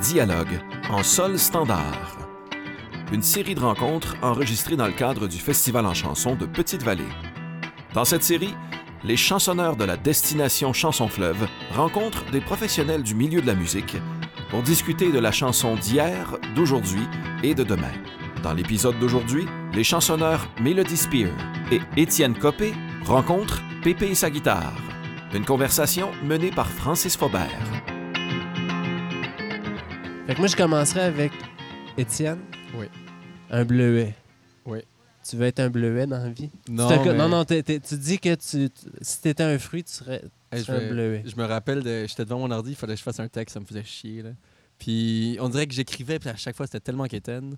Dialogue 0.00 0.60
en 0.88 1.02
sol 1.02 1.38
standard. 1.38 2.16
Une 3.12 3.22
série 3.22 3.54
de 3.54 3.60
rencontres 3.60 4.16
enregistrées 4.22 4.76
dans 4.76 4.86
le 4.86 4.94
cadre 4.94 5.28
du 5.28 5.36
Festival 5.36 5.84
en 5.84 5.92
chanson 5.92 6.34
de 6.34 6.46
Petite-Vallée. 6.46 7.12
Dans 7.92 8.06
cette 8.06 8.22
série, 8.22 8.54
les 9.04 9.18
chansonneurs 9.18 9.76
de 9.76 9.84
la 9.84 9.98
destination 9.98 10.72
Chanson 10.72 11.08
Fleuve 11.08 11.46
rencontrent 11.74 12.24
des 12.30 12.40
professionnels 12.40 13.02
du 13.02 13.14
milieu 13.14 13.42
de 13.42 13.46
la 13.46 13.54
musique 13.54 13.98
pour 14.48 14.62
discuter 14.62 15.12
de 15.12 15.18
la 15.18 15.32
chanson 15.32 15.76
d'hier, 15.76 16.38
d'aujourd'hui 16.54 17.06
et 17.42 17.54
de 17.54 17.62
demain. 17.62 17.92
Dans 18.42 18.54
l'épisode 18.54 18.98
d'aujourd'hui, 18.98 19.44
les 19.74 19.84
chansonneurs 19.84 20.48
Melody 20.62 20.96
Spear 20.96 21.30
et 21.70 21.80
Étienne 22.00 22.38
Copé 22.38 22.72
rencontrent 23.04 23.60
Pépé 23.82 24.08
et 24.08 24.14
sa 24.14 24.30
guitare. 24.30 24.72
Une 25.34 25.44
conversation 25.44 26.10
menée 26.24 26.50
par 26.50 26.70
Francis 26.70 27.18
Faubert. 27.18 27.60
Fait 30.30 30.36
que 30.36 30.40
moi, 30.42 30.46
je 30.46 30.54
commencerai 30.54 31.00
avec 31.00 31.32
Étienne. 31.98 32.38
Oui. 32.78 32.86
Un 33.50 33.64
bleuet. 33.64 34.14
Oui. 34.64 34.78
Tu 35.28 35.34
veux 35.34 35.46
être 35.46 35.58
un 35.58 35.70
bleuet 35.70 36.06
dans 36.06 36.22
la 36.22 36.30
vie? 36.30 36.52
Non, 36.68 36.86
Tu 36.88 37.02
te- 37.02 37.08
mais- 37.08 37.14
non, 37.16 37.28
non, 37.28 37.44
tu 37.44 37.60
dis 37.98 38.20
que 38.20 38.36
tu, 38.36 38.70
tu- 38.70 38.90
si 39.00 39.20
t'étais 39.22 39.42
un 39.42 39.58
fruit, 39.58 39.82
tu 39.82 39.90
serais, 39.92 40.20
tu 40.20 40.28
Hey, 40.56 40.60
je, 40.60 40.66
serais 40.66 40.84
un 40.84 40.86
me, 40.86 40.92
bleuet. 40.92 41.24
je 41.26 41.34
me 41.34 41.44
rappelle, 41.44 41.82
de, 41.82 42.06
j'étais 42.06 42.24
devant 42.24 42.38
mon 42.38 42.50
ordi, 42.52 42.70
il 42.70 42.76
fallait 42.76 42.92
que 42.92 43.00
je 43.00 43.02
fasse 43.02 43.18
un 43.18 43.26
texte, 43.26 43.54
ça 43.54 43.58
me 43.58 43.64
faisait 43.64 43.82
chier. 43.82 44.22
Là. 44.22 44.30
Puis 44.78 45.36
on 45.40 45.48
dirait 45.48 45.66
que 45.66 45.74
j'écrivais, 45.74 46.20
puis 46.20 46.28
à 46.28 46.36
chaque 46.36 46.54
fois, 46.54 46.66
c'était 46.66 46.78
tellement 46.78 47.06
quétaine. 47.06 47.56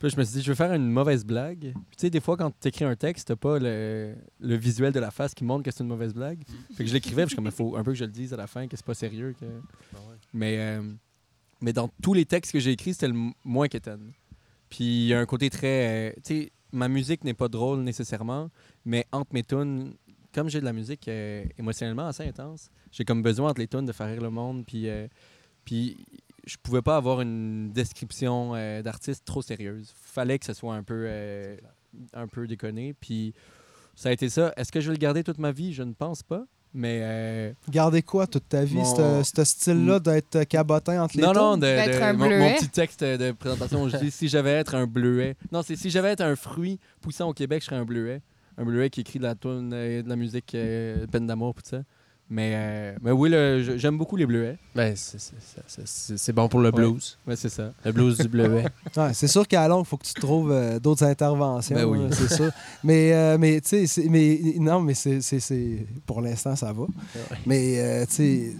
Puis 0.00 0.08
là, 0.08 0.14
je 0.16 0.20
me 0.20 0.24
suis 0.24 0.38
dit, 0.38 0.42
je 0.42 0.50
vais 0.50 0.56
faire 0.56 0.72
une 0.72 0.90
mauvaise 0.90 1.24
blague. 1.24 1.60
Puis 1.60 1.72
tu 1.72 2.00
sais, 2.00 2.10
des 2.10 2.20
fois, 2.20 2.36
quand 2.36 2.50
tu 2.60 2.66
écris 2.66 2.84
un 2.84 2.96
texte, 2.96 3.28
t'as 3.28 3.36
pas 3.36 3.60
le, 3.60 4.16
le 4.40 4.56
visuel 4.56 4.92
de 4.92 4.98
la 4.98 5.12
face 5.12 5.34
qui 5.34 5.44
montre 5.44 5.62
que 5.62 5.70
c'est 5.70 5.84
une 5.84 5.88
mauvaise 5.88 6.14
blague. 6.14 6.42
Fait 6.76 6.82
que 6.82 6.88
je 6.90 6.94
l'écrivais, 6.94 7.22
puis 7.26 7.30
je 7.30 7.34
suis 7.34 7.36
comme, 7.36 7.46
il 7.46 7.52
faut 7.52 7.76
un 7.76 7.84
peu 7.84 7.92
que 7.92 7.98
je 7.98 8.04
le 8.06 8.10
dise 8.10 8.34
à 8.34 8.36
la 8.36 8.48
fin, 8.48 8.66
que 8.66 8.76
c'est 8.76 8.84
pas 8.84 8.94
sérieux. 8.94 9.36
Que... 9.38 9.46
mais, 10.34 10.56
euh, 10.58 10.82
mais 11.60 11.72
dans 11.72 11.88
tous 12.02 12.14
les 12.14 12.24
textes 12.24 12.52
que 12.52 12.60
j'ai 12.60 12.72
écrits, 12.72 12.92
c'était 12.92 13.08
le 13.08 13.32
moins 13.44 13.68
quétaine. 13.68 14.12
Puis 14.70 14.84
il 14.84 15.06
y 15.06 15.14
a 15.14 15.20
un 15.20 15.26
côté 15.26 15.50
très. 15.50 16.10
euh, 16.10 16.12
tu 16.24 16.42
sais, 16.42 16.52
ma 16.72 16.88
musique 16.88 17.24
n'est 17.24 17.34
pas 17.34 17.48
drôle 17.48 17.80
nécessairement, 17.80 18.50
mais 18.84 19.06
entre 19.12 19.32
mes 19.32 19.42
tunes, 19.42 19.94
comme 20.32 20.48
j'ai 20.48 20.60
de 20.60 20.64
la 20.64 20.72
musique 20.72 21.08
euh, 21.08 21.44
émotionnellement 21.58 22.06
assez 22.06 22.26
intense, 22.26 22.70
j'ai 22.92 23.04
comme 23.04 23.22
besoin 23.22 23.50
entre 23.50 23.60
les 23.60 23.68
tunes 23.68 23.86
de 23.86 23.92
faire 23.92 24.08
rire 24.08 24.20
le 24.20 24.30
monde. 24.30 24.64
Puis, 24.66 24.88
euh, 24.88 25.08
puis 25.64 25.96
je 26.44 26.56
pouvais 26.62 26.82
pas 26.82 26.96
avoir 26.96 27.20
une 27.20 27.72
description 27.72 28.54
euh, 28.54 28.82
d'artiste 28.82 29.24
trop 29.24 29.42
sérieuse. 29.42 29.92
Fallait 29.94 30.38
que 30.38 30.46
ce 30.46 30.52
soit 30.52 30.74
un 30.74 30.82
peu, 30.82 31.08
un 32.12 32.28
peu 32.28 32.46
déconné. 32.46 32.94
Puis 32.94 33.34
ça 33.94 34.10
a 34.10 34.12
été 34.12 34.28
ça. 34.28 34.52
Est-ce 34.56 34.72
que 34.72 34.80
je 34.80 34.88
vais 34.88 34.94
le 34.94 35.00
garder 35.00 35.24
toute 35.24 35.38
ma 35.38 35.52
vie? 35.52 35.72
Je 35.72 35.82
ne 35.82 35.92
pense 35.92 36.22
pas. 36.22 36.46
Mais 36.74 37.00
euh, 37.02 37.52
Garder 37.70 38.02
quoi 38.02 38.26
toute 38.26 38.48
ta 38.48 38.62
vie, 38.64 38.74
Mon- 38.76 39.24
ce 39.24 39.44
style-là 39.44 39.98
d'être 40.00 40.44
cabotin 40.44 41.02
entre 41.02 41.16
les 41.16 41.22
non, 41.22 41.32
tours? 41.32 41.42
non, 41.42 41.56
de, 41.56 41.62
D'être 41.62 41.98
de- 41.98 42.02
un 42.02 42.12
mon, 42.12 42.28
mon 42.28 42.54
petit 42.54 42.68
texte 42.68 43.02
de 43.02 43.32
présentation, 43.32 43.88
je 43.88 43.96
dis 43.96 44.10
si 44.10 44.28
j'avais 44.28 44.50
être 44.52 44.74
un 44.74 44.86
bleuet. 44.86 45.36
Non, 45.50 45.62
c'est 45.62 45.76
si 45.76 45.88
j'avais 45.90 46.10
être 46.10 46.20
un 46.20 46.36
fruit 46.36 46.78
poussant 47.00 47.28
au 47.28 47.32
Québec, 47.32 47.62
je 47.62 47.66
serais 47.66 47.76
un 47.76 47.84
bleuet. 47.86 48.20
Un 48.58 48.64
bleuet 48.64 48.90
qui 48.90 49.00
écrit 49.00 49.18
de 49.18 49.24
la 49.24 49.34
toune, 49.34 49.70
euh, 49.72 50.02
de 50.02 50.08
la 50.08 50.16
musique, 50.16 50.54
euh, 50.54 51.06
peine 51.06 51.26
d'amour, 51.26 51.54
tout 51.54 51.62
ça. 51.64 51.78
Mais, 52.30 52.52
euh, 52.54 52.94
mais 53.02 53.10
oui, 53.10 53.30
j'aime 53.78 53.96
beaucoup 53.96 54.14
les 54.16 54.26
bleuets. 54.26 54.58
Ben, 54.74 54.94
c'est- 54.94 56.32
bon 56.32 56.46
pour 56.48 56.60
le 56.60 56.70
blues. 56.70 57.16
Ouais, 57.26 57.36
c'est 57.36 57.48
ça. 57.48 57.72
Le 57.84 57.92
blues 57.92 58.18
du 58.18 58.28
bleuet. 58.28 58.66
Ouais, 58.96 59.14
c'est 59.14 59.28
sûr 59.28 59.46
qu'à 59.46 59.66
long, 59.68 59.80
il 59.82 59.86
faut 59.86 59.96
que 59.96 60.04
tu 60.06 60.14
trouves 60.14 60.50
euh, 60.52 60.78
d'autres 60.78 61.04
interventions. 61.04 61.74
Ben 61.76 61.84
oui. 61.84 61.98
c'est 62.10 62.32
sûr. 62.34 62.50
Mais, 62.84 63.12
euh, 63.12 63.38
mais 63.38 63.60
tu 63.60 63.86
sais, 63.86 64.06
mais 64.08 64.40
non, 64.58 64.80
mais 64.80 64.94
c'est, 64.94 65.20
c'est- 65.20 65.40
c'est- 65.40 65.86
pour 66.06 66.20
l'instant, 66.20 66.54
ça 66.56 66.72
va. 66.72 66.84
Mais, 67.46 67.78
euh, 67.78 68.06
tu 68.06 68.12
sais, 68.14 68.52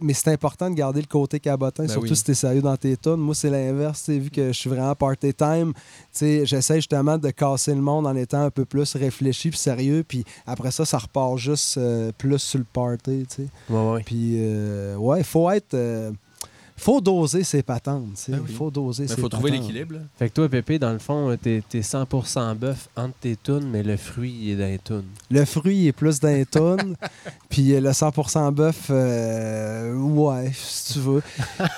mais 0.00 0.14
c'est 0.14 0.28
important 0.32 0.70
de 0.70 0.74
garder 0.74 1.00
le 1.00 1.06
côté 1.06 1.38
cabotin, 1.40 1.84
Ben 1.84 1.88
surtout 1.90 2.08
oui. 2.08 2.16
si 2.16 2.24
t'es 2.24 2.34
sérieux 2.34 2.62
dans 2.62 2.76
tes 2.76 2.96
tunes. 2.96 3.16
Moi, 3.16 3.34
c'est 3.34 3.50
l'inverse. 3.50 4.00
tu 4.04 4.12
sais, 4.14 4.18
Vu 4.18 4.30
que 4.30 4.48
je 4.48 4.58
suis 4.58 4.70
vraiment 4.70 4.94
party 4.94 5.32
time, 5.34 5.72
tu 5.74 5.80
sais, 6.12 6.46
j'essaie 6.46 6.76
justement 6.76 7.18
de 7.18 7.30
casser 7.30 7.74
le 7.74 7.80
monde 7.80 8.06
en 8.06 8.16
étant 8.16 8.42
un 8.42 8.50
peu 8.50 8.64
plus 8.64 8.94
réfléchi 8.96 9.50
puis 9.50 9.58
sérieux. 9.58 10.04
Puis 10.06 10.24
après 10.46 10.70
ça, 10.70 10.84
ça 10.84 10.98
repart 10.98 11.36
juste 11.38 11.76
euh, 11.78 12.10
plus 12.16 12.38
sur 12.38 12.58
le 12.58 12.66
party. 12.72 13.11
Tu 13.28 13.42
sais. 13.42 13.48
Ouais, 13.70 13.92
ouais. 13.92 14.02
Puis, 14.04 14.36
euh, 14.38 14.96
ouais, 14.96 15.20
il 15.20 15.24
faut 15.24 15.50
être. 15.50 15.74
Faut 16.82 17.00
doser 17.00 17.44
ses 17.44 17.62
patentes. 17.62 18.04
Ben 18.28 18.40
Il 18.44 18.50
oui. 18.50 18.54
faut 18.54 18.70
doser 18.70 19.04
Il 19.04 19.08
ses 19.08 19.20
faut 19.20 19.28
trouver 19.28 19.50
patentes. 19.50 19.66
l'équilibre. 19.68 19.94
là. 19.94 20.00
Fait 20.18 20.28
que 20.28 20.34
toi, 20.34 20.48
Pépé, 20.48 20.78
dans 20.78 20.92
le 20.92 20.98
fond, 20.98 21.36
t'es 21.40 21.62
es 21.72 21.80
100% 21.80 22.54
bœuf 22.56 22.88
entre 22.96 23.14
tes 23.20 23.36
tunes, 23.36 23.68
mais 23.70 23.82
le 23.82 23.96
fruit, 23.96 24.34
il 24.42 24.50
est 24.50 24.56
dans 24.56 24.66
les 24.66 24.78
tunes. 24.78 25.04
Le 25.30 25.44
fruit 25.44 25.86
est 25.86 25.92
plus 25.92 26.20
d'un 26.20 26.42
tonne. 26.44 26.96
Puis 27.48 27.74
euh, 27.74 27.80
le 27.80 27.90
100% 27.90 28.50
bœuf, 28.52 28.86
euh, 28.90 29.94
ouais, 29.94 30.50
si 30.54 30.94
tu 30.94 30.98
veux. 31.00 31.22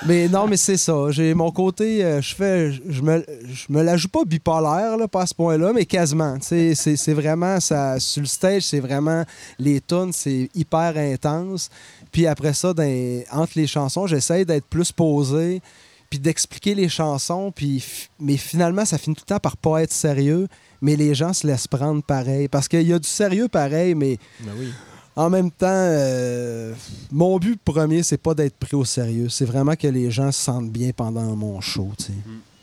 mais 0.06 0.28
non, 0.28 0.46
mais 0.46 0.56
c'est 0.56 0.76
ça. 0.76 1.10
J'ai 1.10 1.34
mon 1.34 1.50
côté, 1.50 2.04
euh, 2.04 2.22
je 2.22 2.34
fais, 2.34 2.72
je 2.72 3.02
me, 3.02 3.24
je 3.52 3.66
me 3.72 3.82
la 3.82 3.96
joue 3.96 4.08
pas 4.08 4.24
bipolaire, 4.24 4.96
là, 4.96 5.08
pas 5.08 5.22
à 5.22 5.26
ce 5.26 5.34
point-là, 5.34 5.72
mais 5.74 5.84
quasiment. 5.84 6.38
Tu 6.38 6.46
sais, 6.46 6.74
C'est 6.74 6.96
c'est 6.96 7.12
vraiment, 7.14 7.60
ça, 7.60 7.98
sur 8.00 8.22
le 8.22 8.26
stage, 8.28 8.62
c'est 8.62 8.80
vraiment, 8.80 9.24
les 9.58 9.80
tunes, 9.80 10.12
c'est 10.12 10.48
hyper 10.54 10.96
intense. 10.96 11.68
Puis 12.14 12.28
après 12.28 12.54
ça, 12.54 12.72
dans- 12.72 13.22
entre 13.32 13.52
les 13.56 13.66
chansons, 13.66 14.06
j'essaie 14.06 14.44
d'être 14.44 14.66
plus 14.66 14.92
posé, 14.92 15.60
puis 16.08 16.20
d'expliquer 16.20 16.76
les 16.76 16.88
chansons. 16.88 17.50
Puis, 17.50 17.84
mais 18.20 18.36
finalement, 18.36 18.84
ça 18.84 18.98
finit 18.98 19.16
tout 19.16 19.24
le 19.28 19.34
temps 19.34 19.40
par 19.40 19.56
pas 19.56 19.82
être 19.82 19.92
sérieux. 19.92 20.46
Mais 20.80 20.94
les 20.94 21.12
gens 21.14 21.32
se 21.32 21.44
laissent 21.44 21.66
prendre 21.66 22.02
pareil. 22.04 22.46
Parce 22.46 22.68
qu'il 22.68 22.82
y 22.86 22.92
a 22.92 22.98
du 23.00 23.08
sérieux 23.08 23.48
pareil, 23.48 23.94
mais 23.96 24.18
Ben 24.40 24.52
oui. 24.56 24.68
en 25.16 25.28
même 25.28 25.50
temps, 25.50 25.66
euh, 25.68 26.72
mon 27.10 27.36
but 27.38 27.58
premier, 27.64 28.02
c'est 28.04 28.16
pas 28.18 28.34
d'être 28.34 28.56
pris 28.56 28.76
au 28.76 28.84
sérieux. 28.84 29.28
C'est 29.28 29.44
vraiment 29.46 29.74
que 29.74 29.88
les 29.88 30.10
gens 30.12 30.30
se 30.30 30.40
sentent 30.40 30.70
bien 30.70 30.92
pendant 30.94 31.34
mon 31.34 31.60
show, 31.60 31.90
tu 31.98 32.04
sais. 32.04 32.12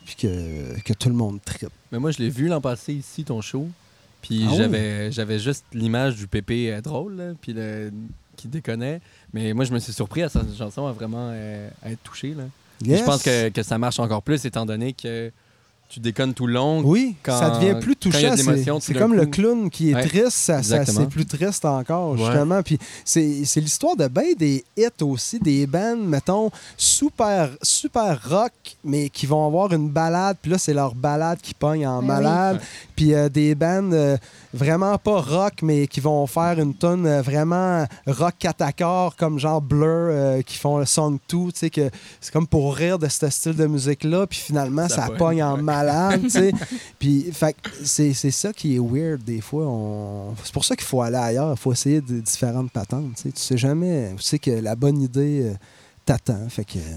Puis 0.06 0.16
que, 0.16 0.80
que 0.82 0.94
tout 0.94 1.10
le 1.10 1.16
monde 1.16 1.40
tripe. 1.44 1.70
Mais 1.92 2.00
moi, 2.00 2.12
je 2.12 2.20
l'ai 2.20 2.30
vu 2.30 2.48
l'an 2.48 2.62
passé 2.62 2.94
ici, 2.94 3.24
ton 3.26 3.42
show. 3.42 3.68
Puis 4.22 4.46
Ah 4.48 4.54
oui? 4.70 5.12
j'avais 5.12 5.40
juste 5.40 5.66
l'image 5.74 6.16
du 6.16 6.28
pépé 6.28 6.72
euh, 6.72 6.80
drôle, 6.82 7.16
là, 7.18 7.24
puis 7.42 7.54
le, 7.54 7.92
qui 8.36 8.48
déconnait. 8.48 9.02
Mais 9.34 9.54
moi, 9.54 9.66
je 9.66 9.74
me 9.74 9.80
suis 9.80 9.94
surpris 9.94 10.24
à 10.24 10.30
cette 10.30 10.56
chanson 10.58 10.86
à 10.88 10.92
vraiment 10.92 11.30
euh, 11.32 11.70
à 11.84 11.92
être 11.92 12.04
touché. 12.04 12.34
Là. 12.36 12.44
Yes. 12.84 13.00
Je 13.00 13.04
pense 13.06 13.22
que, 13.24 13.50
que 13.50 13.64
ça 13.64 13.78
marche 13.78 14.00
encore 14.00 14.24
plus, 14.24 14.44
étant 14.46 14.66
donné 14.66 14.94
que 14.94 15.32
tu 15.88 16.00
déconnes 16.00 16.34
tout 16.34 16.48
le 16.48 16.54
long. 16.54 16.82
Oui, 16.86 17.16
quand- 17.22 17.38
ça 17.38 17.50
devient 17.60 17.78
plus 17.80 17.98
touchant. 17.98 18.34
de 18.34 18.80
C'est 18.80 18.94
comme 18.94 19.14
le 19.14 19.26
clown 19.26 19.70
qui 19.70 19.92
est 19.92 19.96
Ouais, 19.96 20.08
triste, 20.08 20.32
ça, 20.32 20.64
ça- 20.64 20.86
c'est 20.86 21.06
plus 21.10 21.26
triste 21.26 21.66
encore, 21.66 22.14
Ouais. 22.14 22.20
justement. 22.26 22.64
Puis 22.64 22.80
c'est 23.04 23.44
c'est 23.44 23.60
l'histoire 23.60 23.98
de 23.98 24.08
ben 24.08 24.34
des 24.40 24.64
hits 24.78 24.88
aussi, 25.04 25.38
des 25.40 25.68
bands, 25.68 25.98
mettons, 25.98 26.50
super, 26.78 27.50
super 27.62 28.20
rock, 28.30 28.54
mais 28.86 29.10
qui 29.10 29.26
vont 29.26 29.46
avoir 29.46 29.74
une 29.74 29.90
balade, 29.90 30.38
puis 30.42 30.52
là, 30.52 30.58
c'est 30.58 30.74
leur 30.74 30.96
balade 30.96 31.40
qui 31.42 31.54
pogne 31.54 31.86
en 31.86 32.02
Ben 32.02 32.18
oui. 32.18 32.24
malade. 32.24 32.56
Ouais. 32.58 32.64
Puis 32.96 33.14
euh, 33.14 33.28
des 33.30 33.54
bands 33.54 33.92
euh, 33.92 34.16
vraiment 34.54 34.98
pas 34.98 35.22
rock, 35.22 35.62
mais 35.62 35.88
qui 35.88 36.00
vont 36.00 36.26
faire 36.28 36.60
une 36.60 36.74
tonne 36.74 37.06
euh, 37.06 37.22
vraiment 37.22 37.86
rock 38.08 38.36
catacor, 38.40 39.16
comme 39.16 39.40
genre 39.40 39.62
Blur, 39.62 39.88
euh, 39.88 40.42
qui 40.42 40.58
font 40.58 40.78
le 40.78 40.86
Song 40.86 41.18
2, 41.30 41.38
tu 41.38 41.52
sais, 41.54 41.70
que 41.70 41.90
c'est 42.20 42.32
comme 42.32 42.48
pour 42.48 42.76
rire 42.76 43.00
de 43.00 43.08
ce 43.08 43.30
style 43.30 43.56
de 43.56 43.68
musique-là, 43.68 44.28
puis 44.28 44.40
finalement, 44.40 44.88
ça, 44.88 45.08
Ça 45.08 45.10
pogne, 45.18 45.44
en 45.44 45.58
malade, 45.58 46.22
tu 46.24 46.30
sais. 46.30 46.52
Puis, 47.00 47.32
fait 47.32 47.56
c'est 47.84 48.14
c'est 48.14 48.32
ça 48.32 48.54
qui 48.54 48.76
est 48.76 48.80
weird 48.80 49.24
des 49.24 49.42
fois. 49.42 49.66
On... 49.66 50.36
C'est 50.44 50.54
pour 50.54 50.66
ça 50.66 50.76
qu'il 50.76 50.86
faut 50.86 51.02
aller 51.02 51.18
ailleurs, 51.18 51.52
il 51.52 51.58
faut 51.58 51.72
essayer 51.72 52.02
de 52.02 52.20
différentes 52.20 52.72
patentes, 52.72 53.16
tu 53.16 53.24
sais. 53.24 53.32
Tu 53.32 53.42
sais 53.42 53.58
jamais, 53.58 54.14
tu 54.18 54.24
sais 54.24 54.40
que 54.40 54.52
la 54.52 54.76
bonne 54.76 55.02
idée 55.02 55.44
euh, 55.46 55.54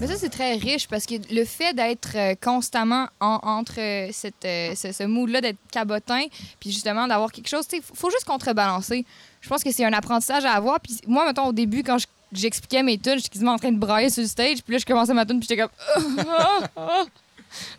Mais 0.01 0.07
ça, 0.07 0.15
c'est 0.17 0.29
très 0.29 0.55
riche 0.55 0.87
parce 0.87 1.05
que 1.05 1.15
le 1.33 1.45
fait 1.45 1.73
d'être 1.73 2.09
euh, 2.15 2.35
constamment 2.41 3.07
en- 3.19 3.39
entre 3.43 3.79
euh, 3.79 4.09
cette, 4.11 4.43
euh, 4.45 4.73
ce, 4.75 4.91
ce 4.91 5.03
mood-là, 5.03 5.41
d'être 5.41 5.57
cabotin, 5.71 6.23
puis 6.59 6.71
justement 6.71 7.07
d'avoir 7.07 7.31
quelque 7.31 7.47
chose, 7.49 7.65
il 7.73 7.81
faut 7.81 8.09
juste 8.09 8.25
contrebalancer. 8.25 9.05
Je 9.41 9.49
pense 9.49 9.63
que 9.63 9.71
c'est 9.71 9.85
un 9.85 9.93
apprentissage 9.93 10.45
à 10.45 10.53
avoir. 10.53 10.79
Puis 10.79 10.97
moi, 11.07 11.25
mettons, 11.25 11.45
au 11.47 11.53
début, 11.53 11.83
quand 11.83 11.97
je- 11.97 12.07
j'expliquais 12.33 12.83
mes 12.83 12.97
tunes, 12.97 13.17
j'étais 13.17 13.29
quasiment 13.29 13.53
en 13.53 13.57
train 13.59 13.71
de 13.71 13.77
brailler 13.77 14.09
sur 14.09 14.21
le 14.23 14.27
stage, 14.27 14.63
puis 14.63 14.73
là, 14.73 14.77
je 14.79 14.85
commençais 14.85 15.13
ma 15.13 15.25
tune, 15.25 15.39
puis 15.39 15.47
j'étais 15.49 15.61
comme. 15.61 16.15
Ah, 16.27 16.59
ah, 16.59 16.69
ah, 16.77 17.03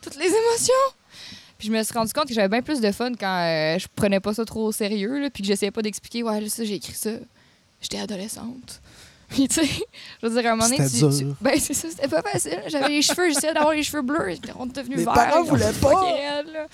toutes 0.02 0.16
les 0.16 0.26
émotions! 0.28 0.74
Puis 1.58 1.68
je 1.68 1.72
me 1.72 1.82
suis 1.82 1.94
rendu 1.94 2.12
compte 2.12 2.28
que 2.28 2.34
j'avais 2.34 2.48
bien 2.48 2.60
plus 2.62 2.80
de 2.80 2.92
fun 2.92 3.12
quand 3.18 3.76
je 3.78 3.86
prenais 3.94 4.20
pas 4.20 4.34
ça 4.34 4.44
trop 4.44 4.66
au 4.66 4.72
sérieux, 4.72 5.20
là, 5.22 5.30
puis 5.30 5.42
que 5.42 5.46
j'essayais 5.48 5.70
pas 5.70 5.80
d'expliquer, 5.82 6.22
ouais, 6.22 6.48
ça, 6.48 6.64
j'ai 6.64 6.74
écrit 6.74 6.92
ça. 6.94 7.10
J'étais 7.80 7.98
adolescente. 7.98 8.80
Puis, 9.28 9.48
tu 9.48 9.54
sais, 9.66 9.66
je 10.22 10.26
veux 10.26 10.40
dire, 10.40 10.48
à 10.50 10.52
un 10.52 10.56
moment 10.56 10.68
donné, 10.68 10.86
C'était 10.88 11.16
tu-. 11.18 11.26
Ben, 11.40 11.58
c'est 11.58 11.74
ça, 11.74 11.88
c'était 11.90 12.08
pas 12.08 12.22
facile. 12.22 12.60
J'avais 12.68 12.88
les 12.88 13.02
cheveux, 13.02 13.28
j'essayais 13.28 13.52
d'avoir 13.54 13.74
les 13.74 13.82
cheveux 13.82 14.02
bleus, 14.02 14.32
ils 14.32 14.50
sont 14.52 14.66
devenus 14.66 14.98
verts. 14.98 15.12
parents 15.12 15.38
ils 15.38 15.40
ont 15.40 15.44
voulaient 15.44 15.72
pas. 15.80 15.90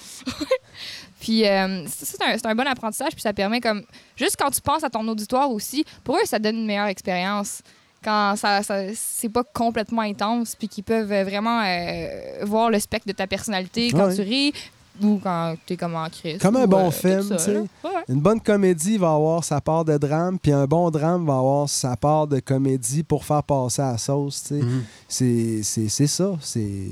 puis, 1.20 1.46
euh, 1.46 1.84
c'est 1.88 2.20
un, 2.22 2.36
c'est 2.36 2.46
un 2.46 2.54
bon 2.54 2.66
apprentissage, 2.66 3.12
puis 3.12 3.20
ça 3.22 3.32
permet 3.32 3.60
comme. 3.60 3.82
Juste 4.16 4.36
quand 4.38 4.50
tu 4.50 4.60
penses 4.60 4.84
à 4.84 4.90
ton 4.90 5.06
auditoire 5.08 5.50
aussi, 5.50 5.84
pour 6.04 6.16
eux, 6.16 6.24
ça 6.24 6.38
donne 6.38 6.56
une 6.56 6.66
meilleure 6.66 6.86
expérience. 6.88 7.62
Quand 8.04 8.34
ça, 8.36 8.62
ça- 8.64 8.92
c'est 8.94 9.28
pas 9.28 9.44
complètement 9.44 10.02
intense, 10.02 10.56
puis 10.56 10.68
qu'ils 10.68 10.82
peuvent 10.84 11.06
vraiment 11.24 11.62
euh, 11.64 12.44
voir 12.44 12.68
le 12.70 12.80
spectre 12.80 13.06
de 13.06 13.12
ta 13.12 13.26
personnalité 13.28 13.90
quand 13.92 14.08
Ouais. 14.08 14.14
tu 14.16 14.22
ris. 14.22 14.52
Ou 15.00 15.20
quand 15.22 15.54
t'es 15.66 15.76
comme 15.76 15.94
en 15.94 16.08
crise. 16.08 16.38
Comme 16.38 16.56
un 16.56 16.64
ou, 16.64 16.66
bon 16.66 16.88
euh, 16.88 16.90
film, 16.90 17.28
tu 17.30 17.38
sais. 17.38 17.56
Ouais. 17.58 17.90
Une 18.08 18.20
bonne 18.20 18.40
comédie 18.40 18.98
va 18.98 19.12
avoir 19.14 19.42
sa 19.44 19.60
part 19.60 19.84
de 19.84 19.96
drame, 19.96 20.38
puis 20.38 20.52
un 20.52 20.66
bon 20.66 20.90
drame 20.90 21.24
va 21.26 21.34
avoir 21.38 21.68
sa 21.68 21.96
part 21.96 22.26
de 22.26 22.40
comédie 22.40 23.02
pour 23.02 23.24
faire 23.24 23.42
passer 23.42 23.82
à 23.82 23.92
la 23.92 23.98
sauce, 23.98 24.42
tu 24.42 24.48
sais. 24.58 24.62
Mhm. 24.64 24.82
C'est- 25.08 25.60
C'est 25.62 25.88
c'est 25.88 26.06
ça, 26.06 26.30
c'est... 26.40 26.88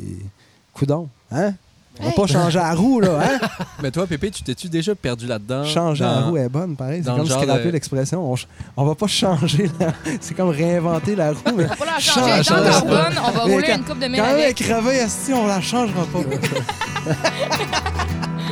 Coudon, 0.73 1.08
hein? 1.31 1.52
On 1.99 2.05
va 2.05 2.08
Hey. 2.11 2.14
pas 2.14 2.26
changer 2.29 2.58
la 2.58 2.73
roue, 2.75 3.00
là, 3.00 3.19
hein? 3.20 3.38
Mais 3.82 3.91
toi, 3.91 4.06
Pépé, 4.06 4.31
tu 4.31 4.43
t'es-tu 4.43 4.69
déjà 4.70 4.94
perdu 4.94 5.26
là-dedans? 5.26 5.64
Changer 5.64 6.05
la 6.05 6.20
dans- 6.20 6.31
roue 6.31 6.37
est 6.38 6.49
bonne, 6.49 6.75
pareil. 6.75 7.02
C'est 7.05 7.11
comme 7.14 7.26
scraper 7.26 7.64
de- 7.64 7.70
l'expression. 7.70 8.25
On, 8.32 8.37
ch- 8.37 8.49
on 8.76 8.85
va 8.87 8.94
pas 8.94 9.06
changer, 9.08 9.69
la- 9.79 9.93
c'est 10.20 10.35
comme 10.35 10.49
réinventer 10.49 11.14
la 11.14 11.32
roue, 11.32 11.38
mais 11.55 11.64
On 11.64 11.69
va 11.69 11.76
pas 11.76 11.85
la 11.85 11.99
Change, 11.99 12.43
changer. 12.44 12.70
Change. 12.73 12.85
bonne. 12.87 13.19
On 13.23 13.31
va 13.32 13.41
rouler 13.43 13.67
quand- 13.67 13.76
une 13.76 13.85
coupe 13.85 13.99
de 13.99 14.06
mille 14.06 14.20
quand 14.20 14.29
elle 14.29 14.38
est 14.38 14.44
avec. 14.44 14.56
crevée, 14.56 14.97
esti, 14.97 15.35
on 15.35 15.47
la 15.47 15.61
changera 15.61 16.05
pas? 16.06 16.20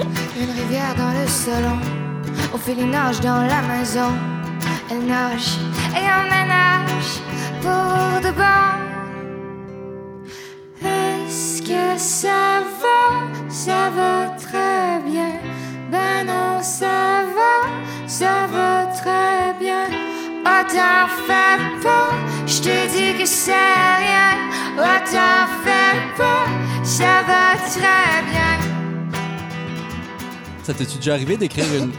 Une 0.00 0.50
rivière 0.50 0.95
dans 0.97 1.12
le 1.12 1.27
salon, 1.27 1.79
Ophélie 2.55 2.85
nage 2.85 3.21
dans 3.21 3.43
la 3.43 3.61
maison. 3.62 4.12
Elle 4.91 5.06
nage 5.06 5.59
et 5.95 6.06
emménage 6.21 7.21
pour 7.61 8.21
de 8.21 8.31
bon. 8.31 8.69
Est-ce 10.87 11.62
que 11.62 11.99
ça 11.99 12.62
va? 12.81 13.49
Ça 13.49 13.91
va 13.97 14.37
très 14.39 15.00
bien. 15.05 15.33
Ben 15.91 16.27
non, 16.27 16.62
ça 16.62 17.25
va, 17.37 17.69
ça 18.06 18.47
va 18.53 18.87
très 18.87 19.55
bien. 19.59 19.87
Oh, 20.47 20.62
t'en 20.69 21.09
fais 21.27 21.59
pas, 21.83 22.11
je 22.47 22.61
te 22.61 22.89
dis 22.95 23.19
que 23.19 23.27
c'est 23.27 23.53
rien. 23.53 24.31
Oh, 24.79 24.99
t'en 25.05 25.47
fais 25.65 25.99
pas, 26.17 26.47
ça 26.85 27.23
va 27.27 27.56
très 27.69 28.23
bien. 28.31 28.58
Ça 30.69 30.75
t'es-tu 30.75 30.97
déjà 30.99 31.15
arrivé 31.15 31.38
d'écrire 31.38 31.65
une, 31.82 31.91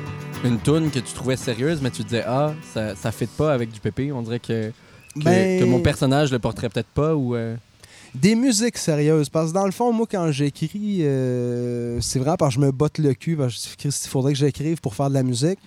une 0.48 0.60
toune 0.60 0.92
que 0.92 1.00
tu 1.00 1.12
trouvais 1.14 1.36
sérieuse, 1.38 1.82
mais 1.82 1.90
tu 1.90 2.04
te 2.04 2.10
disais, 2.10 2.24
ah, 2.28 2.54
ça, 2.72 2.96
ça 2.96 3.12
fit 3.12 3.26
pas 3.26 3.52
avec 3.52 3.72
du 3.72 3.80
Pépé? 3.80 4.12
On 4.12 4.22
dirait 4.22 4.40
que, 4.40 4.70
que, 5.16 5.24
Ben- 5.24 5.60
que 5.60 5.66
mon 5.66 5.80
personnage 5.80 6.32
le 6.32 6.38
porterait 6.38 6.70
peut-être 6.70 6.90
pas 6.94 7.16
ou. 7.16 7.36
euh, 7.36 7.56
Des 8.14 8.36
musiques 8.36 8.78
sérieuses. 8.78 9.28
Parce 9.30 9.50
que 9.50 9.56
dans 9.56 9.66
le 9.66 9.72
fond, 9.72 9.92
moi, 9.92 10.06
quand 10.10 10.32
j'écris, 10.32 11.00
euh, 11.02 12.00
c'est 12.00 12.20
vraiment 12.20 12.38
parce 12.38 12.54
que 12.54 12.62
je 12.62 12.66
me 12.68 12.72
botte 12.72 13.00
le 13.00 13.16
cul. 13.16 13.36
Parce 13.36 13.66
que 13.76 13.82
je 13.82 13.88
il 13.88 14.08
faudrait 14.08 14.34
que 14.34 14.38
j'écrive 14.40 14.80
pour 14.82 14.94
faire 14.94 15.10
de 15.10 15.16
la 15.16 15.24
musique. 15.24 15.58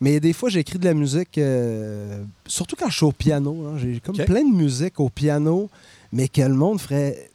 Mais 0.00 0.18
des 0.18 0.32
fois, 0.32 0.48
j'écris 0.48 0.80
de 0.80 0.86
la 0.86 0.94
musique, 0.94 1.38
euh, 1.38 2.24
surtout 2.48 2.74
quand 2.76 2.90
je 2.90 2.96
suis 2.96 3.06
au 3.06 3.12
piano. 3.12 3.64
hein. 3.68 3.78
J'ai 3.78 4.00
comme 4.00 4.16
plein 4.16 4.42
de 4.42 4.56
musique 4.56 4.98
au 4.98 5.08
piano, 5.08 5.70
mais 6.12 6.26
que 6.26 6.42
le 6.42 6.48
monde 6.54 6.80
ferait 6.80 7.30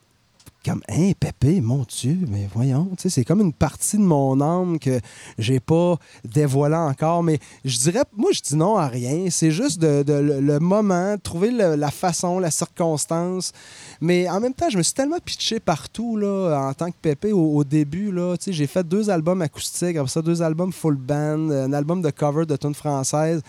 comme 0.65 0.81
Hein, 0.89 1.11
Pépé, 1.19 1.61
mon 1.61 1.85
Dieu, 1.87 2.17
mais 2.27 2.47
voyons. 2.53 2.89
C'est 2.97 3.23
comme 3.23 3.41
une 3.41 3.53
partie 3.53 3.97
de 3.97 4.03
mon 4.03 4.41
âme 4.41 4.77
que 4.79 4.99
j'ai 5.37 5.59
pas 5.59 5.97
dévoilé 6.25 6.75
encore. 6.75 7.23
Mais 7.23 7.39
je 7.63 7.77
dirais, 7.77 8.03
moi, 8.15 8.31
je 8.33 8.41
dis 8.41 8.55
non 8.55 8.75
à 8.75 8.87
rien. 8.87 9.27
C'est 9.29 9.51
juste 9.51 9.79
de, 9.79 10.03
le, 10.13 10.59
moment, 10.59 11.15
trouver 11.21 11.51
la 11.51 11.91
façon, 11.91 12.39
la 12.39 12.51
circonstance. 12.51 13.53
Mais 14.01 14.29
en 14.29 14.39
même 14.39 14.53
temps, 14.53 14.69
je 14.69 14.77
me 14.77 14.83
suis 14.83 14.93
tellement 14.93 15.19
pitché 15.23 15.59
partout 15.59 16.17
là, 16.17 16.67
en 16.69 16.73
tant 16.73 16.91
que 16.91 16.97
Pépé 17.01 17.31
au, 17.31 17.55
au 17.55 17.63
début. 17.63 18.13
J'ai 18.47 18.67
fait 18.67 18.83
deux 18.83 19.09
albums 19.09 19.41
acoustiques, 19.41 19.95
après 19.95 20.09
ça, 20.09 20.21
deux 20.21 20.41
albums 20.41 20.73
full 20.73 20.95
band, 20.95 21.49
un 21.51 21.73
album 21.73 22.01
de 22.01 22.09
cover 22.09 22.45
de 22.45 22.55
tunes 22.55 22.75
françaises. 22.75 23.41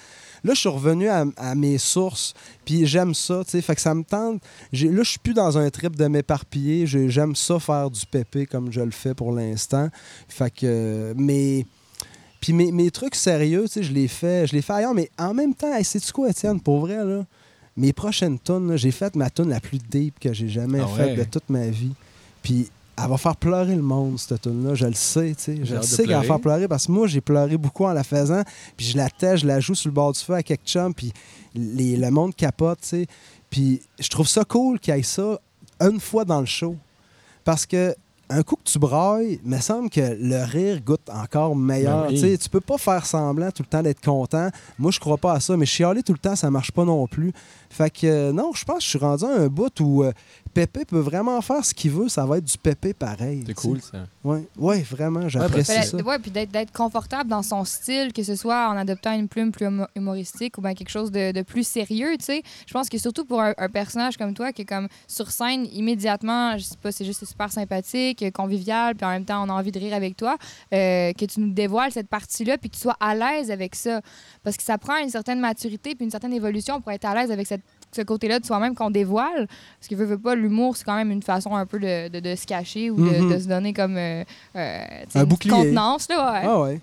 Là, 0.44 0.54
je 0.54 0.60
suis 0.60 0.68
revenu 0.68 1.08
à, 1.08 1.24
à 1.36 1.54
mes 1.54 1.78
sources, 1.78 2.34
puis 2.64 2.86
j'aime 2.86 3.14
ça, 3.14 3.42
tu 3.44 3.50
sais, 3.52 3.62
fait 3.62 3.74
que 3.74 3.80
ça 3.80 3.94
me 3.94 4.02
tente. 4.04 4.42
Là, 4.72 5.02
je 5.02 5.08
suis 5.08 5.18
plus 5.18 5.34
dans 5.34 5.58
un 5.58 5.68
trip 5.70 5.96
de 5.96 6.06
m'éparpiller, 6.06 6.86
J'ai- 6.86 7.10
j'aime 7.10 7.34
ça 7.36 7.58
faire 7.58 7.90
du 7.90 8.04
pépé 8.06 8.46
comme 8.46 8.72
je 8.72 8.80
le 8.80 8.90
fais 8.90 9.14
pour 9.14 9.32
l'instant. 9.32 9.88
Fait 10.28 10.50
que, 10.50 11.12
mais... 11.16 11.66
Puis 12.40 12.54
mes, 12.54 12.72
mes 12.72 12.90
trucs 12.90 13.16
sérieux, 13.16 13.64
tu 13.66 13.72
sais, 13.74 13.82
je 13.82 13.92
les 13.92 14.08
fais, 14.08 14.46
je 14.46 14.54
les 14.54 14.62
fais 14.62 14.72
ailleurs, 14.72 14.94
mais 14.94 15.10
en 15.18 15.34
même 15.34 15.54
temps, 15.54 15.74
hey, 15.76 15.84
sais-tu 15.84 16.10
quoi, 16.10 16.30
Étienne, 16.30 16.58
pour 16.58 16.80
vrai, 16.80 17.04
là, 17.04 17.26
mes 17.76 17.92
prochaines 17.92 18.38
tunes, 18.38 18.76
j'ai 18.76 18.90
fait 18.92 19.14
ma 19.14 19.28
tune 19.28 19.50
la 19.50 19.60
plus 19.60 19.78
deep 19.78 20.18
que 20.18 20.32
j'ai 20.32 20.48
jamais 20.48 20.80
Ah 20.82 20.86
faite 20.88 21.18
de 21.18 21.24
toute 21.24 21.50
ma 21.50 21.66
vie. 21.66 21.92
Puis 22.42 22.70
elle 23.02 23.10
va 23.10 23.16
faire 23.16 23.36
pleurer 23.36 23.74
le 23.74 23.82
monde, 23.82 24.18
cette 24.18 24.42
tune-là. 24.42 24.74
Je 24.74 24.86
le 24.86 24.94
sais, 24.94 25.34
tu 25.36 25.42
sais. 25.42 25.56
Je 25.64 25.74
le 25.74 25.82
sais 25.82 26.04
qu'elle 26.04 26.16
va 26.16 26.22
faire 26.22 26.40
pleurer 26.40 26.68
parce 26.68 26.86
que 26.86 26.92
moi, 26.92 27.06
j'ai 27.06 27.20
pleuré 27.20 27.56
beaucoup 27.56 27.84
en 27.84 27.92
la 27.92 28.04
faisant. 28.04 28.42
Puis 28.76 28.86
je 28.86 28.96
la 28.96 29.08
tais, 29.10 29.36
je 29.36 29.46
la 29.46 29.60
joue 29.60 29.74
sur 29.74 29.88
le 29.88 29.94
bord 29.94 30.12
du 30.12 30.18
feu 30.20 30.34
à 30.34 30.42
quelques 30.42 30.64
chums. 30.66 30.94
Puis 30.94 31.12
les- 31.54 31.96
le 31.96 32.10
monde 32.10 32.34
capote, 32.34 32.80
tu 32.82 32.88
sais. 32.88 33.06
Puis 33.48 33.80
je 33.98 34.08
trouve 34.08 34.28
ça 34.28 34.44
cool 34.44 34.78
qu'il 34.78 34.94
y 34.94 34.98
ait 34.98 35.02
ça 35.02 35.40
une 35.80 35.98
fois 36.00 36.24
dans 36.24 36.40
le 36.40 36.46
show. 36.46 36.76
Parce 37.44 37.66
que 37.66 37.94
un 38.30 38.42
coup 38.42 38.56
que 38.56 38.62
tu 38.70 38.78
brailles, 38.78 39.40
il 39.44 39.50
me 39.50 39.58
semble 39.60 39.90
que 39.90 40.00
le 40.00 40.44
rire 40.44 40.80
goûte 40.82 41.08
encore 41.12 41.54
meilleur. 41.56 42.08
Ben 42.08 42.14
oui. 42.22 42.38
Tu 42.38 42.48
peux 42.48 42.60
pas 42.60 42.78
faire 42.78 43.04
semblant 43.04 43.50
tout 43.50 43.62
le 43.62 43.68
temps 43.68 43.82
d'être 43.82 44.00
content. 44.02 44.48
Moi, 44.78 44.90
je 44.90 45.00
crois 45.00 45.18
pas 45.18 45.32
à 45.34 45.40
ça, 45.40 45.56
mais 45.56 45.66
chialer 45.66 46.02
tout 46.02 46.12
le 46.12 46.18
temps, 46.18 46.36
ça 46.36 46.50
marche 46.50 46.70
pas 46.72 46.84
non 46.84 47.06
plus. 47.06 47.32
Fait 47.68 47.90
que 47.90 48.06
euh, 48.06 48.32
non, 48.32 48.52
je 48.54 48.64
pense 48.64 48.78
que 48.78 48.84
je 48.84 48.88
suis 48.88 48.98
rendu 48.98 49.24
à 49.24 49.28
un 49.28 49.46
bout 49.48 49.78
où 49.80 50.02
euh, 50.02 50.12
Pépé 50.54 50.84
peut 50.84 50.98
vraiment 50.98 51.40
faire 51.40 51.64
ce 51.64 51.72
qu'il 51.72 51.92
veut, 51.92 52.08
ça 52.08 52.26
va 52.26 52.38
être 52.38 52.44
du 52.44 52.58
Pépé 52.58 52.92
pareil. 52.94 53.44
C'est 53.46 53.54
cool, 53.54 53.80
ça. 53.80 53.98
Ouais, 54.24 54.42
ouais, 54.58 54.82
vraiment, 54.82 55.28
j'apprécie 55.28 55.84
ça. 55.84 55.96
ouais, 55.98 56.18
puis 56.18 56.32
d'être 56.32 56.50
d'être 56.50 56.72
confortable 56.72 57.30
dans 57.30 57.42
son 57.44 57.64
style, 57.64 58.12
que 58.12 58.22
ce 58.24 58.34
soit 58.34 58.68
en 58.68 58.76
adoptant 58.76 59.12
une 59.12 59.28
plume 59.28 59.52
plus 59.52 59.66
humo- 59.66 59.86
humoristique 59.94 60.58
ou 60.58 60.62
bien 60.62 60.74
quelque 60.74 60.88
chose 60.90 61.12
de, 61.12 61.30
de 61.30 61.42
plus 61.42 61.64
sérieux, 61.66 62.16
tu 62.18 62.24
sais. 62.24 62.42
Je 62.66 62.72
pense 62.72 62.88
que 62.88 62.98
surtout 62.98 63.24
pour 63.24 63.40
un, 63.40 63.54
un 63.56 63.68
personnage 63.68 64.16
comme 64.16 64.34
toi, 64.34 64.52
qui 64.52 64.62
est 64.62 64.64
comme 64.64 64.88
sur 65.06 65.30
scène 65.30 65.66
immédiatement, 65.72 66.58
je 66.58 66.64
sais 66.64 66.74
pas, 66.82 66.90
c'est 66.90 67.04
juste 67.04 67.24
super 67.24 67.52
sympathique, 67.52 68.19
convivial, 68.28 68.94
puis 68.94 69.06
en 69.06 69.10
même 69.10 69.24
temps, 69.24 69.42
on 69.44 69.48
a 69.48 69.52
envie 69.52 69.72
de 69.72 69.78
rire 69.78 69.94
avec 69.94 70.16
toi, 70.16 70.36
euh, 70.74 71.12
que 71.12 71.24
tu 71.24 71.40
nous 71.40 71.52
dévoiles 71.52 71.90
cette 71.92 72.08
partie-là, 72.08 72.58
puis 72.58 72.70
que 72.70 72.76
tu 72.76 72.82
sois 72.82 72.96
à 73.00 73.14
l'aise 73.14 73.50
avec 73.50 73.74
ça. 73.74 74.00
Parce 74.44 74.56
que 74.56 74.62
ça 74.62 74.78
prend 74.78 74.96
une 74.98 75.10
certaine 75.10 75.40
maturité 75.40 75.94
puis 75.94 76.04
une 76.04 76.10
certaine 76.10 76.32
évolution 76.32 76.80
pour 76.80 76.92
être 76.92 77.04
à 77.06 77.14
l'aise 77.14 77.30
avec 77.30 77.46
cette 77.46 77.62
ce 77.92 78.02
côté-là 78.02 78.38
de 78.38 78.46
soi-même 78.46 78.76
qu'on 78.76 78.88
dévoile. 78.90 79.48
Parce 79.48 79.88
que 79.88 79.96
veut, 79.96 80.04
veut 80.04 80.16
pas, 80.18 80.36
l'humour, 80.36 80.76
c'est 80.76 80.84
quand 80.84 80.94
même 80.94 81.10
une 81.10 81.24
façon 81.24 81.56
un 81.56 81.66
peu 81.66 81.80
de, 81.80 82.06
de- 82.08 82.20
de 82.20 82.36
se 82.36 82.46
cacher 82.46 82.88
ou 82.88 82.94
de, 82.94 83.02
Mhm. 83.18 83.32
de 83.32 83.38
se 83.40 83.48
donner 83.48 83.72
comme 83.72 83.96
euh, 83.96 84.22
euh, 84.54 84.84
Un 85.16 85.20
une 85.22 85.24
bouclier. 85.26 85.50
contenance. 85.50 86.08
Là, 86.08 86.32
ouais. 86.32 86.40
Ah 86.44 86.60
ouais. 86.60 86.74
Donc, 86.74 86.80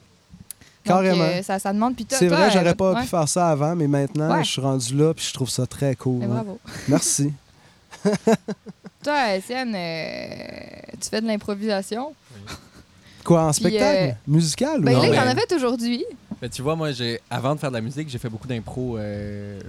carrément. 0.86 1.24
euh, 1.24 1.42
ça, 1.44 1.60
ça 1.60 1.72
demande. 1.72 1.96
Puis 1.96 2.04
toi- 2.06 2.18
C'est 2.18 2.28
vrai, 2.28 2.52
j'aurais 2.52 2.76
pas 2.76 2.92
ouais. 2.94 3.02
pu 3.04 3.08
faire 3.08 3.30
ça 3.30 3.48
avant, 3.50 3.74
mais 3.74 3.88
maintenant, 3.88 4.34
Ouais. 4.36 4.44
je 4.44 4.52
suis 4.52 4.60
rendu 4.62 4.98
là, 4.98 5.14
puis 5.14 5.26
je 5.26 5.34
trouve 5.34 5.50
ça 5.50 5.66
très 5.66 5.96
cool. 5.96 6.18
Mais 6.20 6.26
ouais. 6.26 6.34
bravo. 6.34 6.60
Merci. 6.90 7.32
Toi, 9.08 9.36
Étienne, 9.36 9.74
euh, 9.74 10.98
tu 11.00 11.08
fais 11.10 11.22
de 11.22 11.28
l'improvisation? 11.28 12.14
Quoi, 13.24 13.42
en 13.46 13.52
Puis, 13.52 13.62
spectacle? 13.62 13.98
euh, 14.10 14.12
Musical 14.28 14.82
Ben 14.82 14.92
ou 14.92 14.96
Non, 14.96 15.02
là, 15.04 15.08
il 15.08 15.18
en 15.20 15.32
a 15.32 15.34
fait 15.34 15.56
aujourd'hui. 15.56 16.04
Mais 16.42 16.50
tu 16.50 16.62
vois, 16.62 16.76
moi, 16.76 16.92
j'ai 16.92 17.22
avant 17.30 17.56
de 17.56 17.60
faire 17.62 17.70
de 17.70 17.76
la 17.76 17.82
musique, 17.82 18.10
j'ai 18.10 18.18
fait 18.18 18.28
beaucoup 18.28 18.50
d'impro, 18.50 18.98
euh, 18.98 19.62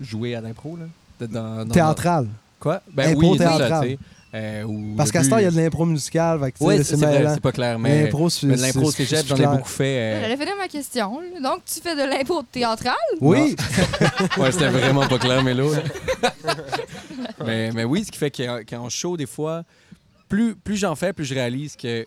jouer 0.00 0.36
à 0.36 0.40
l'impro, 0.40 0.76
là. 0.76 0.84
De- 1.18 1.26
Dans, 1.26 1.64
dans- 1.66 1.74
théâtral? 1.74 2.28
Quoi? 2.60 2.80
Ben 2.92 3.08
Impro 3.08 3.32
oui, 3.32 3.38
c'est 3.38 3.44
ça, 3.44 3.56
théâtral. 3.58 3.82
tu 3.88 3.92
sais. 3.94 3.98
Euh, 4.32 4.62
ou 4.62 4.94
Parce 4.96 5.10
qu'à 5.10 5.24
ce 5.24 5.30
temps, 5.30 5.38
il 5.38 5.42
y 5.42 5.46
a 5.46 5.50
de 5.50 5.56
l'impro 5.56 5.84
musicale, 5.84 6.38
là, 6.40 7.34
c'est 7.34 7.40
pas 7.40 7.50
clair, 7.52 7.78
mais, 7.78 8.04
L'impro, 8.04 8.28
cégep, 8.30 9.26
j'en 9.26 9.36
ai 9.36 9.46
beaucoup 9.46 9.68
fait. 9.68 9.84
euh, 9.98 10.20
J'allais 10.20 10.36
finir 10.36 10.54
ma 10.56 10.68
question. 10.68 11.20
Donc, 11.42 11.64
tu 11.64 11.80
fais 11.80 11.96
de 11.96 12.08
l'impro 12.08 12.42
théâtrale? 12.44 12.94
Oui, 13.20 13.56
Ouais, 14.38 14.52
c'était 14.52 14.68
vraiment 14.68 15.06
pas 15.08 15.18
clair, 15.18 15.42
Mélo. 15.42 15.72
mais, 17.44 17.72
mais 17.72 17.84
oui, 17.84 18.04
ce 18.04 18.12
qui 18.12 18.18
fait 18.18 18.30
qu'en 18.30 18.88
show, 18.88 19.16
des 19.16 19.26
fois, 19.26 19.64
plus, 20.28 20.54
plus 20.54 20.76
j'en 20.76 20.94
fais, 20.94 21.12
plus 21.12 21.24
je 21.24 21.34
réalise 21.34 21.74
que 21.76 22.06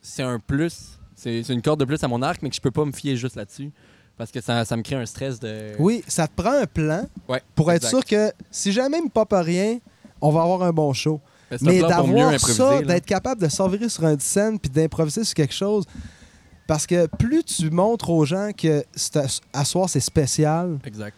c'est 0.00 0.22
un 0.22 0.38
plus. 0.38 0.98
C'est 1.16 1.40
une 1.48 1.62
corde 1.62 1.80
de 1.80 1.84
plus 1.84 2.02
à 2.04 2.08
mon 2.08 2.22
arc, 2.22 2.40
mais 2.42 2.50
que 2.50 2.54
je 2.54 2.60
peux 2.60 2.70
pas 2.70 2.84
me 2.84 2.92
fier 2.92 3.16
juste 3.16 3.34
là-dessus. 3.34 3.70
Parce 4.16 4.30
que 4.30 4.40
ça, 4.40 4.64
ça 4.64 4.76
me 4.76 4.82
crée 4.82 4.96
un 4.96 5.06
stress 5.06 5.38
de. 5.40 5.72
oui, 5.78 6.04
ça 6.06 6.28
te 6.28 6.40
prend 6.40 6.52
un 6.52 6.66
plan 6.66 7.04
Ouais, 7.28 7.42
pour 7.54 7.70
être 7.72 7.86
sûr 7.88 8.04
que 8.04 8.32
si 8.50 8.72
jamais 8.72 8.98
il 8.98 9.04
me 9.04 9.08
pop 9.08 9.28
rien, 9.32 9.78
on 10.20 10.30
va 10.30 10.42
avoir 10.42 10.62
un 10.62 10.72
bon 10.72 10.92
show. 10.92 11.20
Mais, 11.62 11.80
d'avoir 11.80 12.38
ça, 12.38 12.82
d'être 12.82 13.06
capable 13.06 13.40
de 13.40 13.48
s'envirer 13.48 13.88
sur 13.88 14.04
une 14.04 14.20
scène 14.20 14.58
puis 14.58 14.70
d'improviser 14.70 15.24
sur 15.24 15.34
quelque 15.34 15.54
chose, 15.54 15.84
parce 16.66 16.86
que 16.86 17.06
plus 17.06 17.42
tu 17.44 17.70
montres 17.70 18.10
aux 18.10 18.24
gens 18.24 18.50
que 18.56 18.84
à 19.52 19.64
soir 19.64 19.88
c'est 19.88 20.00
spécial, 20.00 20.78
Exact. 20.84 21.16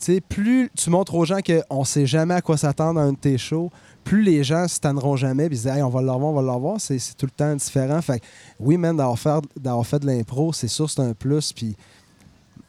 tu 0.00 0.14
sais, 0.14 0.20
plus 0.20 0.70
tu 0.76 0.90
montres 0.90 1.14
aux 1.14 1.24
gens 1.24 1.38
qu'on 1.40 1.84
sait 1.84 2.06
jamais 2.06 2.34
à 2.34 2.40
quoi 2.40 2.56
s'attendre 2.56 2.98
à 2.98 3.04
un 3.04 3.12
de 3.12 3.18
tes 3.18 3.38
shows, 3.38 3.70
plus 4.02 4.22
les 4.22 4.42
gens 4.42 4.66
se 4.66 4.80
tanneront 4.80 5.14
jamais 5.14 5.46
ils 5.46 5.50
disent 5.50 5.68
hey, 5.68 5.82
on 5.82 5.88
va 5.88 6.02
le 6.02 6.10
revoir, 6.10 6.32
on 6.32 6.34
va 6.34 6.42
le 6.42 6.50
revoir, 6.50 6.80
c'est 6.80 6.98
tout 7.16 7.26
le 7.26 7.30
temps 7.30 7.54
différent. 7.54 8.02
Fait 8.02 8.18
que, 8.18 8.24
oui, 8.58 8.76
même 8.76 8.96
d'avoir 8.96 9.18
fait, 9.18 9.30
fait 9.84 9.98
de 10.00 10.06
l'impro, 10.06 10.52
c'est 10.52 10.68
sûr 10.68 10.90
c'est 10.90 11.00
un 11.00 11.14
plus 11.14 11.52
puis 11.52 11.76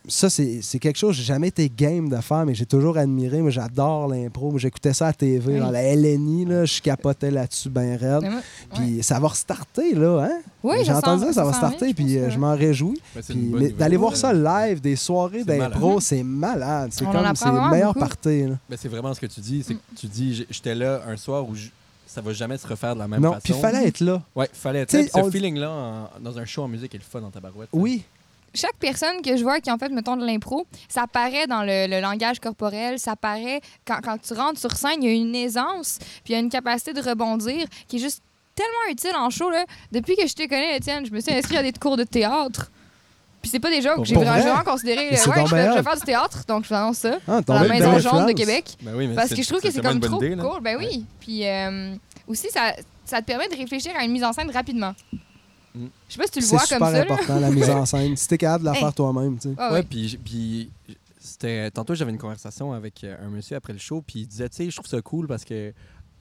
ça, 0.07 0.29
c'est 0.29 0.59
c'est 0.61 0.79
quelque 0.79 0.97
chose 0.97 1.11
que 1.11 1.17
j'ai 1.17 1.23
jamais 1.23 1.47
été 1.47 1.69
game 1.69 2.09
de 2.09 2.17
faire, 2.17 2.45
mais 2.45 2.53
j'ai 2.53 2.65
toujours 2.65 2.97
admiré. 2.97 3.41
Moi, 3.41 3.51
j'adore 3.51 4.07
l'impro. 4.09 4.51
Moi, 4.51 4.59
j'écoutais 4.59 4.93
ça 4.93 5.05
à 5.05 5.09
la 5.09 5.13
TV, 5.13 5.53
Oui. 5.53 5.59
dans 5.59 5.71
la 5.71 5.81
LNI, 5.95 6.45
là, 6.45 6.65
je 6.65 6.81
capotais 6.81 7.31
là-dessus 7.31 7.69
bien 7.69 7.95
raide. 7.97 8.23
Moi- 8.23 8.41
Puis 8.75 9.01
ça 9.01 9.19
va 9.19 9.29
restarter, 9.29 9.93
là, 9.95 10.25
hein? 10.25 10.41
Oui, 10.61 10.75
J'ai 10.79 10.85
ça 10.91 10.97
entendu 10.97 11.23
ça, 11.25 11.33
ça 11.33 11.45
va 11.45 11.53
starter, 11.53 11.93
bien, 11.93 11.93
puis 11.93 12.13
je 12.13 12.19
euh, 12.19 12.29
je 12.29 12.37
m'en 12.37 12.53
réjouis. 12.55 12.99
Ben, 13.15 13.21
mais 13.53 13.69
d'aller 13.69 13.97
voir 13.97 14.15
ça 14.17 14.33
live, 14.33 14.81
des 14.81 14.95
soirées 14.95 15.43
d'impro, 15.43 15.99
c'est 16.01 16.23
malade. 16.23 16.89
C'est 16.93 17.05
comme, 17.05 17.35
c'est 17.35 17.45
le 17.51 17.69
meilleur 17.71 17.93
party. 17.95 18.43
là. 18.47 18.55
Ben, 18.69 18.77
c'est 18.79 18.89
vraiment 18.89 19.13
ce 19.13 19.21
que 19.21 19.25
tu 19.27 19.39
dis. 19.41 19.59
Mm. 19.59 19.63
C'est 19.65 19.73
que 19.75 19.79
tu 19.95 20.07
dis, 20.07 20.45
j'étais 20.49 20.75
là 20.75 21.01
un 21.07 21.15
soir 21.17 21.47
où 21.47 21.55
je- 21.55 21.69
ça 22.07 22.21
va 22.21 22.31
jamais 22.33 22.57
se 22.57 22.67
refaire 22.67 22.93
de 22.93 22.99
la 22.99 23.07
même 23.07 23.21
non, 23.21 23.29
façon. 23.33 23.41
puis 23.43 23.53
fallait 23.53 23.87
être 23.87 23.99
là. 24.01 24.21
Ouais, 24.35 24.49
fallait 24.53 24.79
être 24.81 24.89
T'sais, 24.89 25.03
là. 25.03 25.07
Ce 25.15 25.19
on- 25.19 25.31
feeling-là, 25.31 26.09
dans 26.21 26.37
un 26.37 26.45
show 26.45 26.63
en 26.63 26.67
musique, 26.67 26.93
est 26.93 26.97
le 26.99 27.03
fun 27.03 27.21
dans 27.21 27.31
ta 27.31 27.39
barouette. 27.39 27.69
hein. 27.73 27.79
Chaque 28.53 28.75
personne 28.79 29.21
que 29.23 29.35
je 29.35 29.43
vois 29.43 29.59
qui 29.59 29.71
en 29.71 29.77
fait 29.77 29.89
mettons 29.89 30.15
de 30.15 30.25
l'impro, 30.25 30.65
ça 30.87 31.07
paraît 31.07 31.47
dans 31.47 31.63
le, 31.63 31.87
le 31.87 31.99
langage 32.01 32.39
corporel, 32.39 32.99
ça 32.99 33.15
paraît 33.15 33.61
quand, 33.85 33.99
quand 34.03 34.17
tu 34.19 34.33
rentres 34.33 34.59
sur 34.59 34.71
scène, 34.73 35.01
il 35.01 35.05
y 35.05 35.11
a 35.11 35.13
une 35.13 35.35
aisance, 35.35 35.97
puis 36.23 36.29
il 36.29 36.31
y 36.33 36.35
a 36.35 36.39
une 36.39 36.49
capacité 36.49 36.93
de 36.93 37.01
rebondir 37.01 37.65
qui 37.87 37.95
est 37.95 37.99
juste 37.99 38.21
tellement 38.55 38.91
utile 38.91 39.15
en 39.15 39.29
show 39.31 39.49
là. 39.49 39.65
Depuis 39.91 40.15
que 40.15 40.27
je 40.27 40.33
te 40.33 40.43
connais 40.47 40.77
Étienne, 40.77 41.05
je 41.05 41.11
me 41.11 41.19
suis 41.19 41.33
inscrit 41.33 41.57
à 41.57 41.63
des 41.63 41.73
cours 41.73 41.97
de 41.97 42.03
théâtre. 42.03 42.69
Puis 43.41 43.49
c'est 43.49 43.59
pas 43.59 43.69
des 43.71 43.81
jokes, 43.81 43.95
Pour 43.95 44.05
j'ai 44.05 44.15
vrai? 44.15 44.25
vraiment, 44.39 44.63
considéré 44.63 45.09
ouais, 45.09 45.17
je, 45.17 45.23
je 45.23 45.55
vais 45.75 45.83
faire 45.83 45.95
du 45.95 46.01
théâtre, 46.03 46.45
donc 46.47 46.63
je 46.63 46.69
vous 46.69 46.75
annonce 46.75 46.97
ça. 46.99 47.17
Ah, 47.27 47.41
Dans 47.41 47.55
la 47.55 47.67
Maison 47.67 47.99
jaune 47.99 48.25
de. 48.27 48.31
Québec. 48.31 48.77
Ben 48.81 48.93
oui, 48.95 49.07
mais 49.07 49.15
Parce 49.15 49.31
que 49.31 49.41
je 49.41 49.47
trouve 49.49 49.59
que 49.59 49.69
c'est 49.69 49.81
comme 49.81 49.99
trop 49.99 50.15
idée, 50.23 50.37
cool. 50.37 50.61
Ben 50.61 50.77
oui. 50.77 51.05
Puis 51.19 51.45
euh, 51.45 51.93
aussi, 52.25 52.47
ça, 52.51 52.71
ça 53.03 53.19
te 53.19 53.25
permet 53.25 53.49
de 53.49 53.55
réfléchir 53.57 53.91
à 53.99 54.05
une 54.05 54.13
mise 54.13 54.23
en 54.23 54.31
scène 54.31 54.49
rapidement. 54.49 54.93
Mm. 55.75 55.85
Je 56.07 56.13
sais 56.13 56.17
pas 56.19 56.25
si 56.25 56.31
tu 56.31 56.39
le 56.39 56.45
C'est 56.45 56.55
vois 56.55 56.63
super 56.65 56.79
comme 56.79 56.87
ça. 56.87 56.93
là. 56.93 57.01
important, 57.03 57.39
la 57.39 57.49
mise 57.51 57.69
en 57.69 57.85
scène. 57.85 58.15
Si 58.15 58.27
t'es 58.27 58.37
capable 58.37 58.61
de 58.63 58.69
la 58.69 58.73
Hey. 58.75 58.79
faire 58.79 58.93
toi-même, 58.93 59.37
tu 59.37 59.49
sais. 59.49 59.55
Ah 59.57 59.73
Ouais, 59.73 59.83
puis, 59.83 60.19
puis 60.23 60.69
c'était 61.19 61.71
tantôt 61.71 61.95
j'avais 61.95 62.11
une 62.11 62.17
conversation 62.17 62.73
avec 62.73 63.03
euh, 63.03 63.15
un 63.25 63.29
monsieur 63.29 63.55
après 63.55 63.73
le 63.73 63.79
show, 63.79 64.03
puis 64.05 64.21
il 64.21 64.27
disait, 64.27 64.49
tu 64.49 64.57
sais, 64.57 64.69
je 64.69 64.75
trouve 64.75 64.87
ça 64.87 65.01
cool 65.01 65.27
parce 65.27 65.43
que 65.45 65.73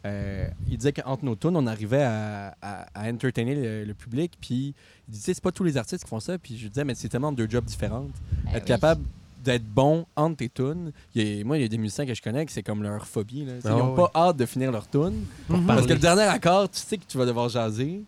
euh, 0.05 0.47
il 0.69 0.77
disait 0.79 0.93
qu'entre 0.93 1.25
nos 1.25 1.37
tunes, 1.37 1.57
on 1.57 1.67
arrivait 1.67 2.03
à, 2.03 2.57
à, 2.63 2.87
à 2.95 3.09
entertainer 3.11 3.55
le, 3.55 3.85
le 3.85 3.95
public, 3.95 4.33
puis 4.41 4.75
il 5.09 5.13
disait, 5.13 5.35
c'est 5.35 5.43
pas 5.43 5.53
tous 5.53 5.65
les 5.65 5.77
artistes 5.77 6.03
qui 6.05 6.09
font 6.11 6.19
ça, 6.21 6.39
puis 6.39 6.57
je 6.57 6.63
lui 6.65 6.71
disais, 6.71 6.85
mais 6.85 6.95
c'est 6.95 7.09
tellement 7.09 7.31
deux 7.33 7.49
jobs 7.49 7.65
différentes. 7.65 8.11
Ben 8.45 8.55
Être 8.55 8.63
oui. 8.63 8.69
capable 8.69 9.03
d'être 9.45 9.65
bon 9.65 10.07
entre 10.17 10.37
tes 10.37 10.49
tunes. 10.49 10.93
Il 11.15 11.23
y 11.39 11.41
a- 11.41 11.45
moi, 11.45 11.59
il 11.59 11.63
y 11.63 11.65
a 11.65 11.69
des 11.69 11.79
musiciens 11.79 12.07
que 12.07 12.15
je 12.15 12.23
connais 12.23 12.47
que 12.47 12.53
c'est 12.53 12.63
comme 12.63 12.83
leur 12.83 13.05
phobie. 13.07 13.45
Là. 13.45 13.55
Ah 13.65 13.69
Ils 13.71 13.77
n'ont 13.77 13.95
pas 13.95 14.11
hâte 14.15 14.37
de 14.37 14.47
finir 14.47 14.71
leur 14.73 14.89
tune. 14.89 15.25
Parce 15.67 15.85
que 15.87 15.93
le 15.93 15.99
dernier 15.99 16.23
accord, 16.23 16.71
tu 16.71 16.79
sais 16.79 16.97
que 16.97 17.05
tu 17.07 17.19
vas 17.19 17.27
devoir 17.27 17.49
jaser. 17.49 18.03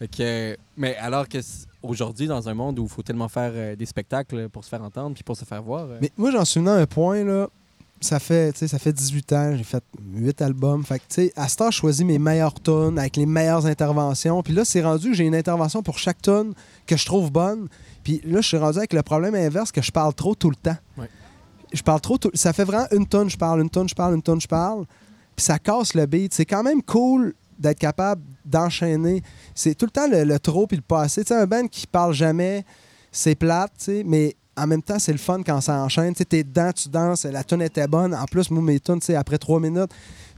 Fait 0.00 0.08
que, 0.08 0.56
mais 0.78 0.96
alors 0.96 1.28
que 1.28 1.38
aujourd'hui, 1.82 2.26
dans 2.26 2.48
un 2.48 2.54
monde 2.54 2.78
où 2.78 2.84
il 2.84 2.88
faut 2.88 3.02
tellement 3.02 3.28
faire 3.28 3.52
euh, 3.54 3.76
des 3.76 3.84
spectacles 3.86 4.48
pour 4.48 4.64
se 4.64 4.70
faire 4.70 4.82
entendre 4.82 5.14
puis 5.14 5.22
pour 5.22 5.36
se 5.36 5.44
faire 5.44 5.62
voir. 5.62 5.82
euh, 5.84 5.98
Mais 6.00 6.10
moi, 6.16 6.30
j'en 6.32 6.44
suis 6.44 6.58
venu 6.58 6.70
à 6.70 6.74
un 6.76 6.86
point, 6.86 7.22
là. 7.22 7.48
Ça 8.02 8.18
fait, 8.18 8.56
ça 8.56 8.78
fait 8.78 8.94
18 8.94 9.32
ans, 9.34 9.56
j'ai 9.58 9.62
fait 9.62 9.84
8 10.14 10.40
albums. 10.40 10.82
Fait 10.84 10.98
que, 11.00 11.04
tu 11.06 11.14
sais, 11.16 11.32
à 11.36 11.48
ce 11.48 11.56
temps, 11.56 11.70
je 11.70 11.76
choisis 11.76 12.02
mes 12.02 12.18
meilleures 12.18 12.54
tunes 12.54 12.98
avec 12.98 13.14
les 13.16 13.26
meilleures 13.26 13.66
interventions. 13.66 14.42
Puis 14.42 14.54
là, 14.54 14.64
c'est 14.64 14.80
rendu 14.82 15.10
que 15.10 15.14
j'ai 15.14 15.26
une 15.26 15.34
intervention 15.34 15.82
pour 15.82 15.98
chaque 15.98 16.22
tune 16.22 16.54
que 16.86 16.96
je 16.96 17.04
trouve 17.04 17.30
bonne. 17.30 17.68
Puis 18.02 18.22
là, 18.24 18.40
je 18.40 18.48
suis 18.48 18.56
rendu 18.56 18.78
avec 18.78 18.94
le 18.94 19.02
problème 19.02 19.34
inverse 19.34 19.70
que 19.70 19.82
je 19.82 19.92
parle 19.92 20.14
trop 20.14 20.34
tout 20.34 20.48
le 20.48 20.56
temps. 20.56 20.78
Ouais. 20.96 21.10
Je 21.74 21.82
parle 21.82 22.00
trop 22.00 22.16
tout... 22.16 22.30
Ça 22.32 22.54
fait 22.54 22.64
vraiment 22.64 22.86
une 22.92 23.06
tonne, 23.06 23.28
je 23.28 23.36
parle, 23.36 23.60
une 23.60 23.68
tonne, 23.68 23.86
je 23.90 23.94
parle, 23.94 24.14
une 24.14 24.22
tonne, 24.22 24.40
je 24.40 24.48
parle. 24.48 24.86
Puis 25.36 25.44
ça 25.44 25.58
casse 25.58 25.92
le 25.92 26.06
beat. 26.06 26.32
C'est 26.32 26.46
quand 26.46 26.62
même 26.62 26.82
cool 26.82 27.34
d'être 27.60 27.78
capable 27.78 28.22
d'enchaîner. 28.44 29.22
C'est 29.54 29.74
tout 29.74 29.86
le 29.86 29.90
temps 29.90 30.08
le, 30.08 30.24
le 30.24 30.38
trop 30.38 30.66
puis 30.66 30.76
le 30.76 30.82
passé. 30.82 31.22
Tu 31.22 31.28
sais, 31.28 31.40
un 31.40 31.46
band 31.46 31.66
qui 31.68 31.86
parle 31.86 32.12
jamais, 32.14 32.64
c'est 33.12 33.34
plate, 33.34 33.72
tu 33.78 33.84
sais, 33.84 34.02
mais 34.06 34.34
en 34.56 34.66
même 34.66 34.82
temps, 34.82 34.98
c'est 34.98 35.12
le 35.12 35.18
fun 35.18 35.40
quand 35.44 35.60
ça 35.60 35.74
enchaîne. 35.82 36.12
Tu 36.14 36.18
sais, 36.18 36.24
t'es 36.24 36.44
dedans, 36.44 36.70
tu 36.72 36.88
danses, 36.88 37.24
la 37.24 37.44
tune 37.44 37.62
était 37.62 37.86
bonne. 37.86 38.14
En 38.14 38.24
plus, 38.26 38.50
moi, 38.50 38.62
mes 38.62 38.80
tunes, 38.80 39.00
tu 39.00 39.06
sais, 39.06 39.14
après 39.14 39.38
trois 39.38 39.60
minutes, 39.60 39.90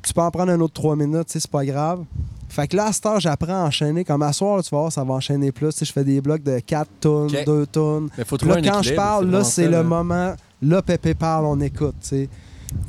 tu 0.03 0.13
peux 0.13 0.21
en 0.21 0.31
prendre 0.31 0.53
un 0.53 0.61
autre 0.61 0.75
trois 0.75 0.97
minutes, 0.97 1.27
c'est 1.29 1.47
pas 1.51 1.65
grave. 1.65 2.05
Fait 2.49 2.69
que 2.69 2.77
là, 2.77 2.87
à 2.87 2.93
cette 2.93 3.07
heure, 3.07 3.19
j'apprends 3.19 3.65
à 3.65 3.67
enchaîner. 3.67 4.05
Comme 4.05 4.23
à 4.23 4.33
soir, 4.33 4.63
tu 4.63 4.71
vas 4.71 4.81
voir, 4.81 4.93
ça 4.93 5.03
va 5.05 5.15
enchaîner 5.15 5.53
plus. 5.53 5.75
Je 5.83 5.91
fais 5.91 6.05
des 6.05 6.21
blocs 6.21 6.43
de 6.43 6.59
4 6.59 6.91
tonnes, 7.01 7.31
Ok. 7.35 7.47
2 7.47 7.67
tonnes. 7.67 8.09
mais 8.19 8.25
faut 8.25 8.37
Puis 8.37 8.47
trouver 8.47 8.61
Là, 8.63 8.71
un 8.71 8.75
quand 8.77 8.83
je 8.83 8.95
parle, 8.95 9.31
là, 9.31 9.43
c'est 9.43 9.69
le 9.69 9.83
moment. 9.83 10.35
Là, 10.61 10.83
Pépé 10.83 11.15
parle, 11.15 11.47
on 11.47 11.59
écoute, 11.61 11.95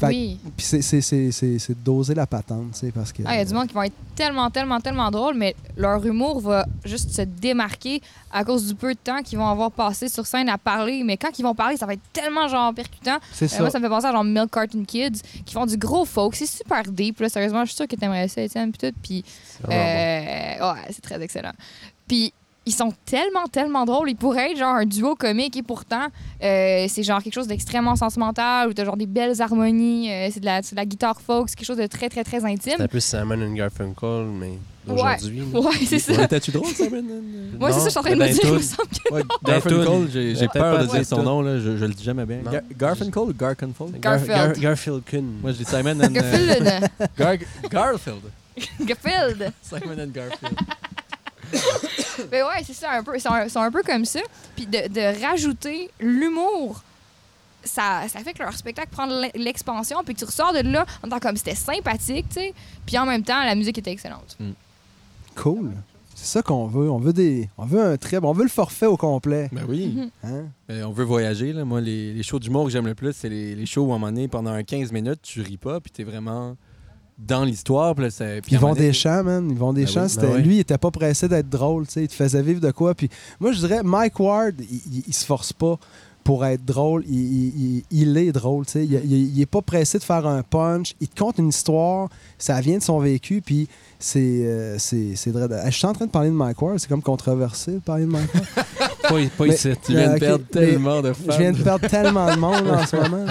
Oui. 0.01 0.37
Puis 0.57 0.65
c'est- 0.65 0.81
c'est 0.81 1.01
c'est- 1.01 1.31
c'est- 1.31 1.59
c'est 1.59 1.73
de 1.73 1.83
doser 1.83 2.13
la 2.13 2.27
patente, 2.27 2.73
tu 2.73 2.79
sais, 2.79 2.91
parce 2.91 3.11
que... 3.13 3.23
Ah, 3.25 3.35
il 3.35 3.37
y 3.37 3.41
a 3.41 3.45
du 3.45 3.53
monde 3.53 3.67
qui 3.67 3.73
vont 3.73 3.83
être 3.83 3.93
tellement, 4.15 4.49
tellement, 4.49 4.79
tellement 4.81 5.09
drôles, 5.11 5.35
mais 5.35 5.55
leur 5.77 6.05
humour 6.05 6.39
va 6.41 6.65
juste 6.83 7.11
se 7.11 7.21
démarquer 7.21 8.01
à 8.31 8.43
cause 8.43 8.67
du 8.67 8.75
peu 8.75 8.93
de 8.93 8.99
temps 8.99 9.21
qu'ils 9.23 9.37
vont 9.37 9.47
avoir 9.47 9.71
passé 9.71 10.09
sur 10.09 10.25
scène 10.25 10.49
à 10.49 10.57
parler. 10.57 11.03
Mais 11.03 11.17
quand 11.17 11.37
ils 11.39 11.43
vont 11.43 11.55
parler, 11.55 11.77
ça 11.77 11.85
va 11.85 11.93
être 11.93 12.01
tellement 12.11 12.47
genre 12.47 12.73
percutant. 12.73 13.17
C'est 13.31 13.45
Euh, 13.45 13.47
ça. 13.47 13.59
moi, 13.59 13.69
ça 13.69 13.79
me 13.79 13.83
fait 13.85 13.89
penser 13.89 14.07
à 14.07 14.11
genre 14.11 14.23
Milk 14.23 14.51
Carton 14.51 14.83
Kids 14.85 15.21
qui 15.45 15.53
font 15.53 15.65
du 15.65 15.77
gros 15.77 16.05
folk. 16.05 16.35
C'est 16.35 16.45
super 16.45 16.83
deep. 16.91 17.19
Là, 17.19 17.29
sérieusement, 17.29 17.61
je 17.63 17.69
suis 17.69 17.77
sûre 17.77 17.87
que 17.87 17.95
t'aimerais 17.95 18.27
ça, 18.27 18.41
Étienne. 18.41 18.71
Puis 18.71 18.89
tout. 18.89 18.95
Puis, 19.01 19.23
C'est 19.45 19.63
vraiment 19.65 19.81
bon. 19.83 19.87
euh, 19.87 20.73
ouais, 20.73 20.87
c'est 20.91 21.01
très 21.01 21.21
excellent. 21.21 21.53
Puis, 22.07 22.33
ils 22.65 22.73
sont 22.73 22.93
tellement, 23.05 23.45
tellement 23.51 23.85
drôles. 23.85 24.09
Ils 24.09 24.15
pourraient 24.15 24.51
être 24.51 24.57
genre 24.57 24.75
un 24.75 24.85
duo 24.85 25.15
comique 25.15 25.57
et 25.57 25.63
pourtant, 25.63 26.07
euh, 26.43 26.85
c'est 26.89 27.03
genre 27.03 27.21
quelque 27.21 27.33
chose 27.33 27.47
d'extrêmement 27.47 27.95
sentimental 27.95 28.69
où 28.69 28.73
t'as 28.73 28.85
genre 28.85 28.97
des 28.97 29.05
belles 29.05 29.41
harmonies. 29.41 30.11
euh, 30.11 30.29
c'est 30.31 30.39
de, 30.39 30.45
la- 30.45 30.61
c'est 30.63 30.75
de 30.75 30.79
la 30.79 30.85
guitare 30.85 31.19
folk. 31.21 31.49
C'est 31.49 31.55
quelque 31.57 31.67
chose 31.67 31.77
de 31.77 31.87
très, 31.87 32.07
très, 32.09 32.23
très 32.23 32.45
intime. 32.45 32.73
C'est 32.77 32.81
un 32.81 32.87
peu 32.87 32.99
Simon 32.99 33.41
and 33.41 33.53
Garfunkel, 33.53 34.25
mais 34.39 34.53
d'aujourd'hui. 34.87 35.41
Ouais, 35.53 35.71
c'est 35.85 35.99
ça. 35.99 36.13
Ouais, 36.13 36.27
T'as-tu 36.27 36.51
drôle, 36.51 36.67
ça, 36.73 36.87
Ben? 36.89 37.03
Moi, 37.59 37.71
c'est 37.73 37.79
ça, 37.79 37.85
je 37.85 37.89
suis 37.89 37.99
en 37.99 38.01
train 38.03 38.11
de 38.15 38.19
me 38.19 38.27
dire. 38.27 38.39
Il 38.43 38.51
me 38.51 38.57
tout. 38.57 38.63
semble 38.63 38.89
que- 38.89 39.13
Ouais, 39.13 39.23
Dans 39.41 39.51
Garfunkel, 39.51 40.35
j'ai 40.35 40.47
peur 40.47 40.79
de 40.79 40.85
dire 40.87 41.05
son 41.05 41.23
nom, 41.23 41.41
là, 41.41 41.59
je, 41.59 41.77
je 41.77 41.85
le 41.85 41.93
dis 41.93 42.03
jamais 42.03 42.25
bien. 42.25 42.39
Gar- 42.49 42.61
Garfunkel 42.77 43.23
ou 43.23 43.33
Garfunkel? 43.33 43.99
Garfield. 43.99 44.29
Gar- 44.37 44.53
Garfield 44.59 45.03
Kun. 45.05 45.23
Moi, 45.41 45.51
je 45.51 45.57
dis 45.57 45.65
Simon 45.65 45.99
and... 46.01 46.03
euh, 46.03 46.09
Garfield. 46.09 46.89
Gar- 47.17 47.37
Garfield. 47.69 48.21
Garfield. 48.85 49.51
Simon 49.61 49.99
and 49.99 50.11
Garfield. 50.13 50.57
Mais 52.31 52.41
ouais, 52.43 52.63
c'est 52.65 52.73
ça, 52.73 52.91
un 52.91 53.03
peu. 53.03 53.15
Ils 53.15 53.21
sont, 53.21 53.31
un- 53.33 53.49
sont 53.49 53.61
un 53.61 53.71
peu 53.71 53.83
comme 53.83 54.05
ça. 54.05 54.19
Puis 54.55 54.65
de, 54.65 54.87
de 54.87 55.25
rajouter 55.25 55.89
l'humour, 55.99 56.81
ça, 57.63 58.01
ça 58.09 58.19
fait 58.19 58.33
que 58.33 58.43
leur 58.43 58.53
spectacle 58.53 58.89
prend 58.91 59.05
l'expansion, 59.35 60.03
puis 60.03 60.13
que 60.13 60.19
tu 60.19 60.25
ressors 60.25 60.53
de 60.53 60.59
là 60.59 60.85
en 61.03 61.09
tant 61.09 61.19
comme 61.19 61.37
c'était 61.37 61.55
sympathique, 61.55 62.25
tu 62.29 62.35
sais. 62.35 62.53
Puis 62.85 62.97
en 62.97 63.05
même 63.05 63.23
temps, 63.23 63.41
la 63.43 63.55
musique 63.55 63.77
était 63.77 63.91
excellente. 63.91 64.37
Cool. 65.35 65.71
C'est 66.15 66.27
ça 66.27 66.41
qu'on 66.41 66.67
veut. 66.67 66.89
On 66.89 66.99
veut 66.99 67.11
des, 67.13 67.49
on 67.57 67.65
veut 67.65 67.81
un 67.83 67.97
trip. 67.97 68.23
On 68.23 68.33
veut 68.33 68.43
le 68.43 68.49
forfait 68.49 68.85
au 68.85 68.95
complet. 68.97 69.49
Ben 69.51 69.65
oui. 69.67 69.87
Mhm. 69.95 70.09
Hein? 70.23 70.45
Euh, 70.69 70.83
on 70.83 70.91
veut 70.91 71.03
voyager. 71.03 71.51
Là. 71.53 71.65
Moi, 71.65 71.81
les, 71.81 72.13
les 72.13 72.23
shows 72.23 72.39
d'humour 72.39 72.65
que 72.65 72.69
j'aime 72.71 72.85
le 72.85 72.95
plus, 72.95 73.13
c'est 73.13 73.29
les, 73.29 73.55
les 73.55 73.65
shows 73.65 73.81
où, 73.83 73.91
à 73.91 73.95
un 73.95 73.99
moment 73.99 74.11
donné, 74.11 74.27
pendant 74.27 74.51
un 74.51 74.63
15 74.63 74.91
minutes, 74.91 75.19
tu 75.23 75.41
ris 75.41 75.57
pas, 75.57 75.79
puis 75.81 75.91
t'es 75.91 76.03
vraiment 76.03 76.55
dans 77.17 77.43
l'histoire. 77.43 77.95
Puis 77.95 78.05
Yvon 78.55 78.67
moment 78.67 78.75
donné- 78.75 78.87
Deschamps, 78.87 79.23
man. 79.23 79.55
Oui, 80.05 80.09
c'était- 80.09 80.27
ben 80.27 80.33
oui. 80.35 80.41
lui, 80.43 80.55
il 80.55 80.59
était 80.59 80.77
pas 80.77 80.91
pressé 80.91 81.27
d'être 81.27 81.49
drôle. 81.49 81.85
tu 81.87 81.93
sais, 81.93 82.03
Il 82.03 82.07
te 82.07 82.13
faisait 82.13 82.41
vivre 82.41 82.59
de 82.61 82.71
quoi. 82.71 82.93
Puis 82.95 83.09
moi, 83.39 83.51
je 83.51 83.59
dirais, 83.59 83.81
Mike 83.83 84.19
Ward, 84.19 84.55
il, 84.59 85.03
il- 85.07 85.13
se 85.13 85.25
force 85.25 85.53
pas 85.53 85.77
pour 86.23 86.45
être 86.45 86.63
drôle. 86.63 87.03
Il, 87.07 87.15
il- 87.19 87.53
il- 87.91 88.01
il 88.01 88.17
est 88.17 88.31
drôle. 88.31 88.65
tu 88.65 88.71
sais. 88.73 88.85
Il, 88.85 88.93
il- 88.93 89.35
il 89.35 89.41
est 89.41 89.45
pas 89.45 89.61
pressé 89.61 89.99
de 89.99 90.03
faire 90.03 90.25
un 90.25 90.41
punch. 90.41 90.95
Il 91.01 91.07
te 91.09 91.19
conte 91.21 91.37
une 91.37 91.49
histoire. 91.49 92.09
Ça 92.37 92.59
vient 92.61 92.77
de 92.77 92.83
son 92.83 92.99
vécu. 92.99 93.41
Puis 93.45 93.67
c'est 93.99 94.19
euh, 94.45 94.77
c'est. 94.79 95.15
Je 95.15 95.69
suis 95.71 95.85
en 95.87 95.93
train 95.93 96.05
de 96.05 96.11
parler 96.11 96.29
de 96.29 96.33
Mike 96.35 96.61
Ward. 96.61 96.79
C'est 96.79 96.87
comme 96.89 97.01
controversé 97.01 97.73
de 97.73 97.79
parler 97.79 98.05
de 98.05 98.11
Mike 98.11 98.33
Ward. 98.33 98.45
Pas, 99.03 99.09
pas 99.37 99.45
Mais- 99.45 99.53
ici. 99.53 99.69
Tu 99.85 99.91
viens 99.91 100.01
Euh, 100.01 100.07
de 100.11 100.13
ok, 100.13 100.19
perdre 100.19 100.43
mais 100.53 100.59
tellement 100.61 101.01
de 101.01 101.11
fans. 101.13 101.31
Je 101.33 101.37
viens 101.37 101.51
de 101.51 101.61
perdre 101.61 101.87
tellement 101.89 102.33
de 102.33 102.39
monde 102.39 102.67
en 102.69 102.85
ce 102.87 102.95
moment. 102.95 103.25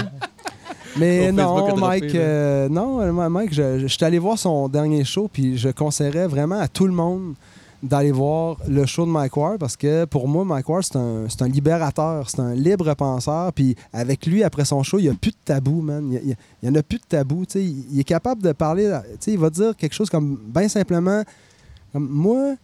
Mais 0.98 1.32
non, 1.32 1.76
Mike, 1.76 2.14
euh, 2.14 2.68
non, 2.68 3.00
euh, 3.00 3.28
Mike, 3.28 3.54
je, 3.54 3.78
je, 3.78 3.86
je 3.86 3.86
suis 3.86 4.04
allé 4.04 4.18
voir 4.18 4.38
son 4.38 4.68
dernier 4.68 5.04
show, 5.04 5.28
puis 5.32 5.56
je 5.56 5.68
conseillerais 5.70 6.26
vraiment 6.26 6.60
à 6.60 6.68
tout 6.68 6.86
le 6.86 6.92
monde 6.92 7.34
d'aller 7.82 8.12
voir 8.12 8.58
le 8.68 8.86
show 8.86 9.04
de 9.04 9.10
Mike 9.10 9.36
Ward 9.36 9.58
parce 9.58 9.76
que 9.76 10.04
pour 10.04 10.28
moi, 10.28 10.44
Mike 10.44 10.68
Ward, 10.68 10.84
c'est 10.84 10.96
un, 10.96 11.26
c'est 11.28 11.42
un 11.42 11.48
libérateur, 11.48 12.30
c'est 12.30 12.40
un 12.40 12.54
libre 12.54 12.94
penseur. 12.94 13.52
Puis 13.52 13.74
avec 13.92 14.24
lui, 14.26 14.44
après 14.44 14.64
son 14.64 14.82
show, 14.82 14.98
il 14.98 15.04
n'y 15.04 15.08
a 15.08 15.14
plus 15.14 15.32
de 15.32 15.36
tabou, 15.44 15.80
man. 15.80 16.12
Il 16.12 16.36
n'y 16.62 16.68
en 16.68 16.78
a 16.78 16.82
plus 16.82 16.98
de 16.98 17.04
tabou. 17.04 17.44
tu 17.44 17.52
sais. 17.52 17.64
Il, 17.64 17.98
est 17.98 18.04
capable 18.04 18.42
de 18.42 18.52
parler. 18.52 18.88
tu 19.12 19.16
sais, 19.20 19.32
Il 19.32 19.38
va 19.38 19.50
dire 19.50 19.76
quelque 19.76 19.94
chose 19.94 20.08
comme, 20.08 20.38
bien 20.46 20.68
simplement, 20.68 21.22
comme 21.92 22.08
moi. 22.08 22.54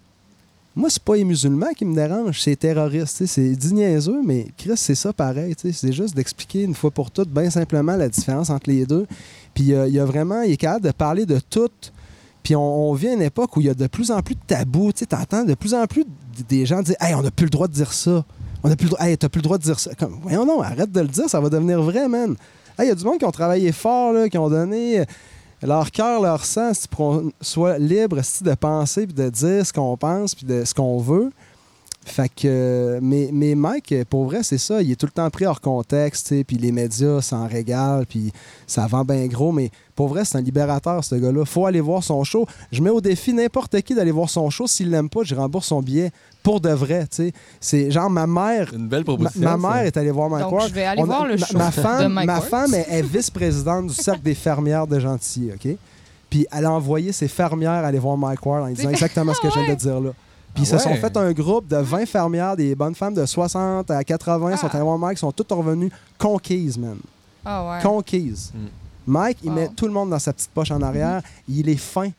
Moi, 0.79 0.91
c'est 0.91 1.03
pas 1.03 1.17
les 1.17 1.25
musulmans 1.25 1.73
qui 1.77 1.85
me 1.85 1.93
dérangent, 1.93 2.41
c'est 2.41 2.51
les 2.51 2.57
terroristes. 2.57 3.27
C'est 3.27 3.51
dit 3.51 3.75
niaiseux, 3.75 4.23
mais 4.25 4.47
Chris, 4.57 4.77
c'est 4.77 4.95
ça 4.95 5.13
pareil. 5.13 5.53
C'est 5.59 5.93
juste 5.93 6.15
d'expliquer 6.15 6.63
une 6.63 6.77
fois 6.77 6.93
pour 6.93 7.11
toutes, 7.11 7.31
bien 7.31 7.51
simplement, 7.51 7.97
la 7.97 8.09
différence 8.09 8.49
entre 8.49 8.71
les 8.71 8.87
deux. 8.87 9.05
Puis 9.55 9.65
il 9.65 9.93
y 9.93 9.99
a 9.99 10.05
vraiment, 10.05 10.43
il 10.43 10.53
est 10.53 10.57
capable 10.57 10.85
de 10.85 10.93
parler 10.93 11.27
de 11.27 11.41
tout. 11.41 11.69
Puis 12.45 12.55
on, 12.55 12.93
vit 12.93 13.09
à 13.09 13.15
une 13.15 13.23
époque 13.23 13.57
où 13.57 13.61
il 13.61 13.67
y 13.67 13.71
a 13.71 13.75
de 13.75 13.89
plus 13.89 14.13
en 14.13 14.23
plus 14.23 14.37
de 14.37 14.41
tabous. 14.47 14.93
Tu 14.93 15.05
entends 15.17 15.43
de 15.43 15.55
plus 15.55 15.75
en 15.75 15.85
plus 15.89 16.05
des 16.49 16.65
gens 16.65 16.81
dire 16.81 16.95
Hey, 17.01 17.13
on 17.17 17.23
n'a 17.23 17.33
plus 17.33 17.47
le 17.47 17.51
droit 17.51 17.67
de 17.67 17.73
dire 17.73 17.93
ça. 17.93 18.25
On 18.63 18.69
n'a 18.69 18.77
plus 18.77 18.85
le 18.85 18.91
droit. 18.91 19.05
Hey, 19.05 19.19
t'as 19.19 19.29
plus 19.29 19.41
le 19.41 19.45
droit 19.47 19.59
de 19.59 19.65
dire 19.65 19.81
ça. 19.81 19.97
Comme, 19.97 20.21
voyons 20.23 20.47
non, 20.47 20.63
arrête 20.63 20.93
de 20.93 21.01
le 21.01 21.09
dire, 21.09 21.29
ça 21.29 21.41
va 21.41 21.51
devenir 21.51 21.83
vrai, 21.83 22.07
man. 22.07 22.37
Hey, 22.79 22.87
il 22.87 22.89
y 22.91 22.93
a 22.93 22.95
du 22.95 23.03
monde 23.03 23.19
qui 23.19 23.25
ont 23.25 23.33
travaillé 23.33 23.73
fort, 23.73 24.13
là, 24.13 24.29
qui 24.29 24.39
ont 24.39 24.49
donné 24.49 25.05
leur 25.63 25.91
cœur, 25.91 26.23
leur 26.23 26.45
c'est 26.45 26.89
pour 26.89 26.99
qu'on 26.99 27.33
soit 27.41 27.79
libre 27.79 28.21
de 28.43 28.55
penser 28.55 29.07
puis 29.07 29.15
de 29.15 29.29
dire 29.29 29.67
ce 29.67 29.73
qu'on 29.73 29.97
pense 29.97 30.35
puis 30.35 30.47
de 30.47 30.65
ce 30.65 30.75
qu'on 30.75 30.99
veut. 30.99 31.31
Fait 32.09 32.29
que, 32.29 32.99
mais, 33.03 33.31
mais 33.33 33.55
Mike, 33.55 33.95
pour 34.11 34.25
vrai, 34.25 34.43
c'est 34.43 34.59
ça. 34.59 34.83
Il 34.83 34.91
est 34.91 34.97
tout 34.97 35.07
le 35.07 35.13
temps 35.13 35.29
pris 35.31 35.47
hors 35.47 35.61
contexte, 35.61 36.29
tu 36.29 36.39
sais, 36.39 36.45
puis 36.45 36.57
les 36.57 36.73
médias 36.73 37.21
s'en 37.21 37.47
régalent, 37.47 38.05
puis 38.09 38.33
ça 38.67 38.87
vend 38.87 39.05
bien 39.05 39.27
gros. 39.27 39.53
Mais 39.53 39.71
pour 39.95 40.09
vrai, 40.09 40.25
c'est 40.25 40.37
un 40.39 40.41
libérateur, 40.41 41.05
ce 41.05 41.15
gars-là. 41.15 41.45
faut 41.45 41.67
aller 41.67 41.81
voir 41.81 42.03
son 42.03 42.25
show. 42.25 42.47
Je 42.73 42.83
mets 42.83 42.91
au 42.91 43.01
défi 43.01 43.33
n'importe 43.33 43.81
qui 43.83 43.95
d'aller 43.95 44.11
voir 44.11 44.29
son 44.31 44.49
show. 44.51 44.67
S'il 44.67 44.91
l'aime 44.91 45.09
pas, 45.09 45.21
je 45.23 45.35
rembourse 45.35 45.67
son 45.69 45.83
billet 45.83 46.11
pour 46.43 46.61
de 46.61 46.71
vrai, 46.71 47.03
tu 47.11 47.17
sais. 47.29 47.33
C'est 47.61 47.91
genre 47.91 48.09
ma 48.11 48.27
mère. 48.27 48.73
Une 48.75 48.89
belle 48.89 49.01
Ma, 49.01 49.05
proposition. 49.05 49.41
ma 49.43 49.57
mère 49.57 49.83
est 49.87 49.97
allée 49.97 50.11
voir 50.11 50.31
Mike 50.31 50.43
Donc, 50.45 50.53
Ward. 50.53 50.69
je 50.69 50.75
vais 50.75 50.85
aller 50.85 51.03
On 51.03 51.05
voir 51.05 51.27
le 51.27 51.37
ma- 51.37 51.47
show 51.47 51.59
ma 51.59 51.69
de 51.69 51.73
femme, 51.75 52.13
Mike 52.15 52.27
ma 52.27 52.41
femme 52.41 52.75
est, 52.75 52.87
est 52.91 53.03
vice-présidente 53.03 53.87
du 53.89 53.95
cercle 53.95 54.23
des 54.23 54.35
fermières 54.35 54.87
de 54.87 54.99
Gentilly, 54.99 55.53
OK? 55.53 55.77
Puis 56.31 56.47
elle 56.53 56.65
a 56.67 56.73
envoyé 56.73 57.13
ses 57.13 57.29
fermières 57.29 57.85
aller 57.85 57.99
voir 57.99 58.17
Mike 58.17 58.45
Ward 58.45 58.63
en 58.65 58.67
lui 58.67 58.75
disant 58.75 58.91
exactement 58.91 59.33
ce 59.35 59.41
que 59.41 59.49
je 59.49 59.55
viens 59.55 59.63
de 59.65 59.69
Ouais? 59.71 59.77
dire 59.77 60.01
là. 60.01 60.11
Puis 60.55 60.65
ils 60.65 60.75
Ah 60.75 60.79
se 60.79 60.85
sont 60.85 60.91
ouais. 60.91 60.97
fait 60.99 61.17
un 61.17 61.33
groupe 61.33 61.69
de 61.69 61.77
20 61.77 62.07
fermières, 62.07 62.57
des 62.57 62.75
bonnes 62.75 62.95
femmes 62.95 63.15
de 63.15 63.25
60 63.25 63.91
à 63.91 64.03
80, 64.03 64.57
sont 64.57 64.67
Ah. 64.67 64.75
allées 64.75 64.83
voir 64.85 64.99
Mike, 64.99 65.19
sont 65.19 65.31
toutes 65.33 65.53
revenues 65.53 65.91
conquises, 66.19 66.77
man. 66.79 66.97
Ah 67.45 67.71
ouais. 67.77 67.83
Conquises. 67.83 68.53
Mm. 68.55 68.59
Mike, 69.07 69.39
il 69.43 69.51
Wow. 69.51 69.55
met 69.55 69.69
tout 69.69 69.87
le 69.87 69.93
monde 69.93 70.11
dans 70.11 70.19
sa 70.19 70.33
petite 70.33 70.51
poche 70.51 70.71
en 70.71 70.83
arrière. 70.83 71.23
Il 71.49 71.69
est 71.69 71.77
fin. 71.77 72.11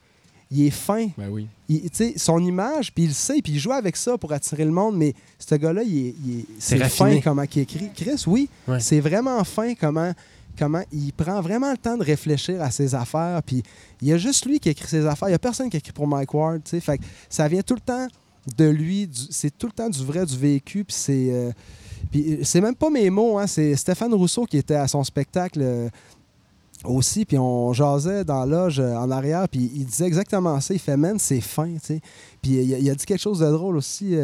Il 0.50 0.66
est 0.66 0.70
fin. 0.70 1.06
Ben 1.16 1.28
oui. 1.30 1.46
Il- 1.68 1.82
tu 1.82 1.88
sais, 1.92 2.14
son 2.16 2.40
image, 2.40 2.92
puis 2.92 3.04
il 3.04 3.08
le 3.08 3.12
sait, 3.14 3.40
puis 3.40 3.52
il 3.52 3.58
joue 3.60 3.70
avec 3.72 3.96
ça 3.96 4.18
pour 4.18 4.32
attirer 4.32 4.64
le 4.64 4.72
monde, 4.72 4.96
mais 4.96 5.14
ce 5.38 5.54
gars-là, 5.54 5.82
il 5.84 6.06
est, 6.08 6.14
il 6.26 6.38
est- 6.40 6.46
C'est 6.58 6.78
fin 6.88 7.20
comment 7.20 7.42
il 7.54 7.60
écrit. 7.60 7.90
Chris, 7.94 8.24
oui, 8.26 8.48
Ouais. 8.66 8.80
c'est 8.80 8.98
vraiment 8.98 9.44
fin 9.44 9.74
comment, 9.74 10.12
comment 10.60 10.82
il 10.92 11.14
prend 11.14 11.40
vraiment 11.40 11.70
le 11.70 11.78
temps 11.78 11.96
de 11.96 12.04
réfléchir 12.04 12.60
à 12.60 12.70
ses 12.70 12.94
affaires, 12.94 13.42
puis 13.42 13.62
il 14.02 14.08
y 14.08 14.12
a 14.12 14.18
juste 14.18 14.44
lui 14.44 14.60
qui 14.60 14.68
écrit 14.68 14.86
ses 14.86 15.06
affaires. 15.06 15.28
Il 15.28 15.32
n'y 15.32 15.36
a 15.36 15.38
personne 15.38 15.70
qui 15.70 15.78
écrit 15.78 15.92
pour 15.92 16.06
Mike 16.06 16.34
Ward. 16.34 16.60
Fait 16.68 16.98
que 16.98 17.04
ça 17.30 17.48
vient 17.48 17.62
tout 17.62 17.74
le 17.74 17.80
temps 17.80 18.06
de 18.58 18.66
lui, 18.66 19.08
c'est 19.30 19.56
tout 19.56 19.66
le 19.66 19.72
temps 19.72 19.88
du 19.88 20.04
vrai, 20.04 20.26
du 20.26 20.36
vécu, 20.36 20.84
puis 20.84 20.94
c'est... 20.96 21.28
euh, 21.30 21.50
puis 22.10 22.40
c'est 22.42 22.60
même 22.60 22.74
pas 22.74 22.90
mes 22.90 23.08
mots, 23.08 23.38
hein, 23.38 23.46
c'est 23.46 23.74
Stéphane 23.74 24.12
Rousseau 24.12 24.44
qui 24.44 24.58
était 24.58 24.74
à 24.74 24.86
son 24.86 25.02
spectacle 25.02 25.60
euh, 25.62 25.88
aussi, 26.84 27.24
puis 27.24 27.38
on 27.38 27.72
jasait 27.72 28.24
dans 28.24 28.44
loge 28.44 28.80
euh, 28.80 28.94
en 28.96 29.10
arrière, 29.10 29.48
puis 29.48 29.70
il 29.74 29.86
disait 29.86 30.06
exactement 30.06 30.60
ça. 30.60 30.74
Il 30.74 30.80
fait, 30.80 30.96
man, 30.96 31.18
c'est 31.18 31.40
fin, 31.40 31.74
tu. 31.82 32.00
Puis 32.42 32.52
il 32.52 32.90
a 32.90 32.94
dit 32.94 33.06
quelque 33.06 33.20
chose 33.20 33.38
de 33.40 33.50
drôle 33.50 33.76
aussi. 33.76 34.14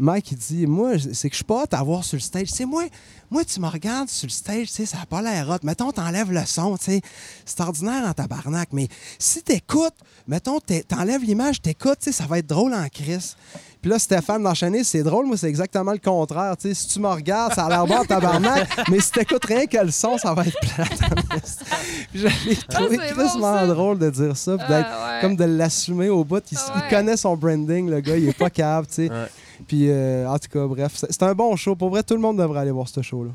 Mike, 0.00 0.30
il 0.32 0.38
dit, 0.38 0.66
moi, 0.66 0.92
c'est 1.12 1.28
que 1.28 1.34
je 1.34 1.38
suis 1.38 1.44
pas 1.44 1.64
à 1.72 1.82
voir 1.82 2.04
sur 2.04 2.16
le 2.16 2.20
stage. 2.20 2.52
Tu 2.52 2.64
moi, 2.66 2.84
moi, 3.30 3.44
tu 3.44 3.58
me 3.60 3.66
regardes 3.66 4.08
sur 4.08 4.26
le 4.26 4.32
stage, 4.32 4.68
tu 4.68 4.74
sais, 4.74 4.86
ça 4.86 4.98
n'a 4.98 5.06
pas 5.06 5.20
l'air 5.22 5.48
hot. 5.50 5.58
Mettons, 5.64 5.90
t'enlèves 5.90 6.30
le 6.30 6.44
son, 6.46 6.76
tu 6.76 6.84
sais. 6.84 7.00
C'est 7.44 7.60
ordinaire 7.60 8.04
en 8.06 8.12
tabarnak, 8.12 8.68
mais 8.72 8.86
si 9.18 9.42
t'écoutes, 9.42 9.94
mettons, 10.28 10.60
t'enlèves 10.86 11.24
l'image, 11.24 11.60
t'écoutes, 11.60 11.98
tu 12.00 12.04
sais, 12.04 12.12
ça 12.12 12.26
va 12.26 12.38
être 12.38 12.46
drôle 12.46 12.74
en 12.74 12.86
crise. 12.88 13.36
Puis 13.82 13.90
là, 13.90 13.98
Stéphane 13.98 14.42
d'enchaîner, 14.42 14.82
c'est 14.84 15.02
drôle, 15.02 15.26
moi, 15.26 15.36
c'est 15.36 15.48
exactement 15.48 15.92
le 15.92 15.98
contraire. 15.98 16.56
Tu 16.56 16.68
sais, 16.68 16.74
si 16.74 16.88
tu 16.88 17.00
me 17.00 17.08
regardes, 17.08 17.54
ça 17.54 17.66
a 17.66 17.68
l'air 17.68 17.86
bon 17.86 17.96
en 17.98 18.04
tabarnak, 18.04 18.68
mais 18.90 19.00
si 19.00 19.10
t'écoutes 19.12 19.44
rien 19.44 19.66
que 19.66 19.78
le 19.78 19.90
son, 19.90 20.16
ça 20.16 20.32
va 20.32 20.44
être 20.46 20.58
plate. 20.60 21.00
en 21.02 21.36
esti. 21.36 21.64
Puis 22.12 22.20
je 22.20 22.48
l'ai 22.48 22.56
trouvé 22.56 22.98
Ah, 23.00 23.28
c'est 23.32 23.38
bon, 23.40 23.66
drôle 23.66 23.98
de 23.98 24.10
dire 24.10 24.36
ça, 24.36 24.56
puis 24.58 24.66
d'être 24.68 24.88
Ah, 24.90 25.14
ouais. 25.16 25.20
comme 25.22 25.36
de 25.36 25.44
l'assumer 25.44 26.08
au 26.08 26.22
bout. 26.24 26.42
Il, 26.52 26.58
Ah, 26.58 26.82
il 26.84 26.88
connaît 26.90 27.16
son 27.16 27.36
branding, 27.36 27.90
le 27.90 28.00
gars, 28.00 28.16
il 28.16 28.28
est 28.28 28.38
pas 28.38 28.50
capable, 28.50 28.86
tu 28.86 28.94
sais. 28.94 29.10
Ouais. 29.10 29.26
Puis, 29.66 29.88
euh, 29.90 30.28
en 30.28 30.38
tout 30.38 30.48
cas, 30.48 30.66
bref, 30.66 31.04
c'est 31.10 31.22
un 31.22 31.34
bon 31.34 31.54
show. 31.56 31.74
Pour 31.74 31.90
vrai, 31.90 32.02
tout 32.02 32.14
le 32.14 32.20
monde 32.20 32.38
devrait 32.38 32.60
aller 32.60 32.70
voir 32.70 32.88
ce 32.88 33.02
show-là. 33.02 33.30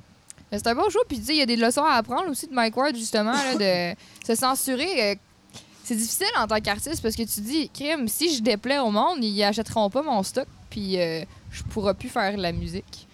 C'est 0.51 0.67
un 0.67 0.75
bon 0.75 0.87
show, 0.89 0.99
puis 1.07 1.19
tu 1.19 1.25
sais, 1.25 1.33
il 1.33 1.39
y 1.39 1.41
a 1.41 1.45
des 1.47 1.55
leçons 1.55 1.83
à 1.83 1.93
apprendre 1.93 2.29
aussi 2.29 2.45
de 2.47 2.53
Mike 2.53 2.77
Ward, 2.77 2.95
justement, 2.95 3.31
là, 3.33 3.55
de 3.55 3.95
se 4.27 4.35
censurer. 4.35 5.11
euh, 5.11 5.15
c'est 5.83 5.95
difficile 5.95 6.27
en 6.39 6.47
tant 6.47 6.59
qu'artiste 6.61 7.01
parce 7.01 7.15
que 7.15 7.23
tu 7.23 7.41
dis, 7.41 7.69
crime, 7.73 8.07
si 8.07 8.35
je 8.35 8.41
déplais 8.41 8.79
au 8.79 8.89
monde, 8.91 9.21
ils 9.23 9.43
achèteront 9.43 9.89
pas 9.89 10.01
mon 10.01 10.21
stock, 10.23 10.45
puis 10.69 10.97
euh, 11.01 11.23
je 11.51 11.63
pourrai 11.63 11.93
plus 11.93 12.07
faire 12.09 12.37
la 12.37 12.51
musique. 12.53 13.07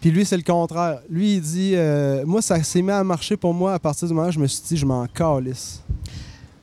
Puis 0.00 0.10
lui, 0.10 0.24
c'est 0.26 0.36
le 0.36 0.42
contraire. 0.42 1.00
Lui, 1.08 1.36
il 1.36 1.40
dit 1.40 1.72
euh, 1.74 2.24
Moi, 2.26 2.42
ça 2.42 2.62
s'est 2.62 2.82
mis 2.82 2.90
à 2.92 3.02
marcher 3.02 3.38
pour 3.38 3.54
moi 3.54 3.72
à 3.72 3.78
partir 3.78 4.06
du 4.06 4.12
moment 4.12 4.28
où 4.28 4.32
je 4.32 4.38
me 4.38 4.46
suis 4.46 4.62
dit, 4.62 4.76
je 4.76 4.84
m'en 4.84 5.06
calisse. 5.06 5.80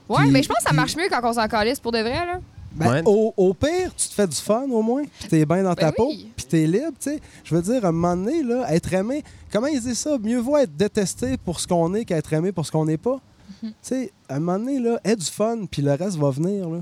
Ouais, 0.08 0.18
Puis- 0.20 0.30
mais 0.32 0.44
je 0.44 0.48
pense 0.48 0.58
que 0.60 0.64
ça 0.70 0.74
marche 0.74 0.96
mieux 0.96 1.08
quand 1.10 1.22
on 1.24 1.34
s'en 1.34 1.48
calisse 1.48 1.80
pour 1.80 1.92
de 1.92 1.98
vrai, 2.00 2.26
là. 2.26 2.40
Ben, 2.74 2.90
Ouais. 2.90 3.02
au, 3.06 3.34
au 3.36 3.54
pire, 3.54 3.94
tu 3.98 4.08
te 4.08 4.14
fais 4.14 4.28
du 4.28 4.36
fun 4.36 4.64
au 4.72 4.82
moins, 4.82 5.04
puis 5.20 5.28
t'es 5.28 5.46
bien 5.46 5.62
dans 5.64 5.76
ta 5.76 5.88
Ben 5.88 5.94
peau, 5.98 6.08
oui. 6.10 6.32
puis 6.36 6.46
t'es 6.46 6.66
libre, 6.66 6.94
tu 7.00 7.10
sais. 7.12 7.20
Je 7.44 7.54
veux 7.54 7.62
dire, 7.62 7.84
à 7.84 7.90
un 7.90 7.92
moment 7.92 8.16
donné, 8.16 8.44
là, 8.44 8.74
être 8.74 8.94
aimé, 8.94 9.24
comment 9.52 9.68
il 9.68 9.82
dit 9.82 9.94
ça? 9.96 10.18
Mieux 10.18 10.40
vaut 10.40 10.56
être 10.58 10.76
détesté 10.78 11.36
pour 11.38 11.60
ce 11.60 11.68
qu'on 11.68 11.94
est 11.96 12.06
qu'être 12.06 12.32
aimé 12.32 12.52
pour 12.54 12.66
ce 12.66 12.72
qu'on 12.72 12.86
n'est 12.86 12.98
pas. 12.98 13.20
Mhm. 13.62 13.70
Tu 13.70 13.76
sais, 13.82 14.12
à 14.30 14.36
un 14.36 14.40
moment 14.40 14.58
donné, 14.60 14.80
là, 14.80 15.00
aie 15.04 15.16
du 15.18 15.26
fun, 15.26 15.66
puis 15.70 15.82
le 15.82 15.92
reste 15.94 16.18
va 16.18 16.30
venir, 16.30 16.70
là. 16.70 16.80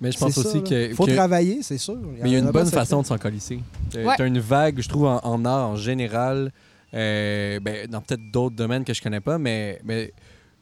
Mais 0.00 0.10
je 0.12 0.18
pense 0.18 0.36
aussi 0.38 0.62
que. 0.62 0.94
Faut 0.94 1.04
que- 1.06 1.14
travailler, 1.14 1.62
c'est 1.62 1.78
sûr. 1.78 1.96
Mais 1.96 2.20
il 2.28 2.32
y 2.32 2.36
a 2.36 2.38
une 2.38 2.50
bonne 2.50 2.66
façon 2.70 3.02
de 3.02 3.06
s'en 3.06 3.16
colisser. 3.18 3.60
T'as 3.90 4.04
Ouais. 4.04 4.14
t'as 4.16 4.26
une 4.26 4.38
vague, 4.40 4.80
je 4.80 4.88
trouve, 4.88 5.04
en, 5.06 5.20
en 5.22 5.44
art 5.44 5.68
en 5.70 5.76
général, 5.76 6.50
euh, 6.94 7.60
ben, 7.60 7.86
dans 7.88 8.00
peut-être 8.00 8.30
d'autres 8.32 8.56
domaines 8.56 8.84
que 8.84 8.92
je 8.94 9.02
connais 9.02 9.20
pas, 9.20 9.38
mais, 9.38 9.80
mais 9.84 10.12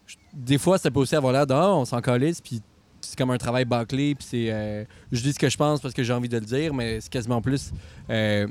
je- 0.06 0.16
des 0.32 0.58
fois, 0.58 0.78
ça 0.78 0.90
peut 0.90 1.00
aussi 1.00 1.14
avoir 1.16 1.32
l'air 1.32 1.46
de 1.46 1.52
Ah, 1.54 1.74
on 1.74 1.84
s'en 1.84 2.00
calisse, 2.00 2.40
puis 2.40 2.60
c'est 3.04 3.16
comme 3.18 3.30
un 3.30 3.38
travail 3.38 3.64
bâclé, 3.64 4.14
puis 4.14 4.26
c'est. 4.28 4.46
euh, 4.50 4.84
je 5.12 5.20
dis 5.22 5.32
ce 5.32 5.38
que 5.38 5.48
je 5.48 5.56
pense 5.56 5.80
parce 5.80 5.94
que 5.94 6.02
j'ai 6.02 6.12
envie 6.12 6.28
de 6.28 6.38
le 6.38 6.44
dire, 6.46 6.72
mais 6.74 7.00
c'est 7.00 7.10
quasiment 7.10 7.40
plus. 7.40 7.70
euh, 8.10 8.46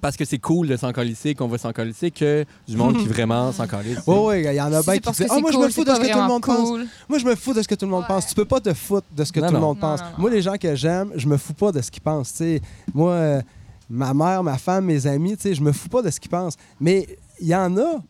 parce 0.00 0.16
que 0.16 0.24
c'est 0.24 0.38
cool 0.38 0.66
de 0.66 0.76
s'en 0.78 0.92
colisser, 0.94 1.34
qu'on 1.34 1.46
va 1.46 1.58
s'en 1.58 1.72
colisser, 1.74 2.10
que 2.10 2.46
du 2.66 2.74
monde 2.74 2.96
qui 2.96 3.06
vraiment 3.14 3.52
s'en 3.52 3.66
calisse. 3.66 3.98
Oui, 4.06 4.16
oui, 4.18 4.42
il 4.46 4.54
y 4.54 4.60
en 4.60 4.72
a 4.72 4.82
bien 4.82 4.96
qui 4.98 5.10
disent 5.10 5.26
Ah, 5.28 5.38
moi, 5.40 5.52
je 5.52 5.58
me 5.58 5.68
fous 5.68 5.84
de 5.84 5.90
ce 5.94 6.00
que 6.00 6.10
tout 6.10 6.18
le 6.18 6.26
monde 6.26 6.42
pense. 6.42 6.70
Moi, 7.06 7.18
je 7.18 7.24
me 7.26 7.34
fous 7.34 7.52
de 7.52 7.60
ce 7.60 7.68
que 7.68 7.74
tout 7.74 7.84
le 7.84 7.90
monde 7.90 8.00
Ouais. 8.02 8.08
pense. 8.08 8.26
Tu 8.26 8.34
peux 8.34 8.46
pas 8.46 8.60
te 8.60 8.72
foutre 8.72 9.06
de 9.14 9.24
ce 9.24 9.30
que 9.30 9.40
Non, 9.40 9.48
tout 9.48 9.54
le 9.54 9.60
monde 9.60 9.76
Non, 9.76 9.80
pense. 9.82 10.00
non, 10.00 10.06
non. 10.06 10.12
Moi, 10.18 10.30
les 10.30 10.40
gens 10.40 10.56
que 10.56 10.74
j'aime, 10.74 11.12
je 11.16 11.26
me 11.28 11.36
fous 11.36 11.52
pas 11.52 11.70
de 11.70 11.82
ce 11.82 11.90
qu'ils 11.90 12.00
pensent. 12.00 12.30
tu 12.32 12.36
sais. 12.38 12.62
Moi, 12.94 13.12
euh, 13.12 13.42
ma 13.90 14.14
mère, 14.14 14.42
ma 14.42 14.56
femme, 14.56 14.86
mes 14.86 15.06
amis, 15.06 15.36
tu 15.36 15.42
sais, 15.42 15.54
je 15.54 15.60
me 15.62 15.70
fous 15.72 15.90
pas 15.90 16.00
de 16.00 16.08
ce 16.10 16.18
qu'ils 16.18 16.30
pensent. 16.30 16.56
Mais 16.80 17.06
il 17.38 17.48
y 17.48 17.54
en 17.54 17.76
a 17.76 18.00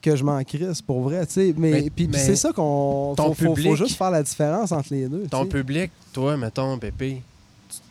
que 0.00 0.14
je 0.16 0.22
m'en 0.24 0.42
crisse 0.44 0.80
pour 0.82 1.00
vrai. 1.02 1.26
tu 1.26 1.32
sais. 1.32 1.54
Mais, 1.56 1.70
Mais- 1.70 1.90
puis, 1.90 2.08
c'est 2.14 2.36
ça 2.36 2.52
qu'on 2.52 3.14
ton 3.16 3.34
faut, 3.34 3.54
faut- 3.56 3.76
juste 3.76 3.96
faire 3.96 4.10
la 4.10 4.22
différence 4.22 4.72
entre 4.72 4.88
les 4.92 5.08
deux. 5.08 5.26
Ton 5.30 5.46
public, 5.46 5.90
toi, 6.12 6.36
mettons, 6.36 6.78
Pépé, 6.78 7.22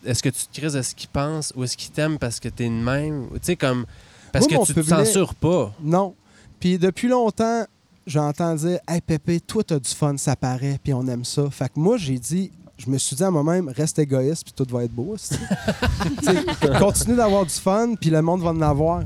est-ce 0.06 0.24
que 0.24 0.30
tu 0.30 0.46
te 0.48 0.58
crises 0.60 0.74
de 0.74 0.82
ce 0.82 0.96
qu'il 0.96 1.10
pense 1.10 1.52
ou 1.56 1.64
est-ce 1.64 1.76
qu'il 1.78 1.92
t'aime 1.92 2.18
parce 2.18 2.40
que 2.40 2.50
t'es 2.50 2.66
de 2.66 2.72
même? 2.72 3.28
Tu 3.34 3.40
sais, 3.42 3.56
comme. 3.56 3.86
Parce 4.32 4.50
Moi, 4.50 4.60
que 4.60 4.66
tu 4.66 4.74
te 4.74 4.82
censures 4.82 5.36
pas. 5.36 5.74
Non. 5.82 6.14
Puis 6.60 6.78
depuis 6.78 7.08
longtemps, 7.08 7.66
j'entends 8.06 8.56
dire 8.56 8.80
Hey 8.88 9.02
Pépé, 9.02 9.40
toi, 9.40 9.64
t'as 9.64 9.80
du 9.80 9.90
fun, 9.90 10.16
ça 10.18 10.36
paraît, 10.36 10.80
puis 10.84 10.94
on 10.94 11.06
aime 11.08 11.24
ça. 11.26 11.50
Fait 11.50 11.68
que 11.70 11.80
moi, 11.80 11.98
j'ai 11.98 12.18
dit, 12.20 12.52
je 12.78 12.90
me 12.90 12.98
suis 12.98 13.16
dit 13.16 13.24
à 13.24 13.32
moi-même, 13.32 13.70
reste 13.76 13.98
égoïste, 14.00 14.44
puis 14.46 14.54
tout 14.56 14.72
va 14.74 14.84
être 14.84 14.92
beau. 14.92 15.16
continue 16.80 17.16
d'avoir 17.16 17.46
du 17.46 17.54
fun, 17.54 17.96
puis 18.00 18.10
le 18.10 18.22
monde 18.22 18.42
va 18.42 18.50
en 18.50 18.62
avoir. 18.62 19.02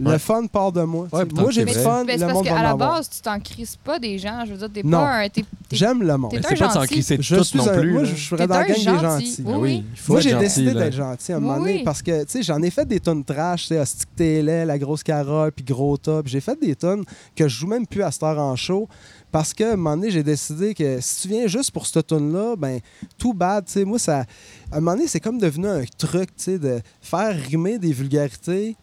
Le 0.00 0.10
Ouais. 0.10 0.18
fun 0.20 0.46
part 0.46 0.70
de 0.70 0.82
moi. 0.82 1.08
Ouais, 1.12 1.24
moi, 1.34 1.50
j'ai 1.50 1.64
du 1.64 1.72
fun, 1.72 2.04
Mais 2.06 2.12
c'est 2.12 2.18
le 2.20 2.26
parce 2.26 2.34
monde 2.34 2.46
va 2.46 2.62
la 2.62 2.70
avoir. 2.70 2.94
base, 2.98 3.10
tu 3.10 3.20
t'en 3.20 3.40
crises 3.40 3.74
pas 3.82 3.98
des 3.98 4.16
gens. 4.16 4.44
Je 4.46 4.52
veux 4.52 4.58
dire, 4.58 4.70
t'es 4.72 4.82
pas 4.84 5.24
J'aime 5.72 6.04
le 6.04 6.16
monde. 6.16 6.30
T'es 6.30 6.36
Mais 6.38 6.46
un 6.46 6.48
c'est 6.50 6.54
pas 6.56 6.68
de 6.68 6.72
s'en 6.72 6.80
gentil. 6.82 6.94
crisser 6.94 7.18
Je 7.20 7.34
tout 7.36 7.42
suis 7.44 7.58
non 7.58 7.68
un- 7.68 7.80
plus. 7.80 7.92
moi, 7.92 8.04
je 8.04 8.14
serais 8.14 8.46
dans 8.46 8.54
la 8.54 8.64
gang 8.64 8.76
des 8.76 8.82
gentil. 8.84 9.26
gentils. 9.26 9.42
Oui, 9.44 9.84
Moi, 10.08 10.20
j'ai 10.20 10.34
décidé 10.36 10.72
d'être 10.72 10.94
gentil 10.94 11.32
à 11.32 11.36
un 11.38 11.40
moment 11.40 11.58
donné 11.58 11.82
parce 11.84 12.00
que, 12.00 12.22
tu 12.22 12.30
sais, 12.30 12.42
j'en 12.44 12.62
ai 12.62 12.70
fait 12.70 12.86
des 12.86 13.00
tonnes 13.00 13.24
trash, 13.24 13.72
t'es 14.14 14.40
laid, 14.40 14.64
La 14.66 14.78
Grosse 14.78 15.02
Carole, 15.02 15.50
puis 15.50 15.64
Gros 15.64 15.96
Top. 15.96 16.28
J'ai 16.28 16.40
fait 16.40 16.58
des 16.60 16.76
tonnes 16.76 17.02
que 17.34 17.48
je 17.48 17.58
joue 17.58 17.66
même 17.66 17.84
plus 17.86 18.04
à 18.04 18.12
cette 18.12 18.22
heure 18.22 18.38
en 18.38 18.54
show 18.54 18.88
parce 19.30 19.52
que, 19.52 19.64
à 19.64 19.72
un 19.72 19.76
moment 19.76 19.96
donné, 19.96 20.10
j'ai 20.10 20.22
décidé 20.22 20.74
que 20.74 21.00
si 21.00 21.22
tu 21.22 21.28
viens 21.28 21.46
juste 21.46 21.70
pour 21.70 21.86
cette 21.86 22.06
tune 22.06 22.32
là 22.32 22.56
ben, 22.56 22.80
tout 23.18 23.34
bad, 23.34 23.66
tu 23.66 23.72
sais, 23.72 23.84
moi, 23.84 23.98
ça... 23.98 24.24
À 24.70 24.76
un 24.76 24.80
moment 24.80 24.96
donné, 24.96 25.08
c'est 25.08 25.20
comme 25.20 25.38
devenu 25.38 25.66
un 25.66 25.84
truc, 25.96 26.34
tu 26.36 26.44
sais, 26.44 26.58
de 26.58 26.80
faire 27.00 27.34
rimer 27.34 27.78
des 27.78 27.92
vulgarités. 27.92 28.76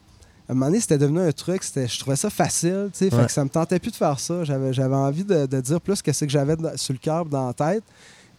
À 0.47 0.51
un 0.51 0.55
moment 0.55 0.67
donné, 0.67 0.79
c'était 0.79 0.99
devenu 0.99 1.19
un 1.19 1.31
truc, 1.31 1.63
c'était, 1.63 1.87
je 1.87 1.99
trouvais 1.99 2.15
ça 2.15 2.29
facile, 2.29 2.89
tu 2.93 2.99
sais, 2.99 3.09
fait 3.09 3.25
que 3.25 3.31
ça 3.31 3.43
me 3.43 3.49
tentait 3.49 3.79
plus 3.79 3.91
de 3.91 3.95
faire 3.95 4.19
ça. 4.19 4.43
J'avais, 4.43 4.71
j'avais 4.73 4.95
envie 4.95 5.23
de, 5.23 5.47
de 5.47 5.61
dire 5.61 5.81
plus 5.81 6.01
que 6.01 6.11
c'est 6.11 6.27
que 6.27 6.31
j'avais 6.31 6.55
sur 6.75 6.93
le 6.93 6.99
cœur, 6.99 7.25
dans 7.25 7.47
la 7.47 7.53
tête. 7.53 7.83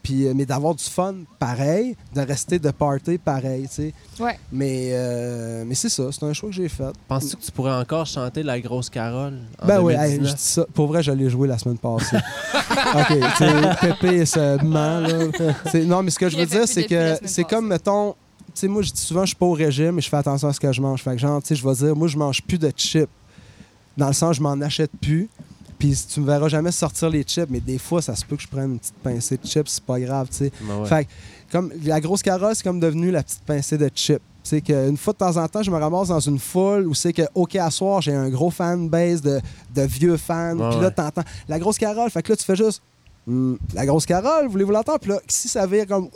Puis, 0.06 0.28
euh, 0.28 0.34
mais 0.36 0.46
d'avoir 0.46 0.72
du 0.72 0.84
fun 0.84 1.16
pareil, 1.40 1.96
de 2.14 2.20
rester 2.20 2.60
de 2.60 2.70
party 2.70 3.18
pareil, 3.18 3.62
tu 3.62 3.74
sais. 3.74 3.94
Ouais. 4.20 4.38
Mais, 4.52 4.90
euh, 4.92 5.64
mais 5.66 5.74
c'est 5.74 5.88
ça, 5.88 6.04
c'est 6.12 6.22
un 6.22 6.32
choix 6.32 6.48
que 6.48 6.54
j'ai 6.54 6.68
fait. 6.68 6.92
Penses-tu 7.08 7.36
que 7.36 7.42
tu 7.42 7.50
pourrais 7.50 7.72
encore 7.72 8.06
chanter 8.06 8.44
La 8.44 8.60
Grosse 8.60 8.88
Carole 8.88 9.40
en 9.60 9.66
ben 9.66 9.80
oui, 9.80 9.94
hey, 9.94 10.18
2019? 10.18 10.30
je 10.30 10.36
dis 10.36 10.42
ça. 10.42 10.66
Pour 10.72 10.86
vrai, 10.86 11.02
je 11.02 11.10
l'ai 11.10 11.28
joué 11.28 11.48
la 11.48 11.58
semaine 11.58 11.78
passée. 11.78 12.18
OK, 12.94 13.08
tu 13.08 13.36
sais, 13.36 13.70
Pépé 13.80 14.24
se 14.24 14.62
ment, 14.64 15.00
là. 15.00 15.82
Non, 15.84 16.04
mais 16.04 16.12
ce 16.12 16.20
que 16.20 16.28
je 16.28 16.36
veux 16.36 16.46
dire, 16.46 16.68
c'est 16.68 16.84
que 16.84 17.18
c'est 17.24 17.42
comme, 17.42 17.66
mettons, 17.66 18.12
tu 18.12 18.50
sais, 18.54 18.68
moi, 18.68 18.82
je 18.82 18.92
dis 18.92 19.00
souvent, 19.00 19.22
je 19.22 19.30
suis 19.30 19.36
pas 19.36 19.46
au 19.46 19.54
régime, 19.54 19.90
mais 19.90 20.02
je 20.02 20.08
fais 20.08 20.18
attention 20.18 20.46
à 20.46 20.52
ce 20.52 20.60
que 20.60 20.72
je 20.72 20.80
mange. 20.80 21.02
Fait 21.02 21.16
que, 21.16 21.18
genre, 21.18 21.42
tu 21.42 21.48
sais, 21.48 21.56
je 21.56 21.66
vais 21.66 21.74
dire, 21.74 21.96
moi, 21.96 22.06
je 22.06 22.16
mange 22.16 22.40
plus 22.42 22.58
de 22.58 22.70
chips. 22.70 23.10
Dans 23.96 24.06
le 24.06 24.12
sens, 24.12 24.36
je 24.36 24.40
m'en 24.40 24.52
achète 24.60 24.92
plus. 25.00 25.28
Puis 25.78 25.94
tu 26.12 26.20
me 26.20 26.26
verras 26.26 26.48
jamais 26.48 26.72
sortir 26.72 27.10
les 27.10 27.22
chips, 27.22 27.48
mais 27.50 27.60
des 27.60 27.78
fois, 27.78 28.00
ça 28.00 28.16
se 28.16 28.24
peut 28.24 28.36
que 28.36 28.42
je 28.42 28.48
prenne 28.48 28.72
une 28.72 28.78
petite 28.78 28.94
pincée 29.02 29.36
de 29.36 29.46
chips, 29.46 29.68
c'est 29.68 29.84
pas 29.84 30.00
grave, 30.00 30.28
tu 30.30 30.36
sais. 30.36 30.52
Ben 30.60 30.80
ouais. 30.80 30.88
Fait 30.88 31.04
que, 31.04 31.10
comme 31.52 31.72
la 31.84 32.00
grosse 32.00 32.22
carotte, 32.22 32.54
c'est 32.54 32.64
comme 32.64 32.80
devenu 32.80 33.10
la 33.10 33.22
petite 33.22 33.42
pincée 33.42 33.76
de 33.78 33.90
chip. 33.94 34.20
C'est 34.42 34.60
qu'une 34.60 34.96
fois 34.96 35.12
de 35.12 35.18
temps 35.18 35.36
en 35.36 35.48
temps, 35.48 35.62
je 35.62 35.70
me 35.70 35.76
ramasse 35.76 36.08
dans 36.08 36.20
une 36.20 36.38
foule 36.38 36.86
où 36.86 36.94
c'est 36.94 37.12
que, 37.12 37.22
OK, 37.34 37.56
à 37.56 37.70
soir, 37.70 38.00
j'ai 38.00 38.14
un 38.14 38.28
gros 38.30 38.50
fan 38.50 38.88
base 38.88 39.20
de, 39.20 39.40
de 39.74 39.82
vieux 39.82 40.16
fans. 40.16 40.54
Puis 40.54 40.80
là, 40.80 40.86
ouais. 40.86 40.90
t'entends 40.92 41.24
la 41.48 41.58
grosse 41.58 41.78
Carole. 41.78 42.08
Fait 42.10 42.22
que 42.22 42.32
là, 42.32 42.36
tu 42.36 42.44
fais 42.44 42.56
juste 42.56 42.80
Hmm, 43.26 43.56
la 43.74 43.84
grosse 43.84 44.06
Carole, 44.06 44.46
voulez-vous 44.46 44.70
l'entendre? 44.70 45.00
Puis 45.00 45.10
là, 45.10 45.18
si 45.26 45.48
ça 45.48 45.66
vire 45.66 45.86
comme! 45.86 46.08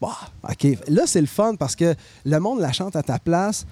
Bah, 0.00 0.16
OK. 0.42 0.66
Là, 0.88 1.02
c'est 1.06 1.20
le 1.20 1.26
fun 1.26 1.54
parce 1.54 1.76
que 1.76 1.94
le 2.24 2.38
monde 2.40 2.60
la 2.60 2.72
chante 2.72 2.96
à 2.96 3.02
ta 3.02 3.18
place. 3.18 3.66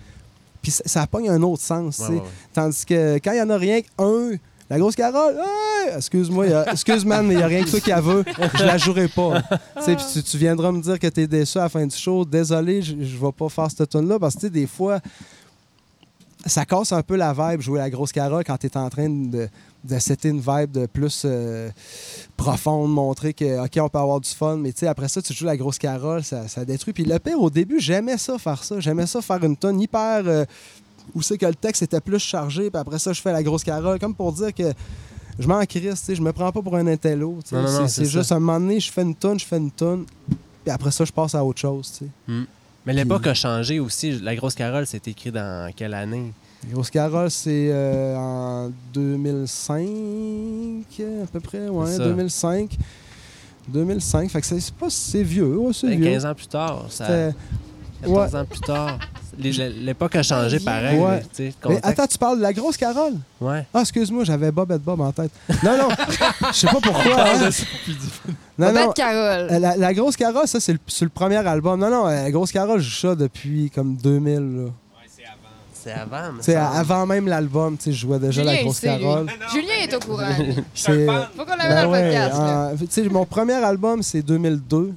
Puis 0.63 0.71
ça, 0.71 0.83
ça 0.87 1.07
pogne 1.07 1.29
un 1.29 1.43
autre 1.43 1.63
sens. 1.63 1.99
Ouais, 1.99 2.07
tu 2.07 2.13
sais. 2.13 2.19
ouais, 2.19 2.25
ouais. 2.25 2.31
Tandis 2.53 2.85
que 2.87 3.17
quand 3.17 3.33
il 3.33 3.37
n'y 3.37 3.43
en 3.43 3.51
a 3.51 3.57
rien 3.57 3.81
qu'un, 3.83 4.31
la 4.69 4.79
grosse 4.79 4.97
Carole, 4.97 5.37
hey! 5.37 5.95
excuse-moi, 5.97 6.47
y 6.47 6.53
a- 6.53 6.73
excuse 6.73 7.05
man, 7.05 7.27
mais 7.27 7.35
il 7.35 7.37
n'y 7.39 7.43
a 7.43 7.47
rien 7.47 7.63
que 7.63 7.69
ça 7.71 7.81
qui 7.81 7.91
la 7.91 8.01
veut. 8.01 8.25
Je 8.55 8.65
la 8.65 8.79
jouerai 8.79 9.09
pas. 9.09 9.43
Tu 9.85 10.23
tu, 10.23 10.39
viendras 10.39 10.73
me 10.73 10.81
dire 10.81 10.99
que 10.99 11.07
tu 11.07 11.21
es 11.23 11.27
déçu 11.27 11.59
à 11.59 11.63
la 11.63 11.69
fin 11.69 11.87
du 11.87 11.97
show. 11.97 12.25
Désolé, 12.25 12.83
je 12.83 12.95
ne 12.95 13.05
vais 13.05 13.33
pas 13.33 13.49
faire 13.49 13.71
cette 13.71 13.89
tune 13.89 14.09
là 14.09 14.19
parce 14.19 14.35
que 14.35 14.49
des 14.49 14.67
fois, 14.67 15.01
ça 16.45 16.65
casse 16.65 16.93
un 16.93 17.03
peu 17.03 17.17
la 17.17 17.33
vibe, 17.33 17.61
jouer 17.61 17.79
la 17.79 17.91
grosse 17.91 18.13
carole 18.13 18.45
quand 18.45 18.57
tu 18.57 18.67
es 18.67 18.77
en 18.77 18.89
train 18.89 19.09
de, 19.09 19.49
de 19.85 20.29
une 20.29 20.41
vibe 20.41 20.73
de 20.73 20.87
plus 20.87 21.23
euh, 21.25 21.71
profonde, 22.37 22.93
montrer 22.93 23.35
que, 23.35 23.65
OK, 23.65 23.73
on 23.81 23.89
peut 23.89 23.99
avoir 23.99 24.21
du 24.21 24.31
fun, 24.31 24.57
mais 24.57 24.73
après 24.87 25.09
ça, 25.09 25.23
tu 25.23 25.33
joues 25.33 25.47
la 25.47 25.57
grosse 25.57 25.79
carole, 25.79 26.23
ça, 26.23 26.49
ça 26.49 26.65
détruit. 26.65 26.93
Puis 26.93 27.05
le 27.05 27.19
pire, 27.19 27.41
au 27.41 27.51
début, 27.51 27.81
j'aimais 27.81 28.19
ça, 28.19 28.39
faire 28.39 28.63
ça. 28.63 28.81
J'aimais 28.81 29.07
ça, 29.07 29.21
faire 29.23 29.43
une 29.45 29.57
tonne 29.57 29.81
hyper. 29.81 30.23
euh, 30.27 30.45
où 31.15 31.23
c'est 31.23 31.39
que 31.39 31.47
le 31.47 31.55
texte 31.55 31.83
était 31.83 32.01
plus 32.01 32.19
chargé, 32.19 32.71
puis 32.71 32.79
après 32.81 32.99
ça, 32.99 33.13
je 33.13 33.21
fais 33.21 33.33
la 33.33 33.43
grosse 33.43 33.65
carole, 33.65 33.99
comme 33.99 34.15
pour 34.15 34.33
dire 34.33 34.53
que 34.55 34.73
je 35.39 35.47
m'en 35.47 35.65
crisse, 35.67 36.01
tu 36.01 36.07
sais, 36.07 36.15
je 36.15 36.23
me 36.23 36.33
prends 36.33 36.51
pas 36.53 36.63
pour 36.63 36.77
un 36.77 36.87
intello. 36.87 37.39
C'est- 37.87 38.05
juste 38.05 38.33
à 38.33 38.37
un 38.37 38.41
moment 38.41 38.59
donné, 38.61 38.81
je 38.81 38.91
fais 38.91 39.03
une 39.03 39.15
tonne, 39.15 39.39
je 39.39 39.45
fais 39.45 39.59
une 39.59 39.71
tonne, 39.71 40.05
puis 40.65 40.71
après 40.73 40.91
ça, 40.91 41.05
je 41.05 41.13
passe 41.13 41.35
à 41.35 41.45
autre 41.45 41.61
chose, 41.61 41.93
tu 41.99 42.05
sais. 42.07 42.33
Mais 42.87 42.93
l'époque 42.93 43.27
a 43.27 43.35
changé 43.35 43.81
aussi. 43.81 44.13
La 44.21 44.35
grosse 44.37 44.55
Carole, 44.55 44.87
c'est 44.87 45.07
écrit 45.09 45.33
dans 45.33 45.73
quelle 45.75 45.93
année? 45.95 46.33
La 46.69 46.73
Grosse 46.73 46.91
Carole, 46.91 47.31
c'est 47.31 47.69
euh, 47.71 48.17
en 48.17 48.71
2005, 48.95 49.87
à 51.23 51.27
peu 51.33 51.41
près, 51.41 51.69
ouais, 51.69 51.87
C'est 51.91 51.97
ça. 51.99 52.05
2005. 52.05 52.77
2005, 53.69 54.31
fait 54.31 54.41
que 54.41 54.47
c'est 54.47 54.75
pas 54.75 54.89
c'est 54.91 55.23
vieux, 55.23 55.57
ouais, 55.59 55.73
c'est 55.73 55.89
Ben, 55.89 56.01
vieux. 56.01 56.11
15 56.13 56.27
ans 56.27 56.35
plus 56.35 56.47
tard. 56.47 56.87
Ça, 56.89 57.07
C'était- 57.07 57.35
14 58.03 58.35
ans 58.37 58.45
plus 58.45 58.61
tard. 58.61 58.99
L'époque 59.39 60.17
a 60.17 60.23
changé 60.23 60.59
pareil. 60.61 60.99
Ouais. 60.99 61.23
Mais 61.69 61.81
attends, 61.83 62.07
tu 62.07 62.19
parles 62.19 62.39
de 62.39 62.43
la 62.43 62.53
grosse 62.53 62.77
Carole? 62.77 63.15
Ouais. 63.41 63.67
Ah, 63.75 63.81
excuse-moi, 63.81 64.25
j'avais 64.25 64.51
Bob 64.51 64.73
et 64.73 64.79
Bob 64.79 65.01
en 65.01 65.13
tête. 65.13 65.31
Non, 65.63 65.77
non, 65.77 65.89
je 66.53 66.57
sais 66.57 66.67
pas 66.67 66.81
pourquoi. 66.81 67.25
hein. 67.29 67.51
Non, 68.59 68.69
Bobette 68.69 68.87
non, 68.87 68.93
Carole. 68.93 69.49
euh, 69.51 69.59
la, 69.59 69.77
la 69.77 69.95
grosse 69.95 70.17
Carole, 70.17 70.47
ça, 70.49 70.59
c'est 70.61 70.73
le, 70.73 70.79
sur 70.87 71.05
le 71.05 71.11
premier 71.11 71.37
album. 71.47 71.79
Non, 71.79 71.91
non, 71.91 72.07
euh, 72.09 72.23
la 72.25 72.31
grosse 72.31 72.53
Carole, 72.53 72.81
je 72.81 72.89
joue 72.89 73.09
ça 73.09 73.15
depuis 73.15 73.71
comme 73.71 73.97
2000. 73.97 74.35
là. 74.35 74.71
C'est 75.73 75.93
avant. 75.93 76.33
me 76.33 76.39
Tu 76.39 76.45
sais, 76.47 76.55
semble. 76.55 76.77
avant 76.77 77.07
même 77.07 77.29
l'album, 77.29 77.77
tu 77.77 77.85
sais, 77.85 77.93
je 77.93 77.99
jouais 78.01 78.19
déjà 78.19 78.43
la 78.43 78.53
Julien, 78.55 78.65
grosse 78.65 78.83
lui. 78.83 78.89
Carole. 78.89 79.27
Julien 79.53 79.75
est 79.85 79.95
au 79.95 80.01
courant. 80.01 80.25
C'est- 80.75 81.07
Faut 81.37 81.45
qu'on 81.45 81.51
l'amène 81.57 81.69
Ben 81.69 81.75
dans 81.77 81.83
le 81.83 81.89
ouais, 81.91 82.03
podcast. 82.03 82.39
là. 82.39 82.71
en- 82.73 82.77
tu 82.77 82.87
sais, 82.91 83.03
mon 83.09 83.25
premier 83.25 83.53
album, 83.53 84.03
c'est 84.03 84.23
2002. 84.23 84.93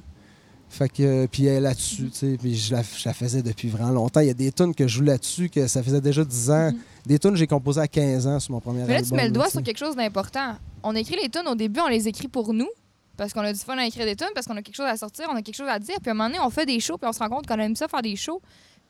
Fait 0.72 0.88
que, 0.88 1.02
euh, 1.02 1.26
puis 1.30 1.46
elle 1.46 1.64
là-dessus, 1.64 2.10
tu 2.10 2.16
sais, 2.16 2.36
puis 2.40 2.56
je 2.56 2.72
la, 2.72 2.82
je 2.82 3.02
la 3.04 3.12
faisais 3.12 3.42
depuis 3.42 3.68
vraiment 3.68 3.90
longtemps. 3.90 4.20
Il 4.20 4.28
y 4.28 4.30
a 4.30 4.34
des 4.34 4.52
tunes 4.52 4.72
que 4.74 4.86
je 4.86 4.98
joue 4.98 5.02
là-dessus, 5.02 5.50
que 5.50 5.66
ça 5.66 5.82
faisait 5.82 6.00
déjà 6.00 6.24
10 6.24 6.50
ans. 6.50 6.70
Des 7.04 7.18
tunes 7.18 7.32
que 7.32 7.36
j'ai 7.36 7.48
composées 7.48 7.80
à 7.80 7.88
15 7.88 8.26
ans 8.28 8.38
sur 8.38 8.52
mon 8.52 8.60
premier 8.60 8.82
Mhm. 8.82 8.86
Mais 8.86 8.92
là, 8.92 8.98
album. 9.00 9.10
tu 9.10 9.16
mets 9.16 9.26
le 9.26 9.32
doigt 9.34 9.50
sur 9.50 9.62
quelque 9.64 9.78
chose 9.78 9.96
d'important. 9.96 10.54
On 10.84 10.94
écrit 10.94 11.16
les 11.20 11.28
tunes 11.28 11.48
au 11.48 11.56
début, 11.56 11.80
on 11.80 11.88
les 11.88 12.06
écrit 12.06 12.28
pour 12.28 12.52
nous. 12.54 12.68
Parce 13.16 13.32
qu'on 13.34 13.40
a 13.40 13.52
du 13.52 13.58
fun 13.58 13.76
à 13.76 13.84
écrire 13.84 14.06
des 14.06 14.16
tunes, 14.16 14.28
parce 14.34 14.46
qu'on 14.46 14.56
a 14.56 14.62
quelque 14.62 14.76
chose 14.76 14.86
à 14.86 14.96
sortir, 14.96 15.26
on 15.30 15.34
a 15.36 15.42
quelque 15.42 15.56
chose 15.56 15.68
à 15.68 15.78
dire. 15.78 15.96
Puis 16.00 16.08
à 16.08 16.12
un 16.12 16.14
moment 16.14 16.28
donné, 16.30 16.40
on 16.40 16.48
fait 16.50 16.64
des 16.64 16.78
shows, 16.80 16.96
puis 16.96 17.06
on 17.08 17.12
se 17.12 17.18
rend 17.18 17.28
compte 17.28 17.46
qu'on 17.46 17.58
aime 17.58 17.74
ça 17.76 17.86
faire 17.88 18.00
des 18.00 18.16
shows. 18.16 18.40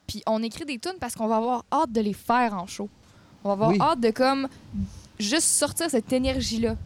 Puis 0.07 0.23
on 0.27 0.43
écrit 0.43 0.66
des 0.66 0.79
tunes 0.79 0.99
parce 1.01 1.14
qu'on 1.14 1.27
va 1.27 1.38
avoir 1.38 1.64
hâte 1.73 1.90
de 1.93 2.01
les 2.03 2.12
faire 2.12 2.53
en 2.55 2.66
show. 2.66 2.88
On 3.43 3.49
va 3.49 3.53
avoir 3.55 3.71
Oui. 3.71 3.79
hâte 3.81 4.01
de 4.01 4.11
comme 4.11 4.47
juste 5.19 5.49
sortir 5.49 5.88
cette 5.90 6.12
énergie-là. 6.12 6.77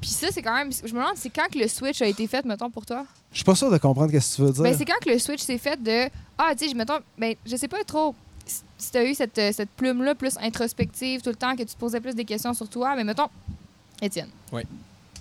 Puis 0.00 0.10
ça, 0.10 0.28
c'est 0.30 0.42
quand 0.42 0.54
même. 0.54 0.70
Je 0.72 0.82
me 0.94 1.00
demande, 1.00 1.16
c'est 1.16 1.30
quand 1.30 1.48
que 1.52 1.58
le 1.58 1.66
switch 1.66 2.00
a 2.00 2.06
été 2.06 2.26
fait, 2.28 2.44
mettons, 2.44 2.70
pour 2.70 2.86
toi? 2.86 3.04
Je 3.32 3.36
suis 3.38 3.44
pas 3.44 3.54
sûr 3.54 3.70
de 3.70 3.78
comprendre 3.78 4.10
ce 4.10 4.16
que 4.18 4.36
tu 4.36 4.42
veux 4.42 4.52
dire. 4.52 4.62
Ben, 4.62 4.74
c'est 4.76 4.84
quand 4.84 4.98
que 5.04 5.10
le 5.10 5.18
switch 5.18 5.42
s'est 5.42 5.58
fait 5.58 5.80
de 5.82 6.08
Ah, 6.38 6.52
tu 6.56 6.64
sais, 6.64 6.70
je- 6.70 6.76
mettons, 6.76 6.98
ben, 7.18 7.34
je 7.44 7.56
sais 7.56 7.66
pas 7.68 7.82
trop 7.84 8.14
si- 8.46 8.62
si 8.78 8.92
t'as 8.92 9.04
eu 9.04 9.12
cette, 9.14 9.36
euh, 9.38 9.50
cette 9.52 9.70
plume-là 9.70 10.14
plus 10.14 10.36
introspective 10.40 11.20
tout 11.20 11.30
le 11.30 11.36
temps, 11.36 11.52
que 11.56 11.62
tu 11.62 11.74
te 11.74 11.78
posais 11.78 12.00
plus 12.00 12.14
des 12.14 12.24
questions 12.24 12.54
sur 12.54 12.68
toi, 12.68 12.94
mais 12.96 13.02
mettons, 13.04 13.28
Étienne. 14.00 14.28
Oui. 14.52 14.62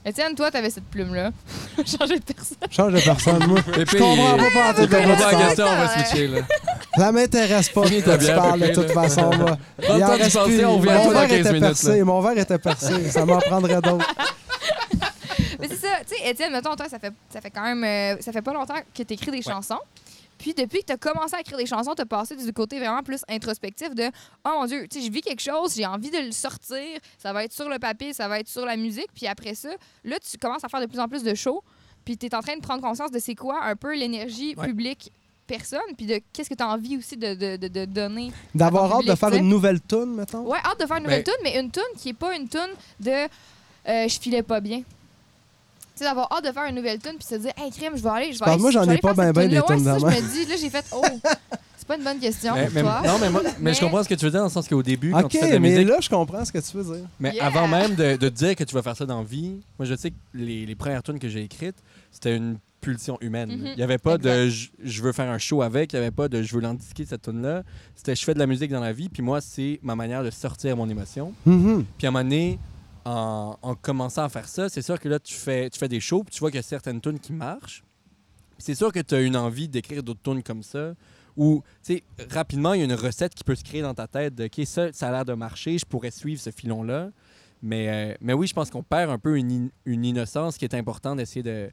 Étienne, 0.06 0.36
toi, 0.36 0.50
t'avais 0.52 0.70
cette 0.70 0.86
plume-là. 0.86 1.32
Changer 1.86 2.20
de 2.20 2.24
personne. 2.24 2.58
Change 2.70 2.94
de 2.94 3.00
personne, 3.02 3.46
moi. 3.48 3.62
Pépé, 3.64 3.86
Je 3.92 3.98
comprends 3.98 4.38
pas 4.38 4.52
pas 4.54 4.70
en 4.70 4.74
tout 4.76 4.86
tu 4.86 4.92
la 4.94 5.48
question, 5.48 5.66
on 5.66 5.76
va 5.76 5.88
switcher. 6.06 6.28
Là. 6.28 6.40
Ça 6.98 7.12
m'intéresse 7.12 7.70
pas 7.70 7.82
quoi 7.82 8.18
tu 8.18 8.26
parles 8.28 8.60
de 8.62 8.68
toute 8.74 8.92
façon, 8.92 9.30
moi. 9.38 9.58
Il 9.84 10.04
en 10.04 10.08
reste 10.08 10.44
plus. 10.46 10.66
on 10.66 10.78
Mon 10.78 10.80
verre 10.80 11.28
15 11.28 11.32
était 11.40 11.44
minutes. 11.50 11.62
percé, 11.62 12.04
mon 12.04 12.22
verre 12.22 12.38
était 12.38 12.58
percé. 12.60 13.10
Ça 13.12 13.26
m'en 13.26 13.40
prendrait 13.40 13.82
d'autres. 13.82 14.06
Mais 15.60 15.68
c'est 15.68 15.78
ça, 15.78 15.88
tu 16.08 16.16
sais, 16.16 16.30
Étienne, 16.30 16.52
mettons, 16.52 16.76
toi, 16.76 16.88
ça 16.90 17.00
fait, 17.00 17.14
ça 17.30 17.42
fait 17.42 17.52
quand 17.52 17.64
même. 17.64 17.84
euh, 17.84 18.22
ça 18.22 18.32
fait 18.32 18.42
pas 18.42 18.54
longtemps 18.54 18.76
que 18.96 19.04
t'écris 19.04 19.32
des 19.32 19.42
chansons. 19.42 19.80
Puis 20.38 20.54
depuis 20.54 20.82
que 20.82 20.86
t'as 20.86 20.98
commencé 20.98 21.36
à 21.36 21.40
écrire 21.40 21.58
des 21.58 21.66
chansons, 21.66 21.96
t'as 21.96 22.06
passé 22.06 22.36
du 22.36 22.54
côté 22.54 22.78
vraiment 22.78 23.02
plus 23.02 23.22
introspectif 23.28 23.96
de 23.96 24.04
Oh 24.46 24.50
mon 24.54 24.66
Dieu, 24.66 24.88
tu 24.88 25.00
sais, 25.00 25.06
je 25.08 25.12
vis 25.12 25.22
quelque 25.22 25.42
chose, 25.42 25.74
j'ai 25.76 25.86
envie 25.86 26.12
de 26.12 26.20
le 26.20 26.32
sortir, 26.32 27.00
ça 27.18 27.34
va 27.34 27.44
être 27.44 27.54
sur 27.54 27.68
le 27.70 27.80
papier, 27.80 28.14
ça 28.14 28.28
va 28.28 28.40
être 28.40 28.48
sur 28.48 28.64
la 28.64 28.78
musique. 28.78 29.08
Puis 29.16 29.26
après 29.26 29.56
ça, 29.56 29.70
là, 30.04 30.18
tu 30.20 30.38
commences 30.38 30.64
à 30.64 30.70
faire 30.70 30.80
de 30.82 30.86
plus 30.86 31.00
en 31.00 31.08
plus 31.08 31.24
de 31.24 31.34
shows. 31.34 31.64
Puis 32.06 32.18
t'es 32.18 32.36
en 32.36 32.42
train 32.42 32.56
de 32.56 32.62
prendre 32.62 32.82
conscience 32.84 33.10
de 33.10 33.18
c'est 33.18 33.34
quoi 33.34 33.64
un 33.64 33.76
peu 33.76 33.96
l'énergie 33.98 34.54
Ouais. 34.56 34.68
publique 34.68 35.12
personne, 35.48 35.80
puis 35.96 36.06
de 36.06 36.20
qu'est-ce 36.34 36.50
que 36.50 36.56
t'as 36.56 36.68
envie 36.68 36.98
aussi 36.98 37.18
de, 37.18 37.34
de, 37.34 37.56
de, 37.58 37.68
de 37.70 37.86
donner. 37.86 38.32
D'avoir 38.54 38.92
hâte 38.92 38.98
de 39.00 39.04
public, 39.06 39.18
faire 39.20 39.32
tu 39.32 39.38
une 39.38 39.50
nouvelle 39.50 39.82
tune, 39.82 40.14
mettons? 40.14 40.42
Ouais, 40.46 40.60
hâte 40.64 40.80
de 40.80 40.86
faire 40.86 40.98
une 40.98 41.04
nouvelle 41.04 41.24
Ben- 41.24 41.34
tune, 41.34 41.42
mais 41.44 41.60
une 41.60 41.72
tune 41.72 41.82
qui 41.98 42.10
est 42.10 42.14
pas 42.14 42.36
une 42.36 42.48
tune 42.48 42.68
de 43.00 43.12
euh, 43.12 44.08
je 44.08 44.20
filais 44.20 44.44
pas 44.44 44.60
bien. 44.60 44.84
Tu 45.98 46.04
sais, 46.04 46.10
d'avoir 46.10 46.32
hâte 46.32 46.46
de 46.46 46.52
faire 46.52 46.66
une 46.66 46.76
nouvelle 46.76 47.00
tune 47.00 47.14
puis 47.18 47.28
se 47.28 47.36
dire, 47.36 47.52
hey, 47.58 47.72
crime, 47.72 47.94
je 47.96 48.04
vais 48.04 48.10
aller. 48.10 48.32
Je 48.34 48.40
vais 48.40 48.46
aller 48.46 48.62
moi, 48.62 48.70
j'en 48.72 48.84
ai 48.90 48.98
pas 49.00 49.14
ben 49.16 49.26
cette 49.28 49.36
ben 49.36 49.50
des 49.50 49.62
tunes 49.64 49.84
ça, 49.84 49.98
je 49.98 50.06
me 50.06 50.32
dis, 50.32 50.46
là, 50.50 50.56
j'ai 50.62 50.70
fait, 50.70 50.86
oh, 50.94 51.02
c'est 51.76 51.88
pas 51.88 51.98
une 51.98 52.04
bonne 52.04 52.20
question 52.20 52.54
Mais- 52.54 52.66
pour 52.66 52.74
mais- 52.76 52.82
toi. 52.82 53.02
non, 53.06 53.18
mais, 53.20 53.30
moi, 53.32 53.42
mais 53.60 53.74
je 53.74 53.80
comprends 53.80 54.04
ce 54.04 54.10
que 54.10 54.14
tu 54.14 54.26
veux 54.26 54.32
dire 54.32 54.42
dans 54.42 54.46
le 54.48 54.52
sens 54.52 54.68
qu'au 54.68 54.84
début, 54.84 55.12
quand 55.12 55.28
tu 55.28 55.40
fais 55.40 55.48
de 55.48 55.54
la 55.54 55.60
mais 55.60 55.72
musique, 55.72 55.88
là, 55.88 55.98
je 56.00 56.10
comprends 56.10 56.46
ce 56.46 56.52
que 56.52 56.60
tu 56.60 56.78
veux 56.78 56.84
dire. 56.98 57.06
mais 57.20 57.34
Yeah! 57.34 57.46
avant 57.48 57.68
même 57.68 57.96
de, 57.96 58.16
de 58.18 58.30
te 58.30 58.34
dire 58.36 58.56
que 58.56 58.64
tu 58.64 58.76
vas 58.76 58.82
faire 58.84 58.96
ça 58.96 59.06
dans 59.08 59.20
la 59.20 59.24
vie, 59.24 59.60
moi 59.80 59.86
je 59.88 59.96
sais 59.96 60.12
que 60.12 60.16
les, 60.36 60.66
les 60.66 60.76
premières 60.76 61.02
tunes 61.02 61.18
que 61.20 61.30
j'ai 61.30 61.42
écrites, 61.44 61.78
c'était 62.12 62.36
une 62.36 62.58
pulsion 62.82 63.18
humaine. 63.22 63.50
Mhm. 63.58 63.66
Il 63.72 63.76
n'y 63.78 63.82
avait 63.84 63.98
pas 63.98 64.18
de 64.20 64.30
Exact. 64.30 64.70
je, 64.84 64.90
je 64.92 65.02
veux 65.02 65.12
faire 65.14 65.30
un 65.32 65.38
show 65.40 65.62
avec, 65.64 65.94
il 65.94 65.96
n'y 65.96 66.02
avait 66.04 66.12
pas 66.12 66.28
de 66.28 66.44
je 66.44 66.54
veux 66.54 66.62
l'indiquer 66.62 67.06
cette 67.06 67.24
tune 67.24 67.42
là 67.42 67.64
C'était 67.96 68.16
je 68.16 68.24
fais 68.24 68.34
de 68.36 68.40
la 68.40 68.46
musique 68.48 68.70
dans 68.72 68.80
la 68.82 68.94
vie, 68.94 69.10
puis 69.10 69.24
moi 69.24 69.42
c'est 69.42 69.80
ma 69.82 69.96
manière 69.96 70.24
de 70.24 70.30
sortir 70.30 70.78
mon 70.78 70.88
émotion. 70.90 71.34
Mhm. 71.46 71.86
Puis 71.98 72.06
à 72.06 72.10
un 72.10 72.12
moment 72.12 72.24
donné, 72.24 72.60
en, 73.08 73.58
en 73.62 73.76
commençant 73.76 74.24
à 74.24 74.30
faire 74.30 74.48
ça, 74.48 74.70
c'est 74.70 74.82
sûr 74.82 75.00
que 75.00 75.08
là, 75.10 75.20
tu 75.20 75.34
fais, 75.34 75.70
tu 75.70 75.80
fais 75.80 75.88
des 75.88 76.00
shows, 76.00 76.24
puis 76.24 76.34
tu 76.34 76.40
vois 76.40 76.50
qu'il 76.52 76.58
y 76.58 76.60
a 76.60 76.64
certaines 76.64 77.00
tunes 77.02 77.20
qui 77.20 77.34
marchent. 77.34 77.84
C'est 78.58 78.76
sûr 78.76 78.92
que 78.92 79.00
tu 79.00 79.16
as 79.16 79.22
une 79.22 79.38
envie 79.38 79.68
d'écrire 79.68 80.02
d'autres 80.04 80.22
tunes 80.24 80.42
comme 80.44 80.64
ça. 80.64 80.94
Ou, 81.36 81.62
tu 81.84 81.94
sais, 81.98 82.04
rapidement, 82.32 82.74
il 82.74 82.80
y 82.80 82.82
a 82.82 82.86
une 82.86 82.94
recette 82.96 83.36
qui 83.36 83.44
peut 83.44 83.54
se 83.56 83.64
créer 83.64 83.84
dans 83.84 83.94
ta 83.94 84.08
tête 84.08 84.34
de, 84.34 84.46
OK, 84.46 84.66
ça, 84.66 84.92
ça 84.92 85.10
a 85.10 85.12
l'air 85.12 85.26
de 85.26 85.34
marcher, 85.34 85.78
je 85.78 85.86
pourrais 85.86 86.10
suivre 86.12 86.42
ce 86.42 86.50
filon-là. 86.50 87.12
Mais, 87.62 87.88
euh, 87.90 88.16
mais 88.22 88.34
oui, 88.34 88.48
je 88.48 88.54
pense 88.54 88.70
qu'on 88.72 88.84
perd 88.84 89.10
un 89.12 89.20
peu 89.20 89.38
une, 89.38 89.52
in- 89.52 89.70
une 89.86 90.04
innocence 90.06 90.58
qui 90.58 90.66
est 90.66 90.74
important 90.76 91.16
d'essayer 91.16 91.44
de 91.44 91.70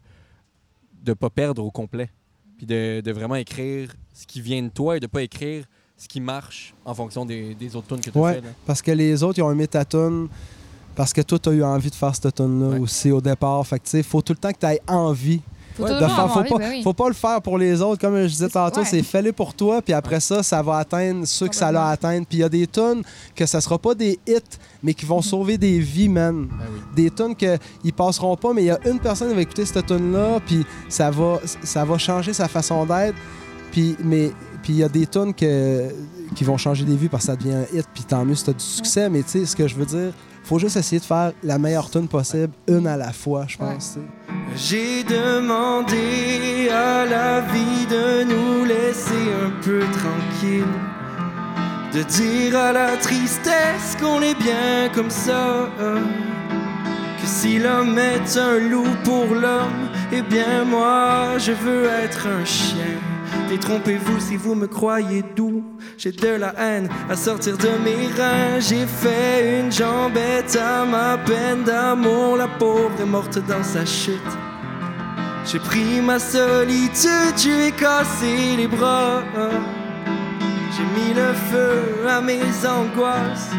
ne 1.07 1.15
pas 1.15 1.31
perdre 1.31 1.65
au 1.65 1.71
complet. 1.71 2.11
Puis 2.59 2.67
de, 2.67 3.01
de 3.01 3.13
vraiment 3.13 3.35
écrire 3.37 3.93
ce 4.13 4.27
qui 4.27 4.41
vient 4.41 4.63
de 4.63 4.69
toi 4.69 4.97
et 4.99 5.01
de 5.01 5.07
pas 5.07 5.23
écrire 5.23 5.65
ce 5.97 6.07
qui 6.09 6.21
marche 6.21 6.75
en 6.85 6.95
fonction 6.95 7.25
des, 7.25 7.55
des 7.55 7.75
autres 7.77 7.89
tunes 7.89 8.01
que 8.01 8.11
tu 8.11 8.19
Ouais. 8.19 8.41
là. 8.41 8.49
Parce 8.67 8.83
que 8.83 8.91
les 8.93 9.23
autres, 9.23 9.39
ils 9.39 9.43
ont 9.43 9.51
aimé 9.51 9.67
ta 9.67 9.85
tune. 9.85 10.29
Parce 10.97 11.13
que 11.13 11.21
toi, 11.23 11.39
tu 11.39 11.49
as 11.49 11.53
eu 11.53 11.65
envie 11.65 11.91
de 11.91 11.95
faire 11.95 12.15
cette 12.15 12.35
tune-là 12.35 12.69
Ouais. 12.77 12.79
aussi 12.81 13.11
au 13.11 13.21
départ. 13.21 13.67
Fait 13.67 13.79
que, 13.79 13.85
tu 13.85 13.91
sais, 13.91 14.03
faut 14.03 14.23
tout 14.23 14.33
le 14.33 14.39
temps 14.39 14.53
que 14.53 14.59
tu 14.59 14.67
aies 14.67 14.81
envie 14.87 15.41
Faut 15.77 15.83
Ouais, 15.83 15.89
tout 15.89 15.95
de 15.97 16.07
faire. 16.07 16.33
Faut 16.33 16.39
envie, 16.39 16.49
pas, 16.51 16.59
ben 16.59 16.71
oui. 16.71 16.83
faut 16.85 16.93
pas 16.93 17.09
le 17.09 17.15
faire 17.15 17.43
pour 17.43 17.59
les 17.59 17.83
autres. 17.83 18.01
Comme 18.01 18.17
je 18.23 18.29
disais 18.29 18.49
tantôt, 18.49 18.81
ouais. 18.83 18.87
c'est 18.87 19.03
fais-le 19.03 19.33
pour 19.33 19.55
toi. 19.55 19.83
Puis 19.83 19.93
après 19.93 20.21
ça, 20.21 20.41
ça 20.45 20.63
va 20.63 20.77
atteindre 20.77 21.27
ceux 21.27 21.49
que 21.49 21.57
ça 21.57 21.73
l'a 21.73 21.89
atteindre. 21.89 22.25
Puis 22.29 22.39
il 22.39 22.41
y 22.43 22.45
a 22.45 22.49
des 22.49 22.69
tunes 22.69 23.03
que 23.35 23.45
ça 23.45 23.61
sera 23.61 23.77
pas 23.77 23.93
des 23.97 24.21
hits, 24.25 24.39
mais 24.85 24.95
qui 24.95 25.05
vont 25.05 25.21
sauver 25.21 25.59
des 25.59 25.81
vies, 25.81 26.09
man. 26.09 26.47
Oui. 26.49 26.81
Des 26.95 27.11
tunes 27.11 27.35
qu'ils 27.35 27.93
passeront 27.93 28.37
pas, 28.37 28.53
mais 28.53 28.63
il 28.63 28.67
y 28.67 28.71
a 28.71 28.79
une 28.89 29.01
personne 29.01 29.31
qui 29.31 29.35
va 29.35 29.41
écouter 29.43 29.67
cette 29.67 29.85
tune-là, 29.87 30.39
puis 30.47 30.65
ça 30.89 31.11
va, 31.11 31.41
ça 31.65 31.85
va 31.85 31.99
changer 31.99 32.33
sa 32.33 32.47
façon 32.47 32.87
d'être. 32.87 33.17
Puis, 33.73 33.97
mais, 34.05 34.31
puis 34.63 34.75
il 34.75 34.79
y 34.79 34.85
a 34.85 34.89
des 34.89 35.09
tunes 35.09 35.35
que, 35.35 35.89
qui 36.37 36.45
vont 36.45 36.57
changer 36.57 36.85
des 36.85 36.95
vies 36.95 37.09
parce 37.09 37.25
que 37.27 37.33
ça 37.33 37.37
devient 37.37 37.55
un 37.55 37.77
hit, 37.77 37.87
puis 37.93 38.05
tant 38.05 38.25
mieux 38.25 38.37
si 38.37 38.45
tu 38.45 38.51
as 38.51 38.53
du 38.53 38.65
succès. 38.65 39.11
Mais 39.11 39.25
tu 39.25 39.31
sais, 39.31 39.47
ce 39.47 39.57
que 39.57 39.67
je 39.67 39.75
veux 39.75 39.87
dire, 39.87 40.13
faut 40.45 40.59
juste 40.59 40.77
essayer 40.77 41.01
de 41.01 41.05
faire 41.05 41.33
la 41.43 41.59
meilleure 41.59 41.91
tune 41.91 42.07
possible, 42.07 42.53
une 42.69 42.87
à 42.87 42.97
la 42.97 43.13
fois, 43.13 43.47
je 43.49 43.57
pense. 43.57 43.99
J'ai 44.57 45.03
demandé 45.03 46.69
à 46.71 47.05
la 47.07 47.41
vie 47.41 47.87
de 47.91 48.25
nous 48.25 48.65
laisser 48.65 49.25
un 49.45 49.51
peu 49.63 49.81
tranquille. 49.81 50.65
De 51.93 52.03
dire 52.03 52.59
à 52.59 52.73
la 52.73 52.97
tristesse 52.97 53.97
qu'on 54.01 54.21
est 54.21 54.39
bien 54.39 54.91
comme 54.95 55.11
ça. 55.11 55.69
Que 55.79 57.27
si 57.27 57.59
l'homme 57.59 57.99
est 57.99 58.37
un 58.37 58.59
loup 58.59 58.97
pour 59.05 59.27
l'homme, 59.35 59.89
eh 60.13 60.23
bien 60.23 60.65
moi 60.65 61.39
je 61.39 61.53
veux 61.53 61.87
être 61.87 62.27
un 62.27 62.45
chien. 62.45 63.14
Détrompez-vous 63.49 64.21
si 64.21 64.37
vous 64.37 64.55
me 64.55 64.67
croyez 64.67 65.23
doux. 65.37 65.65
J'ai 65.99 66.13
de 66.13 66.29
la 66.29 66.55
haine 66.59 66.89
à 67.09 67.17
sortir 67.17 67.57
de 67.57 67.69
mes 67.85 68.07
reins. 68.17 68.61
J'ai 68.61 68.87
fait 68.87 69.61
une 69.61 69.73
jambette 69.73 70.57
à 70.57 70.85
ma 70.85 71.19
peine 71.19 71.65
d'amour. 71.65 72.37
La 72.37 72.49
pauvre 72.49 73.01
est 73.01 73.07
morte 73.07 73.39
dans 73.47 73.63
sa 73.63 73.85
chute. 73.85 74.21
J'ai 75.47 75.59
pris 75.59 76.01
ma 76.01 76.19
solitude, 76.19 77.37
je 77.37 77.65
lui 77.65 77.73
cassé 77.73 78.57
les 78.57 78.67
bras. 78.67 79.23
J'ai 80.75 80.83
mis 80.83 81.15
le 81.15 81.33
feu 81.51 82.09
à 82.09 82.21
mes 82.21 82.41
angoisses. 82.67 83.51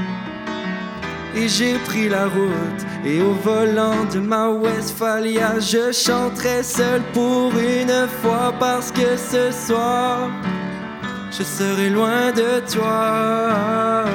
Et 1.35 1.49
j'ai 1.49 1.77
pris 1.79 2.07
la 2.07 2.27
route. 2.27 2.81
Et 3.05 3.21
au 3.21 3.33
volant 3.33 4.05
de 4.05 4.19
ma 4.19 4.49
Westphalia, 4.49 5.59
je 5.59 5.91
chanterai 5.91 6.63
seul 6.63 7.01
pour 7.13 7.51
une 7.57 8.07
fois. 8.21 8.53
Parce 8.57 8.89
que 8.91 9.17
ce 9.17 9.51
soir, 9.51 10.29
je 11.31 11.43
serai 11.43 11.89
loin 11.89 12.31
de 12.31 12.61
toi. 12.73 14.05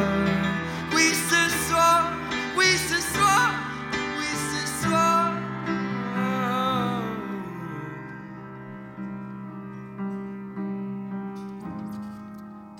Oui, 0.94 1.12
ce 1.30 1.68
soir, 1.68 2.10
oui, 2.56 2.64
ce 2.88 2.98
soir, 3.12 3.50
oui, 4.18 4.32
ce 4.50 4.86
soir. 4.86 5.32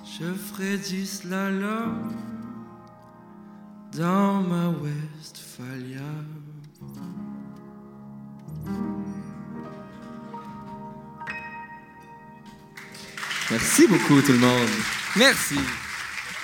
Je 0.02 0.24
ferai 0.32 0.78
du 0.78 1.04
slalom 1.04 2.29
dans 3.96 4.40
ma 4.42 4.68
Westphalia. 4.68 6.00
Merci 13.50 13.86
beaucoup 13.88 14.22
tout 14.22 14.32
le 14.32 14.38
monde. 14.38 14.68
Merci. 15.16 15.56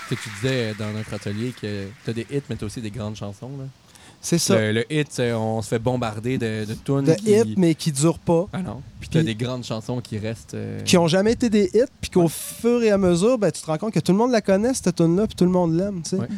Tu 0.09 0.17
sais, 0.17 0.23
tu 0.23 0.29
disais 0.31 0.71
euh, 0.71 0.75
dans 0.75 0.93
notre 0.93 1.15
atelier 1.15 1.53
que 1.53 1.87
tu 2.05 2.11
as 2.11 2.13
des 2.13 2.27
hits, 2.31 2.43
mais 2.51 2.57
tu 2.57 2.65
as 2.65 2.67
aussi 2.67 2.81
des 2.81 2.91
grandes 2.91 3.17
chansons. 3.17 3.57
Là. 3.59 3.65
C'est 4.21 4.39
ça. 4.39 4.57
Le, 4.59 4.73
le 4.73 4.93
hit, 4.93 5.21
on 5.35 5.63
se 5.63 5.69
fait 5.69 5.79
bombarder 5.79 6.37
de, 6.39 6.65
de 6.65 6.75
tunes. 6.75 7.03
De 7.03 7.15
qui... 7.15 7.31
hits, 7.33 7.55
mais 7.57 7.75
qui 7.77 7.93
durent 7.93 8.19
pas. 8.19 8.47
Ah 8.53 8.61
non. 8.63 8.83
Puis 8.99 9.09
tu 9.09 9.19
as 9.19 9.21
Puis- 9.23 9.35
des 9.35 9.45
grandes 9.45 9.63
chansons 9.65 10.01
qui 10.01 10.19
restent. 10.19 10.55
euh, 10.55 10.81
Qui 10.83 10.97
ont 10.99 11.07
jamais 11.07 11.33
été 11.33 11.49
des 11.49 11.71
hits, 11.75 11.85
puis 12.01 12.11
qu'au 12.11 12.27
fur 12.29 12.83
et 12.83 12.91
à 12.91 12.99
mesure, 12.99 13.39
ben, 13.39 13.53
tu 13.53 13.61
te 13.63 13.67
rends 13.67 13.79
compte 13.79 13.93
que 13.95 14.01
tout 14.01 14.11
le 14.13 14.19
monde 14.19 14.33
la 14.33 14.41
connaît, 14.41 14.75
cette 14.75 14.95
tune-là, 14.97 15.27
puis 15.29 15.37
tout 15.37 15.45
le 15.45 15.51
monde 15.51 15.77
l'aime. 15.77 16.03
tu 16.03 16.11
sais. 16.11 16.17
Ouais. 16.17 16.29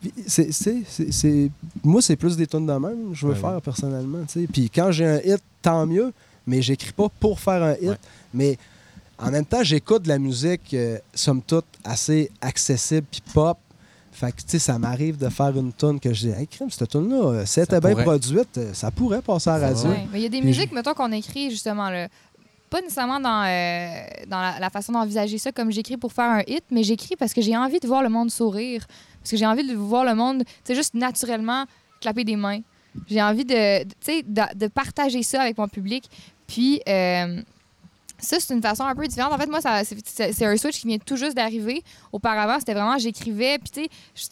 Puis 0.00 0.12
c'est- 0.26 0.52
c'est- 0.52 0.82
c'est- 0.88 1.12
c'est- 1.12 1.50
Moi, 1.84 2.00
c'est 2.00 2.16
plus 2.16 2.36
des 2.36 2.46
tunes 2.46 2.66
de 2.66 2.72
même, 2.72 3.12
je 3.14 3.26
veux 3.26 3.34
Ouais, 3.34 3.38
faire 3.38 3.60
personnellement. 3.60 4.20
tu 4.26 4.40
sais. 4.40 4.46
Puis 4.50 4.70
quand 4.70 4.90
j'ai 4.92 5.06
un 5.06 5.18
hit, 5.18 5.42
tant 5.60 5.84
mieux, 5.86 6.12
mais 6.46 6.62
j'écris 6.62 6.92
pas 6.92 7.08
pour 7.20 7.38
faire 7.40 7.62
un 7.62 7.74
hit. 7.74 7.98
Mais 8.32 8.56
en 9.18 9.30
même 9.30 9.44
temps, 9.44 9.62
j'écoute 9.62 10.02
de 10.04 10.08
la 10.08 10.18
musique, 10.18 10.72
euh, 10.74 10.98
somme 11.14 11.42
toute, 11.42 11.64
assez 11.84 12.30
accessible 12.40 13.06
puis 13.10 13.20
pop. 13.34 13.58
Fait 14.16 14.32
que, 14.32 14.36
tu 14.40 14.44
sais, 14.48 14.58
ça 14.58 14.78
m'arrive 14.78 15.18
de 15.18 15.28
faire 15.28 15.54
une 15.56 15.72
tune 15.74 16.00
que 16.00 16.12
je 16.14 16.28
dis, 16.28 16.30
hey, 16.30 16.46
crime, 16.46 16.70
cette 16.70 16.88
tune-là, 16.88 17.16
euh, 17.16 17.46
si 17.46 17.60
elle 17.60 17.64
était 17.64 17.80
bien 17.80 17.94
produite, 17.96 18.56
euh, 18.56 18.72
ça 18.72 18.90
pourrait 18.90 19.20
passer 19.20 19.50
à 19.50 19.58
la 19.58 19.68
radio. 19.68 19.90
Ouais, 19.90 20.06
Mais 20.10 20.20
il 20.20 20.22
y 20.22 20.26
a 20.26 20.28
des 20.30 20.38
Puis 20.38 20.46
musiques, 20.48 20.72
mettons, 20.72 20.94
qu'on 20.94 21.12
écrit 21.12 21.50
justement, 21.50 21.90
là, 21.90 22.08
pas 22.70 22.80
nécessairement 22.80 23.20
dans, 23.20 23.44
euh, 23.44 24.06
dans 24.28 24.40
la, 24.40 24.58
la 24.58 24.70
façon 24.70 24.92
d'envisager 24.92 25.36
ça 25.38 25.52
comme 25.52 25.70
j'écris 25.70 25.96
pour 25.98 26.12
faire 26.14 26.30
un 26.30 26.40
hit, 26.46 26.64
mais 26.70 26.82
j'écris 26.82 27.14
parce 27.16 27.34
que 27.34 27.42
j'ai 27.42 27.56
envie 27.56 27.78
de 27.78 27.86
voir 27.86 28.02
le 28.02 28.08
monde 28.08 28.30
sourire. 28.30 28.86
Parce 29.20 29.32
que 29.32 29.36
j'ai 29.36 29.46
envie 29.46 29.66
de 29.68 29.74
voir 29.74 30.04
le 30.04 30.14
monde, 30.14 30.44
tu 30.46 30.52
sais, 30.64 30.74
juste 30.74 30.94
naturellement 30.94 31.64
clapper 32.00 32.24
des 32.24 32.36
mains. 32.36 32.60
J'ai 33.08 33.20
envie 33.20 33.44
de, 33.44 33.84
de- 33.84 33.88
tu 33.88 33.94
sais, 34.00 34.22
de, 34.22 34.42
de 34.56 34.66
partager 34.68 35.22
ça 35.22 35.42
avec 35.42 35.58
mon 35.58 35.68
public. 35.68 36.08
Puis, 36.46 36.80
euh, 36.88 37.42
ça, 38.18 38.38
c'est 38.40 38.54
une 38.54 38.62
façon 38.62 38.84
un 38.84 38.94
peu 38.94 39.06
différente. 39.06 39.32
En 39.32 39.38
fait, 39.38 39.46
moi, 39.48 39.60
c'est 39.60 40.44
un 40.44 40.56
switch 40.56 40.80
qui 40.80 40.86
vient 40.86 40.98
tout 40.98 41.16
juste 41.16 41.34
d'arriver. 41.36 41.82
Auparavant, 42.12 42.58
c'était 42.58 42.74
vraiment, 42.74 42.98
j'écrivais, 42.98 43.58
puis 43.58 43.70
tu 43.70 43.82
sais, 43.84 43.88
je- 44.14 44.22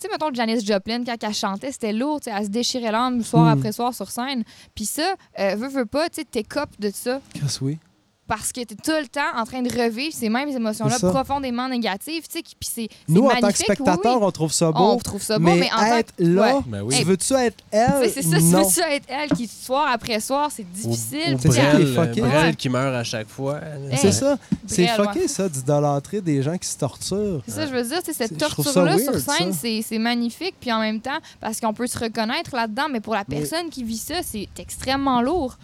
tu 0.00 0.06
sais, 0.06 0.08
mettons, 0.12 0.32
Janis 0.32 0.64
Joplin, 0.64 1.02
quand 1.04 1.16
elle 1.22 1.34
chantait, 1.34 1.72
c'était 1.72 1.92
lourd, 1.92 2.20
tu 2.20 2.30
sais, 2.30 2.36
elle 2.36 2.44
se 2.44 2.50
déchirait 2.50 2.92
l'âme 2.92 3.22
soir 3.24 3.46
Hmm. 3.46 3.58
après 3.58 3.72
soir 3.72 3.92
sur 3.92 4.10
scène. 4.10 4.44
Puis 4.74 4.84
ça, 4.86 5.14
euh, 5.40 5.56
veux, 5.56 5.68
veux 5.68 5.86
pas, 5.86 6.08
tu 6.08 6.16
sais, 6.20 6.24
t'écopes 6.24 6.78
de 6.78 6.90
ça 6.94 7.20
Chris, 7.34 7.58
oui. 7.62 7.78
Parce 8.28 8.52
que 8.52 8.60
t'es 8.62 8.74
tout 8.76 8.90
le 9.00 9.08
temps 9.08 9.20
en 9.36 9.44
train 9.44 9.62
de 9.62 9.70
revivre 9.70 10.14
ces 10.14 10.28
mêmes 10.28 10.50
émotions-là 10.50 10.96
C'est 11.00 11.08
profondément 11.08 11.68
négatives, 11.68 12.28
tu 12.28 12.38
sais, 12.38 12.42
puis 12.42 12.54
c'est 12.60 12.88
c'est 12.88 12.88
Nous, 13.08 13.24
en 13.24 13.30
tant 13.30 13.40
que 13.40 13.46
oui, 13.46 13.52
spectateurs, 13.54 14.18
oui. 14.20 14.24
on 14.26 14.30
trouve 14.30 14.52
ça 14.52 14.70
beau. 14.70 14.78
on 14.80 14.98
trouve 14.98 15.22
ça 15.22 15.38
beau, 15.38 15.46
mais, 15.46 15.56
mais, 15.58 15.72
en 15.72 15.76
tant 15.78 15.96
être 15.96 16.14
que... 16.14 16.22
là, 16.22 16.56
Ouais. 16.56 16.62
Ben 16.66 16.82
oui. 16.82 16.96
tu 16.98 17.04
veux-tu 17.06 17.32
être 17.34 17.56
elle? 17.70 17.86
Tu 18.04 18.10
C'est 18.10 18.22
ça, 18.22 18.36
tu 18.38 18.44
non. 18.44 18.58
veux 18.62 18.70
ça 18.70 18.94
être 18.94 19.06
elle 19.08 19.30
qui, 19.30 19.48
soir 19.48 19.88
après 19.90 20.20
soir, 20.20 20.50
c'est 20.54 20.70
difficile. 20.70 21.34
Ou 21.34 21.38
tu 21.38 21.50
sais, 21.50 21.60
ça 21.60 21.70
qui 21.76 21.82
est 21.82 21.84
Brel, 21.94 22.06
fucké. 22.08 22.20
Brel 22.20 22.44
Ouais. 22.50 22.54
qui 22.54 22.68
meurt 22.68 22.94
à 22.94 23.02
chaque 23.04 23.28
fois. 23.28 23.60
Hey. 23.90 23.96
C'est 23.98 24.12
ça. 24.12 24.36
C'est 24.66 24.86
fucké, 24.88 25.20
ouais. 25.20 25.28
ça, 25.28 25.48
d'idolâtrer 25.48 26.20
des 26.20 26.42
gens 26.42 26.56
qui 26.58 26.68
se 26.68 26.76
torturent. 26.76 27.42
C'est 27.46 27.54
ça, 27.54 27.66
je 27.66 27.72
veux 27.72 27.82
dire, 27.82 28.02
tu 28.02 28.12
cette 28.12 28.28
C'est- 28.28 28.38
ça 28.40 28.48
torture-là 28.48 28.96
weird, 28.96 29.18
sur 29.20 29.32
scène, 29.34 29.52
c'est 29.52 29.82
c'est 29.82 29.98
magnifique, 29.98 30.54
puis 30.60 30.70
en 30.70 30.80
même 30.80 31.00
temps, 31.00 31.18
parce 31.40 31.58
qu'on 31.60 31.72
peut 31.72 31.86
se 31.86 31.98
reconnaître 31.98 32.54
là-dedans, 32.54 32.86
mais 32.92 33.00
pour 33.00 33.14
la 33.14 33.24
personne 33.24 33.70
qui 33.70 33.82
vit 33.84 33.96
ça, 33.96 34.16
c'est 34.22 34.48
extrêmement 34.58 35.22
lourd. 35.22 35.56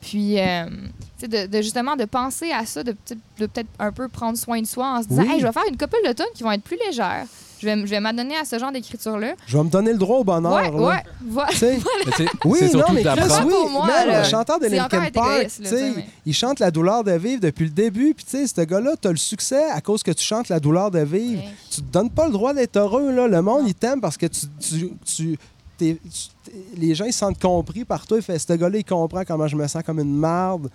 Puis, 0.00 0.38
euh, 0.38 0.66
tu 0.66 1.09
de, 1.28 1.46
de 1.46 1.62
justement 1.62 1.96
de 1.96 2.04
penser 2.04 2.50
à 2.52 2.64
ça, 2.66 2.82
de, 2.82 2.92
peut- 2.92 3.14
de 3.38 3.46
peut-être 3.46 3.68
un 3.78 3.92
peu 3.92 4.08
prendre 4.08 4.36
soin 4.38 4.60
de 4.60 4.66
soi 4.66 4.86
en 4.98 5.02
se 5.02 5.08
disant, 5.08 5.22
Oui. 5.22 5.28
hey, 5.32 5.40
je 5.40 5.46
vais 5.46 5.52
faire 5.52 5.64
une 5.68 5.76
couple 5.76 5.96
de 6.06 6.12
tonnes 6.12 6.26
qui 6.34 6.42
vont 6.42 6.52
être 6.52 6.62
plus 6.62 6.78
légères. 6.86 7.26
Je 7.60 7.66
vais, 7.66 7.76
je 7.80 7.90
vais 7.90 8.00
m'adonner 8.00 8.36
à 8.38 8.46
ce 8.46 8.58
genre 8.58 8.72
d'écriture-là. 8.72 9.34
Je 9.46 9.58
vais 9.58 9.62
me 9.62 9.68
donner 9.68 9.92
le 9.92 9.98
droit 9.98 10.16
au 10.20 10.24
bonheur. 10.24 10.50
Ouais, 10.54 10.70
là. 10.70 10.86
ouais, 10.88 11.02
voilà. 11.26 11.50
Tu 11.50 11.56
sais, 11.58 11.78
Mais 12.06 12.12
c'est- 12.16 12.26
Oui, 12.46 12.58
c'est 12.58 12.72
non, 12.72 12.84
mais 12.90 13.02
Chris, 13.02 13.18
oui, 13.44 13.50
Pour 13.52 13.68
moi, 13.68 13.88
le 14.06 14.24
chanteur 14.24 14.58
de 14.58 14.66
Linkin 14.66 15.10
Park, 15.12 15.46
mais- 15.70 16.06
il 16.24 16.32
chante 16.32 16.58
la 16.58 16.70
douleur 16.70 17.04
de 17.04 17.12
vivre 17.12 17.42
depuis 17.42 17.64
le 17.64 17.70
début, 17.70 18.14
puis 18.14 18.24
tu 18.24 18.30
sais, 18.30 18.46
ce 18.46 18.62
gars-là, 18.62 18.92
t'as 18.98 19.10
le 19.10 19.18
succès 19.18 19.62
à 19.70 19.82
cause 19.82 20.02
que 20.02 20.10
tu 20.10 20.24
chantes 20.24 20.48
la 20.48 20.58
douleur 20.58 20.90
de 20.90 21.00
vivre. 21.00 21.42
Ouais. 21.42 21.48
Tu 21.70 21.82
te 21.82 21.92
donnes 21.92 22.08
pas 22.10 22.24
le 22.26 22.32
droit 22.32 22.54
d'être 22.54 22.78
heureux, 22.78 23.12
là. 23.12 23.28
Le 23.28 23.42
monde, 23.42 23.64
il 23.66 23.74
t'aime 23.74 24.00
parce 24.00 24.16
que 24.16 24.24
tu... 24.26 24.40
tu, 24.58 24.92
tu- 25.04 25.38
les 26.76 26.94
gens, 26.94 27.04
ils 27.04 27.12
se 27.12 27.18
sentent 27.18 27.40
compris 27.40 27.84
par 27.84 28.06
toi. 28.06 28.20
Fait, 28.20 28.38
ce 28.38 28.52
gars-là, 28.52 28.78
il 28.78 28.84
comprend 28.84 29.24
comment 29.24 29.46
je 29.46 29.56
me 29.56 29.66
sens 29.66 29.82
comme 29.82 30.00
une 30.00 30.16
marde. 30.16 30.70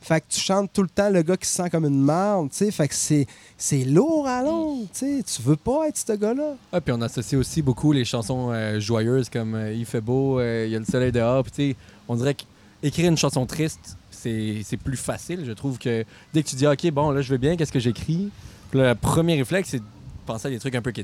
Fait 0.00 0.20
que 0.20 0.26
tu 0.28 0.40
chantes 0.40 0.70
tout 0.72 0.82
le 0.82 0.88
temps 0.88 1.08
le 1.10 1.22
gars 1.22 1.36
qui 1.36 1.48
se 1.48 1.54
sent 1.54 1.70
comme 1.70 1.86
une 1.86 2.00
marde, 2.00 2.50
tu 2.50 2.56
sais. 2.58 2.70
Fait 2.70 2.88
que 2.88 2.94
c'est, 2.94 3.26
c'est 3.56 3.84
lourd 3.84 4.26
à 4.26 4.42
long, 4.42 4.82
tu 4.82 4.88
sais. 4.92 5.22
Tu 5.22 5.42
veux 5.42 5.56
pas 5.56 5.88
être 5.88 5.96
ce 5.96 6.12
gars-là. 6.12 6.56
Ah, 6.72 6.80
puis 6.80 6.92
on 6.92 7.00
associe 7.00 7.38
aussi 7.38 7.62
beaucoup 7.62 7.92
les 7.92 8.04
chansons 8.04 8.50
euh, 8.52 8.80
joyeuses 8.80 9.28
comme 9.28 9.54
euh, 9.54 9.72
Il 9.72 9.86
fait 9.86 10.00
beau, 10.00 10.38
euh, 10.38 10.64
il 10.66 10.72
y 10.72 10.76
a 10.76 10.78
le 10.78 10.84
soleil 10.84 11.12
dehors. 11.12 11.42
Puis 11.42 11.52
tu 11.52 11.70
sais, 11.70 11.76
on 12.06 12.16
dirait 12.16 12.34
qu'écrire 12.34 13.08
une 13.08 13.16
chanson 13.16 13.46
triste, 13.46 13.96
c'est 14.10 14.60
c'est 14.64 14.76
plus 14.76 14.96
facile. 14.96 15.44
Je 15.44 15.52
trouve 15.52 15.78
que 15.78 16.04
dès 16.34 16.42
que 16.42 16.48
tu 16.48 16.56
dis, 16.56 16.66
OK, 16.66 16.90
bon, 16.90 17.10
là, 17.10 17.22
je 17.22 17.30
vais 17.30 17.38
bien, 17.38 17.56
qu'est-ce 17.56 17.72
que 17.72 17.80
j'écris? 17.80 18.30
Le 18.72 18.92
premier 18.94 19.36
réflexe, 19.36 19.70
c'est 19.70 19.82
penser 20.28 20.48
à 20.48 20.50
des 20.50 20.58
trucs 20.58 20.74
un 20.74 20.82
peu 20.82 20.92
de, 20.92 20.98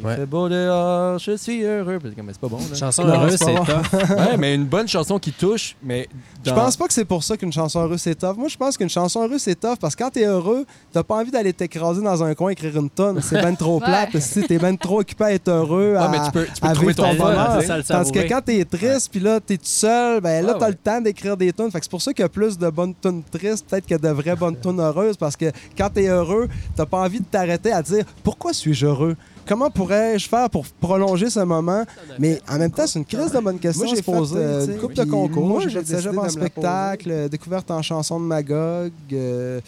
Il 0.00 0.06
Ouais. 0.06 0.16
fait 0.16 0.26
beau 0.26 0.48
dehors, 0.48 1.18
je 1.18 1.36
suis 1.36 1.62
heureux. 1.64 1.98
Puis 2.00 2.14
comme, 2.14 2.26
Mais 2.26 2.32
c'est 2.32 2.40
pas 2.40 2.48
bon. 2.48 2.58
Là. 2.58 2.76
Chanson 2.76 3.04
Non, 3.04 3.14
heureuse, 3.14 3.36
c'est 3.38 3.54
tough. 3.54 3.92
ouais, 4.10 4.36
mais 4.38 4.54
une 4.54 4.66
bonne 4.66 4.86
chanson 4.86 5.18
qui 5.18 5.32
touche, 5.32 5.76
mais. 5.82 6.08
Je 6.44 6.50
pense 6.52 6.76
pas 6.76 6.86
que 6.86 6.92
c'est 6.92 7.04
pour 7.04 7.22
ça 7.24 7.36
qu'une 7.36 7.52
chanson 7.52 7.80
heureuse 7.80 8.00
c'est 8.00 8.14
tough. 8.14 8.36
Moi, 8.36 8.48
je 8.48 8.56
pense 8.56 8.76
qu'une 8.76 8.88
chanson 8.88 9.22
heureuse 9.24 9.42
c'est 9.42 9.58
tough 9.58 9.76
parce 9.80 9.94
que 9.96 10.04
quand 10.04 10.10
t'es 10.10 10.24
heureux, 10.24 10.64
t'as 10.92 11.02
pas 11.02 11.16
envie 11.16 11.30
d'aller 11.30 11.52
t'écraser 11.52 12.02
dans 12.02 12.22
un 12.22 12.34
coin 12.34 12.50
écrire 12.50 12.76
une 12.76 12.90
tonne. 12.90 13.20
C'est 13.22 13.40
ben 13.42 13.56
trop 13.56 13.78
Ouais. 13.80 13.84
plate. 13.86 14.18
Si 14.20 14.42
t'es 14.42 14.58
ben 14.58 14.76
trop 14.76 15.00
occupé 15.00 15.24
à 15.24 15.32
être 15.32 15.48
heureux, 15.48 15.92
Ouais, 15.92 15.96
à, 15.96 16.08
mais 16.08 16.18
tu 16.24 16.30
peux, 16.30 16.44
tu 16.46 16.60
peux 16.60 16.68
à 16.68 16.72
trouver 16.72 16.94
ton 16.94 17.14
bonheur. 17.14 17.58
Tandis 17.86 18.12
que 18.12 18.28
quand 18.28 18.40
t'es 18.44 18.64
triste, 18.64 19.08
puis 19.10 19.20
là, 19.20 19.40
t'es 19.40 19.56
tout 19.56 19.64
seul, 19.64 20.20
ben 20.20 20.44
là, 20.44 20.52
Ouais, 20.52 20.58
t'as 20.58 20.64
ouais. 20.66 20.70
le 20.72 20.76
temps 20.76 21.00
d'écrire 21.00 21.36
des 21.36 21.52
tunes. 21.52 21.70
Fait 21.70 21.78
que 21.78 21.84
c'est 21.84 21.90
pour 21.90 22.02
ça 22.02 22.12
qu'il 22.12 22.22
y 22.22 22.26
a 22.26 22.28
plus 22.28 22.58
de 22.58 22.68
bonnes 22.70 22.94
tunes 23.00 23.22
tristes, 23.30 23.66
peut-être 23.68 23.86
que 23.86 23.94
de 23.96 24.08
vraies 24.08 24.36
bonnes 24.36 24.58
tunes 24.60 24.80
heureuses, 24.80 25.16
parce 25.16 25.36
que 25.36 25.46
quand 25.76 25.90
t'es 25.90 26.08
heureux, 26.08 26.48
t'as 26.76 26.86
pas 26.86 26.98
envie 26.98 27.20
de 27.20 27.24
t'arrêter 27.24 27.72
à 27.72 27.82
dire 27.82 28.04
pourquoi 28.22 28.49
suis-je 28.52 28.86
heureux? 28.86 29.16
Comment 29.46 29.70
pourrais-je 29.70 30.28
faire 30.28 30.48
pour 30.48 30.66
prolonger 30.66 31.30
ce 31.30 31.40
moment? 31.40 31.84
Mais 32.18 32.40
en 32.48 32.58
même 32.58 32.70
temps, 32.70 32.86
c'est 32.86 32.98
une 32.98 33.04
crise 33.04 33.32
de 33.32 33.40
bonne 33.40 33.58
question. 33.58 33.86
Moi, 33.86 33.94
j'ai 33.96 34.02
poser, 34.02 34.36
euh, 34.36 34.66
une 34.66 34.78
couple 34.78 34.94
de 34.94 35.04
concours, 35.04 35.46
Moi, 35.46 35.60
j'ai 35.66 35.82
de 35.82 36.18
en 36.18 36.28
spectacle, 36.28 37.10
euh, 37.10 37.28
découverte 37.28 37.70
en 37.70 37.82
chanson 37.82 38.20
de 38.20 38.24
Magog, 38.24 38.92
euh, 39.12 39.60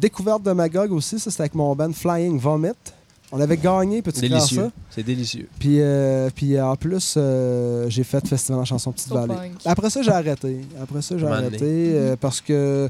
découverte 0.00 0.42
de 0.42 0.52
Magog 0.52 0.92
aussi, 0.92 1.18
ça 1.18 1.30
c'était 1.30 1.42
avec 1.42 1.54
mon 1.54 1.74
band 1.74 1.92
Flying 1.92 2.38
Vomit. 2.38 2.72
On 3.30 3.40
avait 3.40 3.58
gagné, 3.58 4.00
ça? 4.14 4.20
Délicieux. 4.22 4.70
C'est 4.88 5.02
délicieux. 5.02 5.48
Puis, 5.58 5.80
euh, 5.80 6.30
puis 6.34 6.58
en 6.58 6.76
plus, 6.76 7.14
euh, 7.16 7.86
j'ai 7.90 8.04
fait 8.04 8.26
festival 8.26 8.60
en 8.60 8.64
chanson 8.64 8.90
Petite 8.90 9.08
So 9.08 9.14
Vallée. 9.16 9.34
punk. 9.34 9.52
Après 9.66 9.90
ça, 9.90 10.00
j'ai 10.00 10.10
arrêté. 10.12 10.60
Après 10.80 11.02
ça, 11.02 11.18
j'ai 11.18 11.26
arrêté 11.26 11.58
euh, 11.62 12.16
parce 12.18 12.40
que 12.40 12.88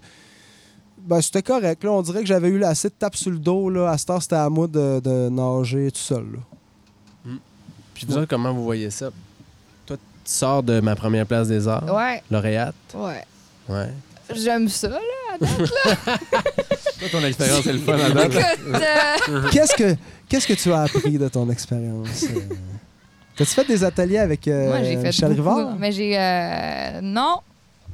ben, 1.08 1.20
c'était 1.22 1.42
correct. 1.42 1.82
Là. 1.84 1.90
On 1.92 2.02
dirait 2.02 2.20
que 2.20 2.26
j'avais 2.26 2.48
eu 2.48 2.62
assez 2.64 2.88
de 2.88 2.94
tape 2.94 3.16
sur 3.16 3.30
le 3.30 3.38
dos. 3.38 3.70
Là. 3.70 3.90
À 3.90 3.98
cette 3.98 4.10
heure, 4.10 4.22
c'était 4.22 4.36
à 4.36 4.48
moi 4.48 4.66
de, 4.68 5.00
de 5.00 5.28
nager 5.28 5.90
tout 5.90 5.98
seul. 6.00 6.24
là. 6.34 6.38
Puis 7.94 8.06
vous 8.08 8.16
autres, 8.16 8.28
comment 8.28 8.52
vous 8.52 8.62
voyez 8.62 8.90
ça? 8.90 9.10
Toi, 9.86 9.96
tu 9.96 10.02
sors 10.24 10.62
de 10.62 10.78
ma 10.80 10.94
première 10.94 11.26
place 11.26 11.48
des 11.48 11.66
arts, 11.66 11.92
Ouais, 11.92 12.22
lauréate. 12.30 12.74
ouais. 12.94 13.24
Ouais. 13.68 13.88
J'aime 14.34 14.68
ça, 14.68 14.88
là. 14.88 14.98
Toi, 15.40 17.08
ton 17.10 17.24
expérience 17.24 17.66
est 17.66 17.72
le 17.72 17.78
fun 17.78 17.98
à 17.98 18.10
date. 18.10 18.32
Euh, 19.28 19.48
Qu'est-ce 19.52 19.74
que 19.74 19.96
Qu'est-ce 20.28 20.46
que 20.46 20.52
tu 20.52 20.72
as 20.72 20.82
appris 20.82 21.16
de 21.18 21.28
ton 21.28 21.48
expérience? 21.50 22.24
euh? 22.24 22.40
T'as-tu 23.36 23.52
fait 23.52 23.64
des 23.66 23.82
ateliers 23.84 24.18
avec 24.18 24.46
euh, 24.48 24.68
moi, 24.68 24.82
j'ai 24.82 24.96
fait 24.96 25.02
Michel 25.04 25.34
beaucoup, 25.34 25.54
Rivard? 25.56 25.76
Mais 25.78 25.92
j'ai... 25.92 26.18
euh, 26.18 27.00
non. 27.02 27.36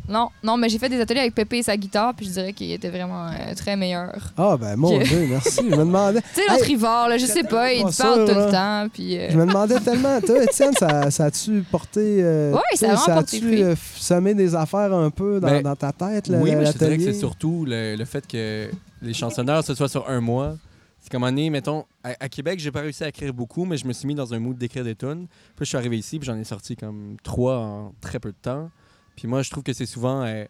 Non, 0.08 0.28
non, 0.42 0.56
mais 0.58 0.68
j'ai 0.68 0.78
fait 0.78 0.88
des 0.90 1.00
ateliers 1.00 1.20
avec 1.20 1.34
Pépé 1.34 1.58
et 1.58 1.62
sa 1.62 1.76
guitare, 1.76 2.12
puis 2.14 2.26
je 2.26 2.30
dirais 2.32 2.52
qu'il 2.52 2.70
était 2.70 2.90
vraiment 2.90 3.26
euh, 3.28 3.54
très 3.56 3.74
meilleur. 3.74 4.12
Ah, 4.36 4.56
ben 4.60 4.76
mon. 4.76 4.98
Dieu, 4.98 5.26
merci. 5.30 5.60
Je 5.62 5.62
me 5.62 5.76
demandais, 5.78 6.20
Tu 6.34 6.40
sais, 6.42 6.42
l'autre 6.50 6.62
Hey, 6.64 6.68
Rivard, 6.74 7.08
là, 7.08 7.16
je 7.16 7.24
sais 7.26 7.42
pas, 7.42 7.72
il 7.72 7.84
te 7.84 7.96
parle 7.96 8.14
sûr, 8.16 8.24
tout 8.26 8.34
le 8.34 8.46
là. 8.50 8.82
temps, 8.84 8.88
puis... 8.92 9.16
euh, 9.18 9.28
je 9.30 9.38
me 9.38 9.46
demandais 9.46 9.80
tellement. 9.80 10.20
Toi, 10.20 10.44
Étienne, 10.44 10.74
ça, 10.78 11.10
ça 11.10 11.24
a-tu 11.26 11.62
porté. 11.70 12.18
euh, 12.22 12.52
Ouais, 12.52 12.60
tu 12.72 12.78
ça 12.78 12.92
a 12.92 12.96
porté 13.14 13.36
a-tu 13.38 13.62
euh, 13.62 13.74
semé 13.96 14.34
des 14.34 14.54
affaires 14.54 14.92
un 14.92 15.08
peu 15.10 15.40
dans, 15.40 15.48
Ben, 15.48 15.62
dans 15.62 15.76
ta 15.76 15.92
tête, 15.92 16.28
le- 16.28 16.38
oui, 16.38 16.54
mais 16.54 16.66
je 16.66 16.72
te 16.72 16.78
dirais 16.78 16.98
que 16.98 17.02
c'est 17.04 17.14
surtout 17.14 17.64
le, 17.66 17.96
le 17.96 18.04
fait 18.04 18.26
que 18.26 18.68
les 19.00 19.14
chansonneurs, 19.14 19.64
ce 19.64 19.74
soit 19.74 19.88
sur 19.88 20.08
un 20.10 20.20
mois. 20.20 20.54
C'est 21.00 21.10
comme 21.10 21.24
année, 21.24 21.48
mettons, 21.50 21.84
à, 22.02 22.10
à 22.20 22.28
Québec, 22.28 22.58
j'ai 22.60 22.70
pas 22.70 22.80
réussi 22.80 23.04
à 23.04 23.08
écrire 23.08 23.32
beaucoup, 23.34 23.64
mais 23.66 23.76
je 23.76 23.86
me 23.86 23.92
suis 23.92 24.06
mis 24.06 24.14
dans 24.14 24.32
un 24.32 24.38
mood 24.38 24.56
d'écrire 24.56 24.84
des 24.84 24.94
tunes. 24.94 25.26
Puis 25.56 25.60
je 25.60 25.64
suis 25.64 25.76
arrivé 25.76 25.98
ici, 25.98 26.18
puis 26.18 26.26
j'en 26.26 26.36
ai 26.38 26.44
sorti 26.44 26.76
comme 26.76 27.16
trois 27.22 27.56
en 27.56 27.92
très 28.00 28.18
peu 28.18 28.30
de 28.30 28.36
temps. 28.40 28.70
Puis 29.16 29.28
moi, 29.28 29.42
je 29.42 29.50
trouve 29.50 29.62
que 29.62 29.72
c'est 29.72 29.86
souvent. 29.86 30.22
euh, 30.22 30.44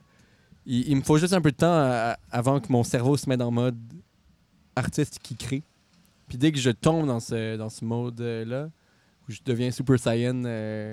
il, 0.66 0.88
il 0.88 0.96
me 0.96 1.02
faut 1.02 1.18
juste 1.18 1.32
un 1.34 1.40
peu 1.40 1.50
de 1.50 1.56
temps 1.56 1.66
à- 1.72 2.12
à- 2.12 2.18
avant 2.30 2.60
que 2.60 2.72
mon 2.72 2.82
cerveau 2.84 3.16
se 3.16 3.28
mette 3.28 3.40
en 3.42 3.50
mode 3.50 3.76
artiste 4.76 5.18
qui 5.22 5.36
crée. 5.36 5.62
Puis 6.28 6.38
dès 6.38 6.52
que 6.52 6.58
je 6.58 6.70
tombe 6.70 7.06
dans 7.06 7.20
ce, 7.20 7.56
dans 7.56 7.68
ce 7.68 7.84
mode-là, 7.84 8.68
où 9.28 9.32
je 9.32 9.38
deviens 9.44 9.70
Super 9.70 9.98
Saiyan 9.98 10.42
euh, 10.44 10.90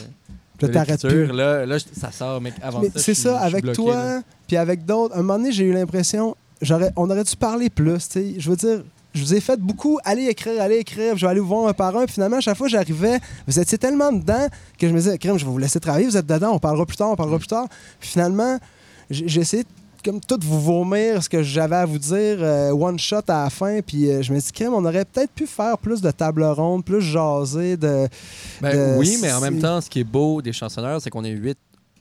Là, 0.62 0.68
t'arrêtes 0.70 1.08
plus. 1.08 1.26
Là, 1.28 1.66
là, 1.66 1.78
ça 1.80 2.12
sort, 2.12 2.40
mec. 2.40 2.54
Avant 2.62 2.82
Mais 2.82 2.90
ça, 2.92 3.00
c'est 3.00 3.16
ça, 3.16 3.40
avec 3.40 3.64
bloqué, 3.64 3.76
toi, 3.78 4.22
puis 4.48 4.58
avec 4.58 4.86
d'autres. 4.86 5.16
Un 5.16 5.24
moment 5.24 5.38
donné, 5.40 5.52
j'ai 5.52 5.64
eu 5.66 5.74
l'impression, 5.74 6.36
j'aurais, 6.62 6.92
on 6.96 7.10
aurait 7.10 7.24
dû 7.24 7.36
parler 7.36 7.70
plus. 7.72 7.98
tu 8.08 8.12
sais? 8.14 8.36
Je 8.38 8.50
veux 8.50 8.56
dire, 8.56 8.84
je 9.14 9.22
vous 9.22 9.34
ai 9.34 9.42
fait 9.42 9.60
beaucoup 9.60 10.00
aller 10.06 10.28
écrire, 10.28 10.62
aller 10.62 10.78
écrire, 10.78 11.18
je 11.18 11.26
vais 11.26 11.32
aller 11.32 11.40
vous 11.40 11.48
voir 11.48 11.68
un 11.68 11.74
par 11.74 11.96
un. 11.98 12.06
Puis 12.06 12.14
finalement, 12.14 12.38
à 12.38 12.42
chaque 12.42 12.58
fois 12.58 12.68
que 12.68 12.72
j'arrivais, 12.72 13.20
vous 13.48 13.60
étiez 13.60 13.78
tellement 13.78 14.12
dedans 14.12 14.48
que 14.80 14.88
je 14.88 14.94
me 14.94 14.98
disais, 15.00 15.18
crème, 15.18 15.38
je 15.38 15.46
vais 15.46 15.52
vous 15.52 15.58
laisser 15.58 15.80
travailler, 15.80 16.06
vous 16.08 16.18
êtes 16.18 16.26
dedans, 16.26 16.52
on 16.54 16.60
parlera 16.60 16.86
plus 16.86 16.98
tard, 16.98 17.12
on 17.12 17.16
parlera 17.16 17.38
plus 17.38 17.48
tard. 17.48 17.68
Puis 18.00 18.10
finalement, 18.10 18.58
j'ai 19.10 19.42
essayé 19.42 19.64
de 19.64 19.70
comme 20.04 20.20
tout 20.20 20.40
vous 20.42 20.60
vomir 20.60 21.22
ce 21.22 21.30
que 21.30 21.44
j'avais 21.44 21.76
à 21.76 21.86
vous 21.86 22.00
dire, 22.00 22.38
euh, 22.40 22.72
one 22.72 22.98
shot 22.98 23.18
à 23.28 23.44
la 23.44 23.50
fin. 23.50 23.82
Puis 23.82 24.10
euh, 24.10 24.22
je 24.22 24.34
me 24.34 24.40
dis, 24.40 24.52
crème, 24.52 24.74
on 24.74 24.84
aurait 24.84 25.06
peut-être 25.06 25.32
pu 25.32 25.46
faire 25.46 25.78
plus 25.78 26.02
de 26.02 26.10
table 26.12 26.44
ronde, 26.44 26.84
plus 26.84 27.02
jaser, 27.02 27.78
de. 27.78 28.08
Ben 28.62 28.96
de- 28.96 28.98
oui, 28.98 29.18
mais 29.22 29.32
en 29.32 29.42
même 29.42 29.60
temps, 29.60 29.80
ce 29.82 29.90
qui 29.90 30.00
est 30.00 30.04
beau 30.06 30.42
des 30.42 30.54
chansonneurs, 30.54 31.02
c'est 31.02 31.10
qu'on 31.10 31.24
est 31.24 31.30
huit 31.32 31.58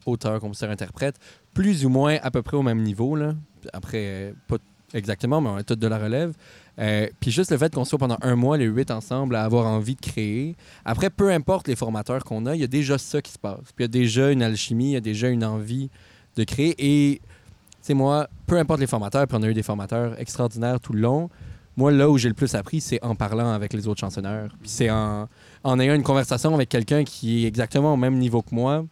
auteurs, 0.06 0.40
compositeurs, 0.40 0.70
interprètes, 0.70 1.16
plus 1.52 1.84
ou 1.84 1.88
moins 1.90 2.16
à 2.22 2.30
peu 2.30 2.40
près 2.42 2.56
au 2.56 2.62
même 2.62 2.82
niveau. 2.82 3.16
Là. 3.16 3.34
Après, 3.72 4.32
pas 4.48 4.56
exactement, 4.94 5.40
mais 5.40 5.48
on 5.48 5.58
est 5.58 5.64
tous 5.64 5.76
de 5.76 5.86
la 5.86 5.98
relève. 5.98 6.34
Euh, 6.78 7.08
puis 7.20 7.30
juste 7.30 7.50
le 7.50 7.58
fait 7.58 7.74
qu'on 7.74 7.84
soit 7.84 7.98
pendant 7.98 8.16
un 8.22 8.36
mois, 8.36 8.56
les 8.56 8.64
huit 8.64 8.90
ensemble, 8.90 9.36
à 9.36 9.44
avoir 9.44 9.66
envie 9.66 9.94
de 9.94 10.00
créer. 10.00 10.56
Après, 10.84 11.10
peu 11.10 11.30
importe 11.30 11.68
les 11.68 11.76
formateurs 11.76 12.24
qu'on 12.24 12.46
a, 12.46 12.54
il 12.54 12.60
y 12.60 12.64
a 12.64 12.68
déjà 12.68 12.98
ça 12.98 13.20
qui 13.20 13.32
se 13.32 13.38
passe. 13.38 13.72
Puis 13.74 13.80
il 13.80 13.82
y 13.82 13.84
a 13.84 13.88
déjà 13.88 14.30
une 14.30 14.42
alchimie, 14.42 14.90
il 14.90 14.92
y 14.92 14.96
a 14.96 15.00
déjà 15.00 15.28
une 15.28 15.44
envie 15.44 15.90
de 16.36 16.44
créer. 16.44 16.74
Et, 16.78 17.20
tu 17.20 17.26
sais, 17.82 17.94
moi, 17.94 18.28
peu 18.46 18.58
importe 18.58 18.80
les 18.80 18.86
formateurs, 18.86 19.26
puis 19.26 19.36
on 19.38 19.42
a 19.42 19.48
eu 19.48 19.54
des 19.54 19.62
formateurs 19.62 20.18
extraordinaires 20.18 20.80
tout 20.80 20.92
le 20.92 21.00
long. 21.00 21.28
Moi, 21.76 21.92
là 21.92 22.10
où 22.10 22.18
j'ai 22.18 22.28
le 22.28 22.34
plus 22.34 22.54
appris, 22.54 22.80
c'est 22.80 23.02
en 23.04 23.14
parlant 23.14 23.52
avec 23.52 23.72
les 23.72 23.86
autres 23.88 24.00
chansonneurs. 24.00 24.50
Puis 24.60 24.70
c'est 24.70 24.90
en, 24.90 25.28
en 25.64 25.80
ayant 25.80 25.94
une 25.94 26.02
conversation 26.02 26.54
avec 26.54 26.68
quelqu'un 26.68 27.04
qui 27.04 27.44
est 27.44 27.48
exactement 27.48 27.94
au 27.94 27.96
même 27.96 28.18
niveau 28.18 28.42
que 28.42 28.54
moi, 28.54 28.84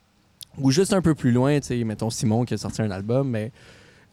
ou 0.58 0.70
juste 0.70 0.92
un 0.92 1.02
peu 1.02 1.14
plus 1.14 1.32
loin, 1.32 1.58
tu 1.60 1.66
sais, 1.66 1.84
mettons 1.84 2.10
Simon 2.10 2.44
qui 2.44 2.54
a 2.54 2.58
sorti 2.58 2.82
un 2.82 2.90
album, 2.90 3.28
mais 3.28 3.52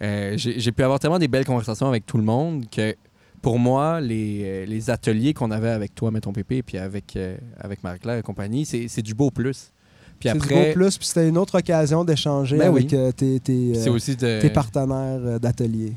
euh, 0.01 0.33
j'ai 0.37 0.71
pu 0.71 0.83
avoir 0.83 0.99
tellement 0.99 1.19
des 1.19 1.27
belles 1.27 1.45
conversations 1.45 1.87
avec 1.87 2.05
tout 2.05 2.17
le 2.17 2.23
monde 2.23 2.65
que 2.69 2.95
pour 3.41 3.59
moi, 3.59 4.01
les, 4.01 4.41
euh, 4.43 4.65
les 4.65 4.89
ateliers 4.89 5.33
qu'on 5.33 5.51
avait 5.51 5.69
avec 5.69 5.93
toi, 5.93 6.09
mettons 6.11 6.33
Pépé, 6.33 6.63
puis 6.63 6.77
avec, 6.77 7.15
euh, 7.15 7.37
avec 7.59 7.83
Marie-Claire 7.83 8.17
et 8.17 8.23
compagnie, 8.23 8.65
c'est 8.65 8.87
c'est 8.87 9.01
du 9.03 9.13
beau 9.13 9.29
plus. 9.31 9.71
Puis 10.19 10.29
C'est 10.29 10.37
du 10.37 10.43
après, 10.43 10.67
beau 10.69 10.73
plus, 10.73 10.97
puis 10.97 11.07
c'était 11.07 11.27
une 11.29 11.37
autre 11.37 11.59
occasion 11.59 12.03
d'échanger 12.03 12.57
Ben 12.57 12.69
avec 12.69 12.89
oui. 12.91 12.97
euh, 12.97 13.11
tes, 13.11 13.39
tes, 13.39 13.71
euh, 13.71 13.75
c'est 13.75 13.89
aussi 13.89 14.15
de... 14.15 14.41
tes 14.41 14.49
partenaires 14.49 15.39
d'atelier. 15.39 15.93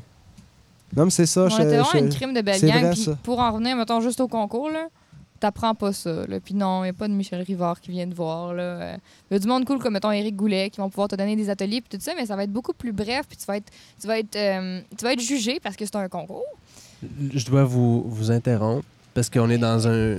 Non, 0.95 1.05
mais 1.05 1.11
c'est 1.11 1.25
ça. 1.25 1.45
On 1.45 1.49
je- 1.49 1.55
était 1.55 1.65
vraiment 1.77 1.85
je- 1.93 1.97
une 1.97 2.09
crime 2.09 2.33
de 2.33 2.41
belle 2.41 2.61
gang. 2.61 2.81
vrai, 2.81 2.91
Puis 2.91 3.01
ça. 3.01 3.17
pour 3.23 3.39
en 3.39 3.51
revenir, 3.51 3.75
mettons, 3.75 4.01
juste 4.01 4.19
au 4.21 4.27
concours, 4.27 4.69
là, 4.69 4.87
t'apprends 5.39 5.73
pas 5.75 5.93
ça. 5.93 6.25
Là. 6.27 6.39
Puis 6.39 6.53
non, 6.53 6.81
il 6.83 6.87
n'y 6.87 6.89
a 6.89 6.93
pas 6.93 7.07
de 7.07 7.13
Michel 7.13 7.41
Rivard 7.41 7.79
qui 7.81 7.91
vient 7.91 8.07
te 8.07 8.13
voir. 8.15 8.53
là. 8.53 8.63
Euh, 8.63 8.95
Il 9.29 9.33
y 9.33 9.37
a 9.37 9.39
du 9.39 9.47
monde 9.47 9.65
cool 9.65 9.79
comme, 9.79 9.93
mettons, 9.93 10.11
Éric 10.11 10.35
Goulet 10.35 10.69
qui 10.69 10.79
vont 10.81 10.89
pouvoir 10.89 11.07
te 11.07 11.15
donner 11.15 11.35
des 11.35 11.49
ateliers 11.49 11.81
puis 11.81 11.97
tout 11.97 12.03
ça, 12.03 12.13
mais 12.15 12.25
ça 12.25 12.35
va 12.35 12.43
être 12.43 12.51
beaucoup 12.51 12.73
plus 12.73 12.91
bref. 12.91 13.25
Puis 13.27 13.37
tu 13.37 13.45
vas 13.45 13.57
être, 13.57 13.71
tu 13.99 14.07
vas 14.07 14.19
être, 14.19 14.35
euh, 14.35 14.81
tu 14.97 15.03
vas 15.05 15.13
être 15.13 15.21
jugé 15.21 15.59
parce 15.61 15.75
que 15.75 15.85
c'est 15.85 15.95
un 15.95 16.07
concours. 16.09 16.43
Je 17.33 17.45
dois 17.45 17.63
vous, 17.63 18.03
vous 18.09 18.31
interrompre 18.31 18.85
parce 19.13 19.29
qu'on 19.29 19.49
est 19.49 19.57
dans 19.57 19.87
un 19.87 20.17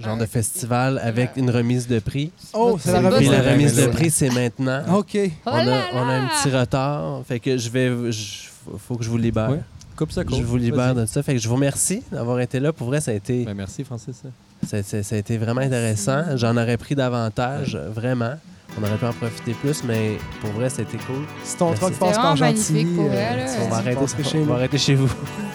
genre 0.00 0.16
de 0.16 0.24
festival 0.26 0.98
avec 1.02 1.30
une 1.36 1.50
remise 1.50 1.86
de 1.86 1.98
prix. 1.98 2.32
Oh, 2.54 2.78
c'est 2.80 2.92
la 2.92 3.10
pas 3.10 3.20
la 3.20 3.52
remise 3.52 3.76
de 3.76 3.86
prix, 3.88 4.10
c'est 4.10 4.30
maintenant. 4.30 4.82
OK. 4.98 5.16
Oh 5.16 5.28
on, 5.46 5.50
a, 5.52 5.64
là 5.64 5.82
on 5.92 5.98
a 5.98 6.12
un 6.14 6.26
petit 6.28 6.50
retard. 6.56 7.22
Fait 7.26 7.38
que 7.40 7.56
je 7.58 7.68
vais. 7.68 8.10
je- 8.12 8.48
faut- 8.78 8.96
que 8.96 9.02
je 9.04 9.10
vous 9.10 9.18
libère. 9.18 9.50
Ouais. 9.50 9.60
Coupe 9.96 10.12
ça, 10.12 10.24
coupe. 10.24 10.36
Je 10.38 10.42
vous 10.42 10.56
libère 10.56 10.94
de 10.94 11.06
ça. 11.06 11.22
Fait 11.22 11.34
que 11.34 11.40
je 11.40 11.48
vous 11.48 11.54
remercie 11.54 12.02
d'avoir 12.10 12.40
été 12.40 12.60
là. 12.60 12.72
Pour 12.72 12.88
vrai, 12.88 13.00
ça 13.00 13.10
a 13.10 13.14
été, 13.14 13.44
Ben, 13.44 13.54
merci, 13.54 13.84
Francis. 13.84 14.22
ça, 14.66 14.82
ça- 14.82 15.02
ça 15.02 15.14
a 15.14 15.18
été 15.18 15.36
vraiment 15.38 15.60
intéressant. 15.60 16.36
J'en 16.36 16.56
aurais 16.56 16.76
pris 16.76 16.94
davantage, 16.94 17.76
vraiment. 17.94 18.32
On 18.80 18.82
aurait 18.82 18.96
pu 18.96 19.04
en 19.04 19.12
profiter 19.12 19.52
plus, 19.52 19.84
mais 19.84 20.16
pour 20.40 20.50
vrai, 20.52 20.70
c'était 20.70 20.96
cool. 20.96 21.24
Si 21.44 21.56
ton 21.58 21.66
Merci. 21.68 21.80
truck 21.82 21.92
passe 21.98 22.08
C'était 22.08 22.22
par 22.22 22.34
vraiment 22.36 22.52
gentil, 22.54 22.72
magnifique 22.72 22.96
pour 22.96 23.04
euh, 23.10 23.36
là. 23.36 23.44
tu 23.44 23.60
On 23.62 23.68
va 23.68 23.76
arrêter, 23.76 24.00
passer 24.00 24.24
chez 24.24 24.38
on 24.38 24.44
va 24.44 24.54
arrêter 24.54 24.78
chez 24.78 24.94
vous. 24.94 25.08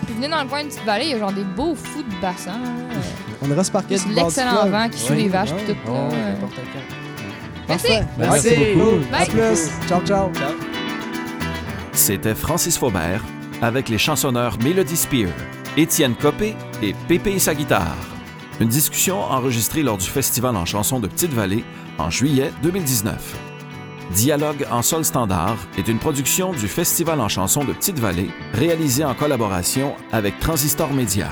Puis 0.06 0.14
venez 0.16 0.28
dans 0.30 0.44
le 0.44 0.48
coin 0.48 0.60
d'une 0.60 0.68
petite 0.70 0.86
vallée, 0.86 1.06
il 1.06 1.12
y 1.12 1.14
a 1.16 1.18
genre 1.20 1.34
des 1.34 1.44
beaux 1.44 1.74
fous 1.74 2.04
de 2.04 2.22
bassins. 2.22 2.52
là. 2.52 3.00
On 3.42 3.50
ira 3.50 3.64
se 3.64 3.70
Il 3.70 3.72
y 3.72 3.74
parquer 3.74 3.96
a 3.96 3.98
de 3.98 4.14
l'excellent 4.16 4.70
vent 4.70 4.90
qui 4.90 5.00
suit 5.00 5.14
Oui, 5.16 5.24
les 5.24 5.30
vaches 5.30 5.52
ouais. 5.52 5.64
puis 5.66 5.74
tout. 5.84 5.92
Là. 5.92 6.10
Merci. 7.68 7.88
Parfait. 7.88 8.06
Merci. 8.20 8.50
beaucoup. 8.76 8.98
Bye. 9.12 9.22
À 9.22 9.26
plus. 9.26 9.70
Ciao, 9.88 10.02
ciao. 10.06 10.30
C'était 11.94 12.36
Francis 12.36 12.78
Faubert 12.78 13.24
avec 13.62 13.90
les 13.90 13.98
chansonneurs 13.98 14.58
Melody 14.64 14.96
Spear, 14.96 15.32
Étienne 15.76 16.16
Copé 16.16 16.56
et 16.82 16.94
Pépé 17.08 17.40
sa 17.40 17.56
guitare. 17.56 17.98
Une 18.60 18.70
discussion 18.70 19.22
enregistrée 19.22 19.84
lors 19.84 19.98
du 19.98 20.08
Festival 20.08 20.56
en 20.56 20.66
chansons 20.66 21.00
de 21.00 21.08
Petite-Vallée 21.08 21.64
en 21.98 22.10
juillet 22.10 22.52
2019. 22.64 23.36
Dialogue 24.12 24.66
en 24.72 24.82
sol 24.82 25.04
standard 25.04 25.58
est 25.78 25.88
une 25.88 26.00
production 26.00 26.54
du 26.54 26.68
Festival 26.68 27.20
en 27.20 27.28
chansons 27.28 27.66
de 27.66 27.74
Petite-Vallée 27.74 28.30
réalisée 28.54 29.04
en 29.04 29.14
collaboration 29.14 29.96
avec 30.12 30.40
Transistor 30.40 30.94
Média. 30.94 31.28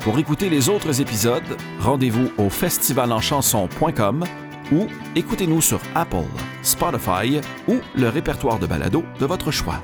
Pour 0.00 0.18
écouter 0.18 0.48
les 0.48 0.68
autres 0.68 1.00
épisodes, 1.00 1.56
rendez-vous 1.80 2.30
au 2.38 2.48
festivalenchanson.com 2.48 4.24
ou 4.72 4.86
écoutez-nous 5.14 5.60
sur 5.60 5.80
Apple, 5.94 6.24
Spotify 6.62 7.40
ou 7.68 7.76
le 7.94 8.08
répertoire 8.08 8.58
de 8.58 8.66
balado 8.66 9.04
de 9.20 9.26
votre 9.26 9.50
choix. 9.50 9.80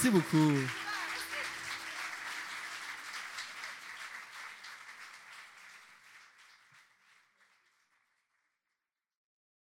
Merci 0.00 0.10
beaucoup. 0.10 0.87